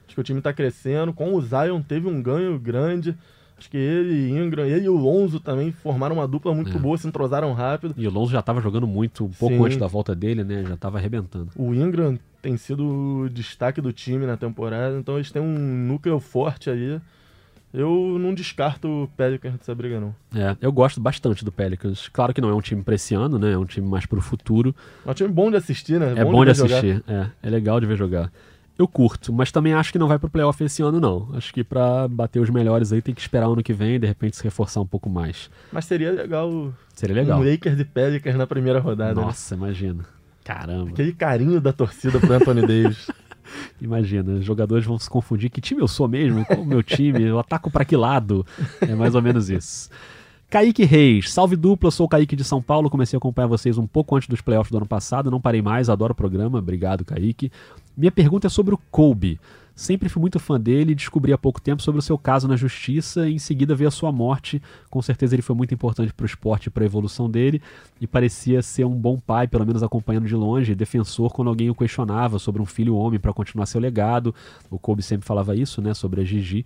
Acho 0.06 0.14
que 0.14 0.20
o 0.22 0.24
time 0.24 0.40
tá 0.40 0.50
crescendo. 0.50 1.12
Com 1.12 1.34
o 1.34 1.42
Zion 1.42 1.82
teve 1.82 2.08
um 2.08 2.22
ganho 2.22 2.58
grande. 2.58 3.14
Acho 3.58 3.68
que 3.70 3.76
ele 3.76 4.14
e 4.14 4.30
Ingram, 4.30 4.64
ele 4.64 4.86
e 4.86 4.88
o 4.88 4.96
Lonzo 4.96 5.40
também 5.40 5.72
formaram 5.72 6.14
uma 6.16 6.28
dupla 6.28 6.54
muito 6.54 6.76
É. 6.76 6.80
boa, 6.80 6.96
se 6.96 7.08
entrosaram 7.08 7.52
rápido. 7.52 7.92
E 7.96 8.06
o 8.06 8.10
Lonzo 8.10 8.30
já 8.32 8.38
estava 8.38 8.60
jogando 8.60 8.86
muito 8.86 9.24
um 9.24 9.30
pouco 9.30 9.56
Sim. 9.56 9.64
antes 9.64 9.76
da 9.78 9.86
volta 9.88 10.14
dele, 10.14 10.44
né? 10.44 10.64
Já 10.66 10.74
estava 10.74 10.98
arrebentando. 10.98 11.48
O 11.56 11.74
Ingram 11.74 12.16
tem 12.40 12.56
sido 12.56 12.84
o 13.24 13.28
destaque 13.28 13.80
do 13.80 13.92
time 13.92 14.24
na 14.26 14.36
temporada, 14.36 14.96
então 14.96 15.16
eles 15.16 15.30
têm 15.32 15.42
um 15.42 15.58
núcleo 15.86 16.20
forte 16.20 16.70
aí. 16.70 17.00
Eu 17.74 18.16
não 18.18 18.32
descarto 18.32 18.88
o 18.88 19.08
Pelicans 19.16 19.54
dessa 19.58 19.74
briga, 19.74 20.00
não. 20.00 20.14
É, 20.34 20.56
eu 20.60 20.72
gosto 20.72 21.00
bastante 21.00 21.44
do 21.44 21.52
Pelicans. 21.52 22.08
Claro 22.08 22.32
que 22.32 22.40
não 22.40 22.48
é 22.48 22.54
um 22.54 22.62
time 22.62 22.82
pra 22.82 22.94
esse 22.94 23.14
ano, 23.14 23.38
né? 23.38 23.52
É 23.52 23.58
um 23.58 23.66
time 23.66 23.86
mais 23.86 24.06
pro 24.06 24.22
futuro. 24.22 24.74
É 25.04 25.10
um 25.10 25.14
time 25.14 25.28
bom 25.28 25.50
de 25.50 25.56
assistir, 25.58 26.00
né? 26.00 26.14
É 26.16 26.24
bom, 26.24 26.40
de 26.44 26.46
ver 26.52 26.56
jogar. 26.56 26.78
assistir. 26.78 27.04
É, 27.06 27.26
é 27.42 27.50
legal 27.50 27.78
de 27.78 27.86
ver 27.86 27.96
jogar. 27.96 28.32
Eu 28.78 28.86
curto, 28.86 29.32
mas 29.32 29.50
também 29.50 29.74
acho 29.74 29.90
que 29.90 29.98
não 29.98 30.06
vai 30.06 30.18
pro 30.20 30.30
playoff 30.30 30.62
esse 30.62 30.80
ano, 30.82 31.00
não. 31.00 31.28
Acho 31.34 31.52
que 31.52 31.64
pra 31.64 32.06
bater 32.06 32.38
os 32.40 32.48
melhores 32.48 32.92
aí 32.92 33.02
tem 33.02 33.12
que 33.12 33.20
esperar 33.20 33.46
ano 33.48 33.62
que 33.62 33.72
vem, 33.72 33.98
de 33.98 34.06
repente 34.06 34.36
se 34.36 34.44
reforçar 34.44 34.80
um 34.80 34.86
pouco 34.86 35.10
mais. 35.10 35.50
Mas 35.72 35.84
seria 35.84 36.12
legal, 36.12 36.72
Seria 36.94 37.16
legal. 37.16 37.40
um 37.40 37.50
Lakers 37.50 37.80
e 37.80 37.84
Pelicans 37.84 38.36
na 38.36 38.46
primeira 38.46 38.78
rodada. 38.78 39.20
né? 39.20 39.26
Nossa, 39.26 39.56
imagina. 39.56 40.04
Caramba. 40.44 40.90
Aquele 40.90 41.12
carinho 41.12 41.60
da 41.60 41.72
torcida 41.72 42.20
pro 42.20 42.32
Anthony 42.32 42.62
Davis. 42.66 43.10
Imagina, 43.80 44.32
os 44.34 44.44
jogadores 44.44 44.84
vão 44.84 44.98
se 44.98 45.08
confundir. 45.08 45.50
Que 45.50 45.60
time 45.60 45.80
eu 45.80 45.88
sou 45.88 46.06
mesmo? 46.06 46.44
Qual 46.44 46.60
o 46.60 46.66
meu 46.66 46.82
time? 46.82 47.22
Eu 47.22 47.38
ataco 47.38 47.70
pra 47.70 47.84
que 47.84 47.96
lado? 47.96 48.44
É 48.80 48.94
mais 48.94 49.14
ou 49.14 49.22
menos 49.22 49.48
isso. 49.48 49.88
Kaique 50.50 50.84
Reis, 50.84 51.30
salve 51.32 51.56
dupla, 51.56 51.90
sou 51.90 52.06
o 52.06 52.08
Kaique 52.08 52.34
de 52.36 52.42
São 52.44 52.62
Paulo, 52.62 52.88
comecei 52.88 53.16
a 53.16 53.18
acompanhar 53.18 53.46
vocês 53.48 53.76
um 53.76 53.86
pouco 53.86 54.16
antes 54.16 54.28
dos 54.28 54.40
playoffs 54.40 54.70
do 54.70 54.78
ano 54.78 54.86
passado, 54.86 55.30
não 55.30 55.40
parei 55.40 55.60
mais, 55.60 55.90
adoro 55.90 56.12
o 56.12 56.16
programa, 56.16 56.58
obrigado 56.58 57.04
Kaique. 57.04 57.52
Minha 57.98 58.12
pergunta 58.12 58.46
é 58.46 58.50
sobre 58.50 58.72
o 58.72 58.78
Kobe. 58.92 59.40
Sempre 59.74 60.08
fui 60.08 60.20
muito 60.20 60.38
fã 60.38 60.58
dele 60.58 60.92
e 60.92 60.94
descobri 60.94 61.32
há 61.32 61.38
pouco 61.38 61.60
tempo 61.60 61.82
sobre 61.82 61.98
o 61.98 62.02
seu 62.02 62.16
caso 62.16 62.46
na 62.46 62.54
justiça 62.54 63.28
e 63.28 63.34
em 63.34 63.38
seguida 63.40 63.74
veio 63.74 63.88
a 63.88 63.90
sua 63.90 64.12
morte. 64.12 64.62
Com 64.88 65.02
certeza 65.02 65.34
ele 65.34 65.42
foi 65.42 65.56
muito 65.56 65.74
importante 65.74 66.12
para 66.12 66.22
o 66.22 66.26
esporte 66.26 66.66
e 66.66 66.70
para 66.70 66.84
a 66.84 66.86
evolução 66.86 67.28
dele 67.28 67.60
e 68.00 68.06
parecia 68.06 68.62
ser 68.62 68.84
um 68.84 68.94
bom 68.94 69.18
pai, 69.18 69.48
pelo 69.48 69.66
menos 69.66 69.82
acompanhando 69.82 70.28
de 70.28 70.36
longe, 70.36 70.76
defensor 70.76 71.32
quando 71.32 71.48
alguém 71.48 71.70
o 71.70 71.74
questionava 71.74 72.38
sobre 72.38 72.62
um 72.62 72.66
filho 72.66 72.94
homem 72.94 73.18
para 73.18 73.32
continuar 73.32 73.66
seu 73.66 73.80
legado. 73.80 74.32
O 74.70 74.78
Kobe 74.78 75.02
sempre 75.02 75.26
falava 75.26 75.56
isso, 75.56 75.82
né, 75.82 75.92
sobre 75.92 76.20
a 76.20 76.24
Gigi. 76.24 76.64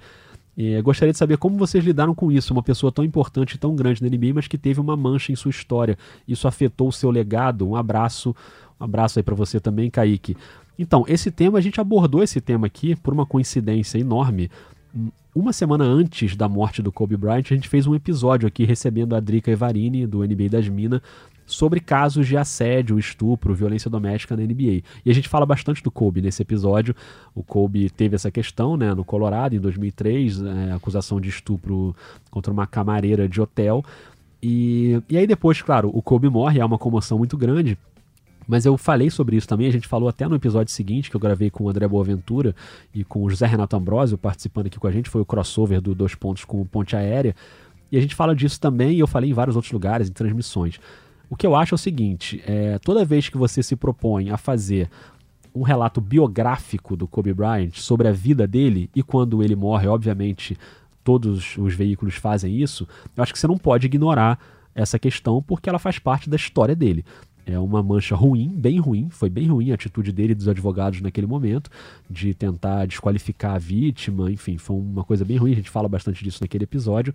E 0.55 0.83
gostaria 0.83 1.12
de 1.12 1.18
saber 1.18 1.38
como 1.38 1.57
vocês 1.57 1.83
lidaram 1.83 2.14
com 2.14 2.31
isso, 2.31 2.53
uma 2.53 2.62
pessoa 2.62 2.92
tão 2.92 3.03
importante 3.03 3.57
tão 3.57 3.75
grande 3.75 4.03
na 4.03 4.09
NBA, 4.11 4.35
mas 4.35 4.47
que 4.47 4.59
teve 4.59 4.81
uma 4.81 4.95
mancha 4.99 5.33
em 5.33 5.37
sua 5.37 5.51
história. 5.51 5.97
Isso 6.29 6.47
afetou 6.47 6.88
o 6.88 6.92
seu 6.92 7.11
legado? 7.11 7.66
Um 7.66 7.75
abraço, 7.75 8.37
um 8.79 8.85
abraço 8.85 9.18
aí 9.18 9.23
para 9.23 9.35
você 9.35 9.59
também, 9.59 9.90
Kaique. 9.90 10.37
Então, 10.78 11.04
esse 11.06 11.30
tema, 11.30 11.58
a 11.58 11.61
gente 11.61 11.80
abordou 11.80 12.22
esse 12.22 12.40
tema 12.40 12.66
aqui 12.66 12.96
por 12.96 13.12
uma 13.12 13.26
coincidência 13.26 13.98
enorme. 13.98 14.50
Uma 15.35 15.52
semana 15.52 15.85
antes 15.85 16.37
da 16.37 16.48
morte 16.48 16.82
do 16.82 16.92
Kobe 16.92 17.16
Bryant, 17.16 17.44
a 17.50 17.54
gente 17.54 17.68
fez 17.68 17.87
um 17.87 17.94
episódio 17.94 18.46
aqui 18.46 18.64
recebendo 18.64 19.14
a 19.14 19.20
Drica 19.20 19.50
Evarini, 19.50 20.06
do 20.06 20.18
NBA 20.18 20.48
das 20.50 20.68
Minas, 20.68 21.00
sobre 21.46 21.80
casos 21.80 22.26
de 22.26 22.37
assédio, 22.37 22.98
estupro, 22.98 23.54
violência 23.54 23.90
doméstica 23.90 24.37
na 24.37 24.42
NBA. 24.42 24.82
E 25.04 25.11
a 25.11 25.14
gente 25.14 25.28
fala 25.28 25.46
bastante 25.46 25.82
do 25.82 25.90
Kobe 25.90 26.20
nesse 26.20 26.42
episódio. 26.42 26.94
O 27.35 27.42
Kobe 27.42 27.90
teve 27.90 28.14
essa 28.14 28.30
questão 28.30 28.76
né, 28.76 28.94
no 28.94 29.04
Colorado, 29.04 29.54
em 29.54 29.61
2003, 29.61 30.42
é, 30.42 30.72
acusação 30.72 31.20
de 31.20 31.28
estupro 31.28 31.94
contra 32.30 32.52
uma 32.52 32.66
camareira 32.66 33.28
de 33.28 33.40
hotel. 33.40 33.85
E, 34.42 35.00
e 35.08 35.16
aí 35.16 35.26
depois, 35.26 35.62
claro, 35.62 35.90
o 35.92 36.02
Kobe 36.02 36.28
morre, 36.28 36.61
é 36.61 36.64
uma 36.64 36.78
comoção 36.78 37.18
muito 37.18 37.37
grande. 37.37 37.78
Mas 38.46 38.66
eu 38.66 38.76
falei 38.76 39.11
sobre 39.11 39.37
isso 39.37 39.48
também, 39.48 39.68
a 39.68 39.72
gente 39.72 39.87
falou 39.87 40.09
até 40.09 40.26
no 40.26 40.35
episódio 40.35 40.72
seguinte, 40.72 41.11
que 41.11 41.16
eu 41.16 41.20
gravei 41.20 41.50
com 41.50 41.64
o 41.64 41.68
André 41.68 41.87
Boaventura 41.87 42.55
e 42.94 43.05
com 43.05 43.22
o 43.22 43.31
José 43.31 43.46
Renato 43.46 43.76
Ambrosio 43.76 44.18
participando 44.18 44.66
aqui 44.66 44.78
com 44.78 44.87
a 44.87 44.92
gente, 44.92 45.09
foi 45.09 45.20
o 45.20 45.26
crossover 45.26 45.81
do 45.81 45.94
Dois 45.94 46.14
Pontos 46.14 46.44
com 46.44 46.64
Ponte 46.66 46.96
Aérea. 46.96 47.35
E 47.90 47.96
a 47.96 48.00
gente 48.00 48.14
fala 48.14 48.35
disso 48.35 48.61
também, 48.61 48.96
e 48.96 49.00
eu 49.00 49.07
falei 49.07 49.31
em 49.31 49.35
vários 49.35 49.55
outros 49.55 49.72
lugares, 49.72 50.09
em 50.09 50.12
transmissões. 50.12 50.81
O 51.28 51.37
que 51.37 51.46
eu 51.46 51.55
acho 51.55 51.74
é 51.74 51.76
o 51.76 51.78
seguinte: 51.78 52.42
é, 52.46 52.78
toda 52.78 53.05
vez 53.05 53.28
que 53.28 53.38
você 53.38 53.62
se 53.62 53.76
propõe 53.76 54.31
a 54.31 54.37
fazer 54.37 54.88
um 55.55 55.62
relato 55.62 56.00
biográfico 56.00 56.96
do 56.96 57.07
Kobe 57.07 57.33
Bryant 57.33 57.72
sobre 57.74 58.09
a 58.09 58.12
vida 58.12 58.46
dele, 58.46 58.90
e 58.94 59.02
quando 59.02 59.42
ele 59.42 59.55
morre, 59.55 59.87
obviamente, 59.87 60.57
todos 61.05 61.57
os 61.59 61.74
veículos 61.74 62.14
fazem 62.14 62.61
isso, 62.61 62.87
eu 63.16 63.22
acho 63.22 63.33
que 63.33 63.38
você 63.38 63.46
não 63.46 63.59
pode 63.59 63.87
ignorar 63.87 64.38
essa 64.74 64.98
questão 64.98 65.42
porque 65.42 65.68
ela 65.68 65.78
faz 65.78 65.98
parte 65.98 66.31
da 66.31 66.37
história 66.37 66.74
dele. 66.74 67.05
É 67.44 67.59
uma 67.59 67.83
mancha 67.83 68.14
ruim, 68.14 68.48
bem 68.48 68.78
ruim, 68.78 69.09
foi 69.11 69.28
bem 69.28 69.48
ruim 69.48 69.72
a 69.72 69.74
atitude 69.74 70.12
dele 70.12 70.33
e 70.33 70.35
dos 70.35 70.48
advogados 70.48 71.00
naquele 71.00 71.26
momento, 71.26 71.70
de 72.09 72.33
tentar 72.35 72.87
desqualificar 72.87 73.57
a 73.57 73.59
vítima, 73.59 74.31
enfim, 74.31 74.59
foi 74.59 74.76
uma 74.76 75.02
coisa 75.02 75.24
bem 75.24 75.37
ruim, 75.37 75.52
a 75.52 75.57
gente 75.57 75.70
fala 75.70 75.88
bastante 75.88 76.22
disso 76.22 76.38
naquele 76.40 76.64
episódio. 76.64 77.12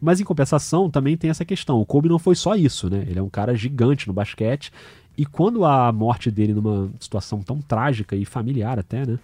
Mas 0.00 0.18
em 0.18 0.24
compensação, 0.24 0.90
também 0.90 1.16
tem 1.16 1.30
essa 1.30 1.44
questão. 1.44 1.78
O 1.80 1.84
Kobe 1.84 2.08
não 2.08 2.18
foi 2.18 2.34
só 2.34 2.56
isso, 2.56 2.88
né? 2.88 3.04
Ele 3.06 3.18
é 3.18 3.22
um 3.22 3.28
cara 3.28 3.54
gigante 3.54 4.08
no 4.08 4.14
basquete. 4.14 4.72
E 5.16 5.26
quando 5.26 5.64
a 5.64 5.92
morte 5.92 6.30
dele 6.30 6.54
numa 6.54 6.90
situação 6.98 7.42
tão 7.42 7.60
trágica 7.60 8.16
e 8.16 8.24
familiar 8.24 8.78
até, 8.78 9.04
né? 9.04 9.18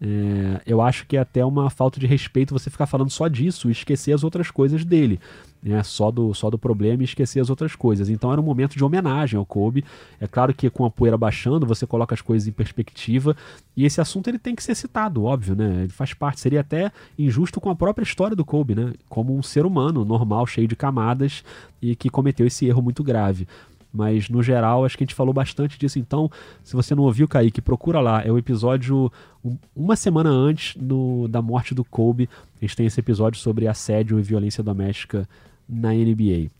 É, 0.00 0.60
eu 0.66 0.82
acho 0.82 1.06
que 1.06 1.16
é 1.16 1.20
até 1.20 1.44
uma 1.44 1.70
falta 1.70 1.98
de 1.98 2.06
respeito 2.06 2.52
você 2.52 2.68
ficar 2.68 2.86
falando 2.86 3.10
só 3.10 3.28
disso 3.28 3.68
e 3.68 3.72
esquecer 3.72 4.12
as 4.12 4.24
outras 4.24 4.50
coisas 4.50 4.84
dele. 4.84 5.20
Né, 5.66 5.82
só, 5.82 6.12
do, 6.12 6.32
só 6.32 6.48
do 6.48 6.56
problema 6.56 7.02
e 7.02 7.04
esquecer 7.04 7.40
as 7.40 7.50
outras 7.50 7.74
coisas. 7.74 8.08
Então 8.08 8.30
era 8.30 8.40
um 8.40 8.44
momento 8.44 8.76
de 8.76 8.84
homenagem 8.84 9.36
ao 9.36 9.44
Kobe. 9.44 9.84
É 10.20 10.26
claro 10.28 10.54
que 10.54 10.70
com 10.70 10.84
a 10.84 10.90
poeira 10.90 11.18
baixando, 11.18 11.66
você 11.66 11.84
coloca 11.84 12.14
as 12.14 12.20
coisas 12.20 12.46
em 12.46 12.52
perspectiva. 12.52 13.36
E 13.76 13.84
esse 13.84 14.00
assunto 14.00 14.28
ele 14.28 14.38
tem 14.38 14.54
que 14.54 14.62
ser 14.62 14.76
citado, 14.76 15.24
óbvio, 15.24 15.56
né? 15.56 15.80
Ele 15.82 15.88
faz 15.88 16.14
parte. 16.14 16.40
Seria 16.40 16.60
até 16.60 16.92
injusto 17.18 17.60
com 17.60 17.68
a 17.68 17.74
própria 17.74 18.04
história 18.04 18.36
do 18.36 18.44
Kobe, 18.44 18.76
né? 18.76 18.92
Como 19.08 19.36
um 19.36 19.42
ser 19.42 19.66
humano 19.66 20.04
normal, 20.04 20.46
cheio 20.46 20.68
de 20.68 20.76
camadas 20.76 21.42
e 21.82 21.96
que 21.96 22.08
cometeu 22.08 22.46
esse 22.46 22.64
erro 22.64 22.80
muito 22.80 23.02
grave. 23.02 23.48
Mas, 23.92 24.28
no 24.28 24.42
geral, 24.42 24.84
acho 24.84 24.96
que 24.96 25.02
a 25.02 25.06
gente 25.06 25.16
falou 25.16 25.34
bastante 25.34 25.78
disso. 25.78 25.98
Então, 25.98 26.30
se 26.62 26.76
você 26.76 26.94
não 26.94 27.02
ouviu, 27.02 27.26
Kaique, 27.26 27.60
procura 27.60 27.98
lá. 27.98 28.22
É 28.22 28.30
o 28.30 28.38
episódio 28.38 29.10
um, 29.42 29.56
uma 29.74 29.96
semana 29.96 30.28
antes 30.28 30.76
do, 30.76 31.26
da 31.26 31.42
morte 31.42 31.74
do 31.74 31.82
Kobe. 31.82 32.28
A 32.60 32.64
gente 32.64 32.76
tem 32.76 32.86
esse 32.86 33.00
episódio 33.00 33.40
sobre 33.40 33.66
assédio 33.66 34.18
e 34.20 34.22
violência 34.22 34.62
doméstica 34.62 35.26
na 35.68 35.92
NBA. 35.92 36.50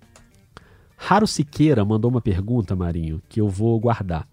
Raro 0.97 1.27
Siqueira 1.27 1.85
mandou 1.85 2.11
uma 2.11 2.21
pergunta, 2.21 2.75
Marinho, 2.75 3.23
que 3.29 3.41
eu 3.41 3.49
vou 3.49 3.79
guardar. 3.79 4.27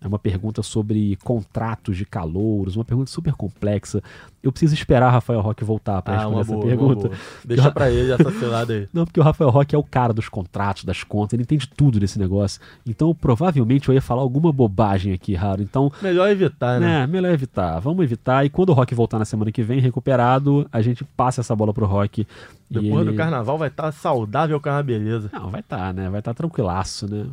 É 0.00 0.06
uma 0.06 0.18
pergunta 0.18 0.62
sobre 0.62 1.16
contratos 1.24 1.96
de 1.96 2.04
calouros, 2.04 2.76
uma 2.76 2.84
pergunta 2.84 3.10
super 3.10 3.32
complexa. 3.32 4.00
Eu 4.40 4.52
preciso 4.52 4.72
esperar 4.72 5.10
Rafael 5.10 5.40
Roque 5.40 5.64
voltar 5.64 6.00
para 6.02 6.14
ah, 6.14 6.18
responder 6.18 6.40
essa 6.40 6.52
boa, 6.52 6.66
pergunta. 6.66 7.10
Deixa 7.44 7.70
para 7.72 7.90
ele 7.90 8.12
essa 8.12 8.30
cilada 8.30 8.72
aí. 8.72 8.88
Não, 8.94 9.04
porque 9.04 9.18
o 9.18 9.22
Rafael 9.24 9.50
Roque 9.50 9.74
é 9.74 9.78
o 9.78 9.82
cara 9.82 10.12
dos 10.12 10.28
contratos, 10.28 10.84
das 10.84 11.02
contas, 11.02 11.34
ele 11.34 11.42
entende 11.42 11.68
tudo 11.68 11.98
desse 11.98 12.16
negócio. 12.16 12.60
Então, 12.86 13.12
provavelmente 13.12 13.88
eu 13.88 13.94
ia 13.94 14.00
falar 14.00 14.22
alguma 14.22 14.52
bobagem 14.52 15.12
aqui, 15.12 15.34
Raro. 15.34 15.62
Então, 15.62 15.90
melhor 16.00 16.30
evitar, 16.30 16.78
né? 16.78 17.02
É, 17.02 17.06
melhor 17.06 17.32
evitar. 17.32 17.80
Vamos 17.80 18.04
evitar 18.04 18.46
e 18.46 18.50
quando 18.50 18.68
o 18.68 18.74
Roque 18.74 18.94
voltar 18.94 19.18
na 19.18 19.24
semana 19.24 19.50
que 19.50 19.64
vem, 19.64 19.80
recuperado, 19.80 20.68
a 20.72 20.80
gente 20.80 21.04
passa 21.04 21.40
essa 21.40 21.56
bola 21.56 21.74
pro 21.74 21.86
Roque. 21.86 22.24
Depois 22.70 23.02
ele... 23.02 23.10
do 23.10 23.16
carnaval 23.16 23.58
vai 23.58 23.68
estar 23.68 23.84
tá 23.84 23.92
saudável 23.92 24.60
com 24.60 24.68
a 24.68 24.82
beleza. 24.82 25.28
Não, 25.32 25.50
vai 25.50 25.60
estar, 25.60 25.78
tá, 25.78 25.92
né? 25.92 26.08
Vai 26.08 26.20
estar 26.20 26.34
tá 26.34 26.36
tranquilaço, 26.36 27.10
né? 27.10 27.26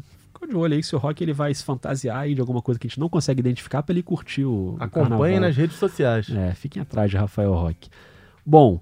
Fica 0.45 0.47
de 0.47 0.55
olho 0.55 0.75
aí 0.75 0.83
se 0.83 0.95
o 0.95 0.99
Rock 0.99 1.23
ele 1.23 1.33
vai 1.33 1.53
se 1.53 1.63
fantasiar 1.63 2.19
aí 2.19 2.35
de 2.35 2.41
alguma 2.41 2.61
coisa 2.61 2.79
que 2.79 2.85
a 2.85 2.89
gente 2.89 2.99
não 2.99 3.09
consegue 3.09 3.39
identificar 3.39 3.81
para 3.81 3.93
ele 3.93 4.03
curtir 4.03 4.45
o, 4.45 4.75
Acompanhe 4.79 5.39
nas 5.39 5.57
redes 5.57 5.77
sociais. 5.77 6.29
É, 6.29 6.53
fiquem 6.53 6.81
atrás 6.81 7.09
de 7.09 7.17
Rafael 7.17 7.53
Rock. 7.53 7.89
Bom, 8.45 8.79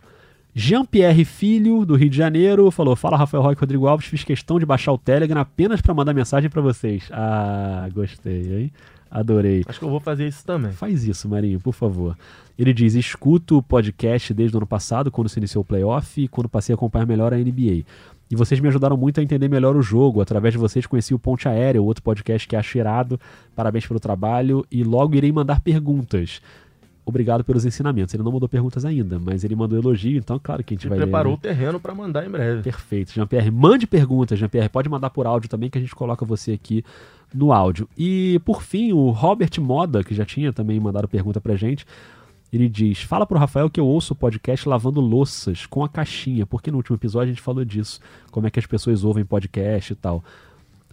Jean-Pierre 0.54 1.24
Filho, 1.24 1.86
do 1.86 1.96
Rio 1.96 2.10
de 2.10 2.18
Janeiro, 2.18 2.70
falou: 2.70 2.96
Fala 2.96 3.18
Rafael 3.18 3.42
Roque 3.42 3.62
Rodrigo 3.62 3.88
Alves, 3.88 4.08
fiz 4.08 4.24
questão 4.24 4.60
de 4.60 4.66
baixar 4.66 4.92
o 4.92 4.98
Telegram 4.98 5.42
apenas 5.42 5.82
para 5.82 5.94
mandar 5.94 6.14
mensagem 6.14 6.50
para 6.50 6.62
vocês. 6.62 7.10
Ah, 7.12 7.88
gostei, 7.94 8.62
hein? 8.62 8.72
Adorei. 9.10 9.64
Acho 9.68 9.80
que 9.80 9.86
eu 9.86 9.90
vou 9.90 10.00
fazer 10.00 10.28
isso 10.28 10.44
também. 10.44 10.72
Faz 10.72 11.06
isso, 11.06 11.30
Marinho, 11.30 11.60
por 11.60 11.74
favor. 11.74 12.18
Ele 12.58 12.74
diz: 12.74 12.94
escuto 12.96 13.58
o 13.58 13.64
podcast 13.64 14.34
desde 14.34 14.58
o 14.58 14.60
ano 14.60 14.68
passado, 14.68 15.12
quando 15.12 15.30
se 15.30 15.40
iniciou 15.40 15.62
o 15.62 15.66
playoff 15.66 16.22
e 16.22 16.28
quando 16.28 16.50
passei 16.50 16.74
a 16.74 16.76
acompanhar 16.76 17.06
melhor 17.06 17.34
a 17.34 17.38
NBA. 17.38 17.84
E 18.34 18.36
vocês 18.36 18.60
me 18.60 18.68
ajudaram 18.68 18.98
muito 18.98 19.20
a 19.20 19.24
entender 19.24 19.48
melhor 19.48 19.76
o 19.76 19.82
jogo. 19.84 20.20
Através 20.20 20.56
de 20.56 20.58
vocês 20.58 20.88
conheci 20.88 21.14
o 21.14 21.20
Ponte 21.20 21.48
Aéreo, 21.48 21.86
outro 21.86 22.02
podcast 22.02 22.48
que 22.48 22.56
é 22.56 22.64
cheirado. 22.64 23.20
Parabéns 23.56 23.86
pelo 23.86 24.00
trabalho 24.00 24.66
e 24.72 24.84
logo 24.84 25.14
irei 25.14 25.32
mandar 25.32 25.60
perguntas. 25.60 26.42
Obrigado 27.06 27.44
pelos 27.44 27.64
ensinamentos. 27.64 28.12
Ele 28.12 28.24
não 28.24 28.32
mandou 28.32 28.50
perguntas 28.50 28.86
ainda, 28.86 29.20
mas 29.20 29.44
ele 29.44 29.56
mandou 29.56 29.78
elogio, 29.78 30.18
então 30.18 30.40
claro 30.42 30.64
que 30.64 30.74
a 30.74 30.76
gente 30.76 30.88
vai 30.88 30.98
preparou 30.98 31.34
ler, 31.34 31.48
né? 31.48 31.52
o 31.52 31.56
terreno 31.56 31.80
para 31.80 31.94
mandar 31.94 32.26
em 32.26 32.30
breve. 32.30 32.64
Perfeito. 32.64 33.14
Jean-Pierre, 33.14 33.52
mande 33.52 33.86
perguntas, 33.86 34.40
Jean-Pierre. 34.40 34.68
Pode 34.70 34.90
mandar 34.90 35.12
por 35.12 35.28
áudio 35.28 35.48
também 35.48 35.70
que 35.70 35.78
a 35.78 35.82
gente 35.82 35.94
coloca 35.94 36.26
você 36.26 36.54
aqui 36.54 36.84
no 37.32 37.54
áudio. 37.54 37.88
E 37.96 38.42
por 38.44 38.64
fim, 38.64 38.94
o 38.94 39.12
Robert 39.12 39.52
Moda, 39.60 40.04
que 40.04 40.16
já 40.16 40.26
tinha 40.26 40.52
também 40.52 40.80
mandado 40.80 41.08
pergunta 41.08 41.40
pra 41.40 41.56
gente, 41.56 41.86
ele 42.54 42.70
diz: 42.70 43.02
Fala 43.02 43.26
pro 43.26 43.38
Rafael 43.38 43.70
que 43.70 43.80
eu 43.80 43.88
ouço 43.88 44.14
o 44.14 44.16
podcast 44.16 44.70
lavando 44.70 45.02
louças 45.02 45.66
com 45.66 45.84
a 45.84 45.90
caixinha, 45.90 46.46
porque 46.46 46.70
no 46.70 46.78
último 46.78 46.96
episódio 46.96 47.32
a 47.32 47.34
gente 47.34 47.42
falou 47.42 47.66
disso, 47.66 48.00
como 48.30 48.46
é 48.46 48.52
que 48.52 48.60
as 48.60 48.66
pessoas 48.68 49.04
ouvem 49.04 49.26
podcast 49.26 49.92
e 49.92 49.96
tal. 49.96 50.24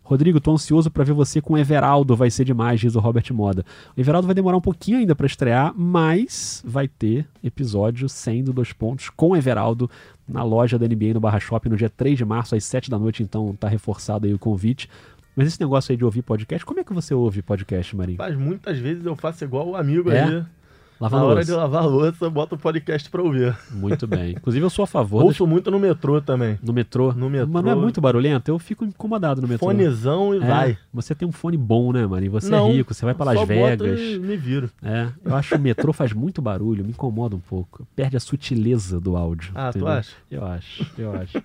Rodrigo, 0.03 0.41
tô 0.41 0.53
ansioso 0.53 0.91
para 0.91 1.05
ver 1.05 1.13
você 1.13 1.41
com 1.41 1.55
o 1.55 1.59
Everaldo, 1.59 2.17
vai 2.17 2.31
ser 2.31 2.45
demais, 2.45 2.81
diz 2.81 2.97
o 2.97 2.99
Robert 2.99 3.25
Moda. 3.31 3.65
O 3.97 4.01
Everaldo 4.01 4.27
vai 4.27 4.35
demorar 4.35 4.57
um 4.57 4.61
pouquinho 4.61 4.99
ainda 4.99 5.15
para 5.15 5.27
estrear, 5.27 5.73
mas 5.77 6.65
vai 6.67 6.89
ter 6.89 7.29
episódio 7.45 8.09
sendo 8.09 8.53
dois 8.53 8.73
pontos 8.73 9.09
com 9.09 9.29
o 9.29 9.37
Everaldo 9.37 9.89
na 10.27 10.43
loja 10.43 10.77
da 10.77 10.89
NBA 10.89 11.15
no 11.15 11.21
Barra 11.21 11.39
Shopping 11.39 11.69
no 11.69 11.77
dia 11.77 11.89
3 11.89 12.19
de 12.19 12.25
março, 12.25 12.57
às 12.57 12.65
7 12.65 12.91
da 12.91 12.99
noite, 12.99 13.23
então 13.23 13.55
tá 13.55 13.69
reforçado 13.69 14.27
aí 14.27 14.35
o 14.35 14.39
convite. 14.39 14.89
Mas 15.37 15.47
esse 15.47 15.61
negócio 15.61 15.93
aí 15.93 15.97
de 15.97 16.05
ouvir 16.05 16.23
podcast, 16.23 16.67
como 16.67 16.81
é 16.81 16.85
que 16.85 16.93
você 16.93 17.15
ouve 17.15 17.41
podcast, 17.41 17.95
Marinho? 17.95 18.19
Faz 18.19 18.37
muitas 18.37 18.79
vezes 18.79 19.05
eu 19.07 19.15
faço 19.15 19.45
igual 19.45 19.69
o 19.69 19.77
amigo 19.77 20.11
é? 20.11 20.25
aí. 20.25 20.45
Na 21.09 21.25
hora 21.25 21.35
louça. 21.37 21.45
de 21.45 21.53
lavar 21.53 21.83
a 21.83 21.87
louça, 21.87 22.29
bota 22.29 22.55
o 22.55 22.59
podcast 22.59 23.09
pra 23.09 23.23
ouvir. 23.23 23.57
Muito 23.71 24.07
bem. 24.07 24.33
Inclusive, 24.33 24.65
eu 24.65 24.69
sou 24.69 24.83
a 24.83 24.87
favor. 24.87 25.25
Ouço 25.25 25.45
das... 25.45 25.49
muito 25.51 25.71
no 25.71 25.79
metrô 25.79 26.21
também. 26.21 26.59
No 26.63 26.75
metrô? 26.75 27.13
No 27.15 27.31
metrô. 27.31 27.49
Mas 27.51 27.65
não 27.65 27.73
é 27.73 27.75
muito 27.75 28.01
barulhento? 28.01 28.51
Eu 28.51 28.59
fico 28.59 28.85
incomodado 28.85 29.41
no 29.41 29.49
metrô. 29.49 29.67
Fonezão 29.67 30.35
e 30.35 30.39
é, 30.39 30.41
vai. 30.41 30.79
Você 30.93 31.15
tem 31.15 31.27
um 31.27 31.33
fone 31.33 31.57
bom, 31.57 31.93
né, 31.93 32.07
Marinho? 32.07 32.33
Você 32.33 32.51
não, 32.51 32.69
é 32.69 32.73
rico, 32.73 32.93
você 32.93 33.05
vai 33.05 33.15
pra 33.15 33.33
Las 33.33 33.49
Vegas. 33.49 33.99
Me 34.19 34.37
viro. 34.37 34.71
É. 34.83 35.09
Eu 35.25 35.35
acho 35.35 35.51
que 35.51 35.57
o 35.57 35.61
metrô 35.61 35.93
faz 35.93 36.13
muito 36.13 36.43
barulho, 36.43 36.85
me 36.85 36.91
incomoda 36.91 37.35
um 37.35 37.41
pouco. 37.41 37.87
Perde 37.97 38.19
a 38.19 38.21
sutileza 38.21 39.01
do 39.01 39.17
áudio. 39.17 39.53
Ah, 39.55 39.71
entendeu? 39.71 39.87
tu 39.87 39.93
acha? 39.93 40.13
Eu 40.31 40.45
acho, 40.45 40.87
eu 40.99 41.15
acho. 41.15 41.43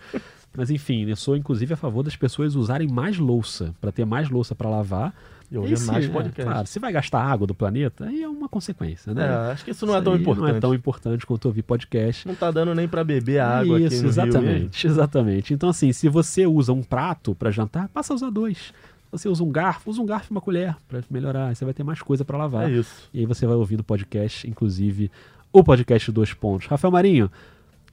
Mas 0.57 0.69
enfim, 0.69 1.05
eu 1.05 1.15
sou 1.15 1.35
inclusive 1.35 1.73
a 1.73 1.77
favor 1.77 2.03
das 2.03 2.15
pessoas 2.15 2.55
usarem 2.55 2.87
mais 2.87 3.17
louça, 3.17 3.73
para 3.79 3.91
ter 3.91 4.05
mais 4.05 4.29
louça 4.29 4.55
para 4.55 4.69
lavar 4.69 5.13
e 5.51 5.57
ouvir 5.57 5.79
mais 5.81 6.07
podcast. 6.07 6.41
É, 6.41 6.43
claro, 6.43 6.67
se 6.67 6.79
vai 6.79 6.91
gastar 6.91 7.21
água 7.21 7.45
do 7.47 7.53
planeta, 7.53 8.05
aí 8.05 8.23
é 8.23 8.27
uma 8.27 8.49
consequência, 8.49 9.13
né? 9.13 9.25
É, 9.25 9.51
acho 9.51 9.65
que 9.65 9.71
isso 9.71 9.85
não 9.85 9.93
isso 9.93 10.01
é 10.01 10.03
tão 10.03 10.15
importante. 10.15 10.49
Não 10.49 10.55
é 10.55 10.59
tão 10.59 10.73
importante 10.73 11.25
quanto 11.25 11.45
ouvir 11.45 11.63
podcast. 11.63 12.27
Não 12.27 12.35
tá 12.35 12.51
dando 12.51 12.73
nem 12.73 12.87
para 12.87 13.03
beber 13.03 13.39
água 13.39 13.79
isso, 13.79 13.95
aqui 13.95 14.03
no 14.03 14.09
exatamente, 14.09 14.87
exatamente. 14.87 15.53
Então 15.53 15.69
assim, 15.69 15.91
se 15.91 16.09
você 16.09 16.45
usa 16.45 16.73
um 16.73 16.83
prato 16.83 17.35
para 17.35 17.51
jantar, 17.51 17.87
passa 17.89 18.13
a 18.13 18.15
usar 18.15 18.29
dois. 18.29 18.73
Você 19.11 19.29
usa 19.29 19.43
um 19.43 19.49
garfo, 19.49 19.89
usa 19.89 20.01
um 20.01 20.05
garfo 20.05 20.27
e 20.29 20.33
uma 20.33 20.41
colher 20.41 20.75
para 20.87 21.01
melhorar. 21.09 21.55
Você 21.55 21.63
vai 21.63 21.73
ter 21.73 21.83
mais 21.83 22.01
coisa 22.01 22.25
para 22.25 22.37
lavar. 22.37 22.69
É 22.69 22.73
isso. 22.73 23.09
E 23.13 23.19
aí 23.19 23.25
você 23.25 23.45
vai 23.45 23.55
ouvindo 23.55 23.83
podcast, 23.83 24.49
inclusive 24.49 25.09
o 25.53 25.63
podcast 25.63 26.11
Dois 26.11 26.33
Pontos. 26.33 26.67
Rafael 26.67 26.91
Marinho, 26.91 27.31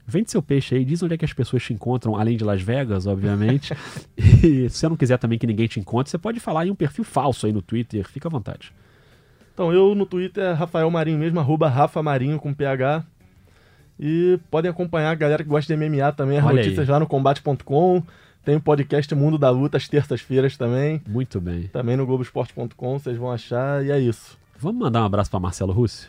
vende 0.07 0.31
seu 0.31 0.43
peixe 0.43 0.75
aí, 0.75 0.85
diz 0.85 1.03
onde 1.03 1.15
é 1.15 1.17
que 1.19 1.25
as 1.25 1.33
pessoas 1.33 1.63
te 1.63 1.73
encontram, 1.73 2.17
além 2.17 2.37
de 2.37 2.45
Las 2.45 2.61
Vegas, 2.61 3.07
obviamente. 3.07 3.75
e 4.17 4.69
se 4.69 4.79
você 4.79 4.89
não 4.89 4.97
quiser 4.97 5.19
também 5.19 5.39
que 5.39 5.47
ninguém 5.47 5.67
te 5.67 5.81
encontre, 5.81 6.11
você 6.11 6.19
pode 6.19 6.41
falar 6.41 6.67
em 6.67 6.71
um 6.71 6.75
perfil 6.75 7.05
falso 7.05 7.47
aí 7.47 7.53
no 7.53 7.63
Twitter, 7.63 8.07
fica 8.09 8.29
à 8.29 8.31
vontade. 8.31 8.73
Então, 9.55 9.73
eu 9.73 9.95
no 9.95 10.07
Twitter 10.07 10.45
é 10.45 10.53
Rafael 10.53 10.91
Marinho 10.91 11.19
mesmo, 11.19 11.39
arroba 11.39 11.69
Rafa 11.69 12.03
Marinho 12.03 12.39
com 12.39 12.55
PH. 12.55 13.05
E 14.01 14.39
podem 14.51 14.71
acompanhar 14.71 15.11
a 15.11 15.15
galera 15.15 15.43
que 15.43 15.49
gosta 15.49 15.75
de 15.75 15.79
MMA 15.79 16.13
também, 16.13 16.39
as 16.39 16.45
Olha 16.45 16.57
notícias 16.57 16.89
aí. 16.89 16.93
lá 16.93 16.99
no 16.99 17.07
combate.com. 17.07 18.03
Tem 18.45 18.57
o 18.57 18.61
podcast 18.61 19.15
Mundo 19.15 19.39
da 19.39 19.51
Luta 19.51 19.77
às 19.77 19.87
terças-feiras 19.87 20.57
também. 20.57 21.01
Muito 21.07 21.41
bem. 21.41 21.69
Também 21.69 21.97
no 21.97 22.05
Globoesporte.com, 22.05 22.99
vocês 22.99 23.17
vão 23.17 23.31
achar. 23.31 23.85
E 23.85 23.93
é 23.93 24.01
isso. 24.01 24.37
Vamos 24.59 24.81
mandar 24.81 25.03
um 25.03 25.05
abraço 25.05 25.31
para 25.31 25.39
Marcelo 25.39 25.73
Russi? 25.73 26.09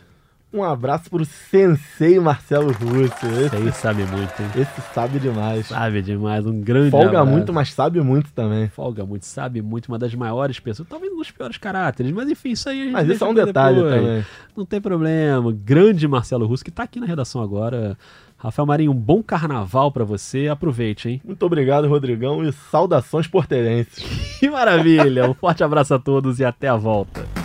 Um 0.54 0.62
abraço 0.62 1.10
pro 1.10 1.24
sensei 1.24 2.20
Marcelo 2.20 2.70
Russo. 2.72 3.26
Esse 3.44 3.56
aí 3.56 3.72
sabe 3.72 4.04
muito, 4.04 4.32
hein? 4.40 4.48
esse 4.54 4.80
sabe 4.94 5.18
demais. 5.18 5.66
Sabe 5.66 6.00
demais, 6.00 6.46
um 6.46 6.60
grande 6.60 6.90
Folga 6.92 7.08
abraço. 7.08 7.26
muito, 7.26 7.52
mas 7.52 7.72
sabe 7.72 8.00
muito 8.00 8.30
também. 8.32 8.68
Folga 8.68 9.04
muito, 9.04 9.26
sabe 9.26 9.60
muito, 9.60 9.88
uma 9.88 9.98
das 9.98 10.14
maiores 10.14 10.60
pessoas, 10.60 10.88
talvez 10.88 11.12
um 11.12 11.16
dos 11.16 11.30
piores 11.32 11.58
caráteres, 11.58 12.12
mas 12.12 12.30
enfim, 12.30 12.50
isso 12.52 12.68
aí 12.68 12.80
a 12.80 12.84
gente 12.84 12.92
Mas 12.92 13.08
isso 13.08 13.24
é 13.24 13.28
um 13.28 13.34
detalhe 13.34 13.76
depois. 13.82 13.94
também. 13.96 14.24
Não 14.56 14.64
tem 14.64 14.80
problema. 14.80 15.52
Grande 15.52 16.06
Marcelo 16.06 16.46
Russo, 16.46 16.64
que 16.64 16.70
tá 16.70 16.84
aqui 16.84 17.00
na 17.00 17.06
redação 17.06 17.42
agora. 17.42 17.98
Rafael 18.38 18.66
Marinho, 18.66 18.92
um 18.92 18.94
bom 18.94 19.22
carnaval 19.24 19.90
pra 19.90 20.04
você. 20.04 20.46
Aproveite, 20.46 21.08
hein? 21.08 21.20
Muito 21.24 21.44
obrigado, 21.44 21.88
Rodrigão, 21.88 22.44
e 22.44 22.52
saudações 22.52 23.26
porterenses. 23.26 24.04
Que 24.38 24.50
maravilha! 24.50 25.28
Um 25.30 25.34
forte 25.34 25.64
abraço 25.64 25.94
a 25.94 25.98
todos 25.98 26.38
e 26.38 26.44
até 26.44 26.68
a 26.68 26.76
volta. 26.76 27.43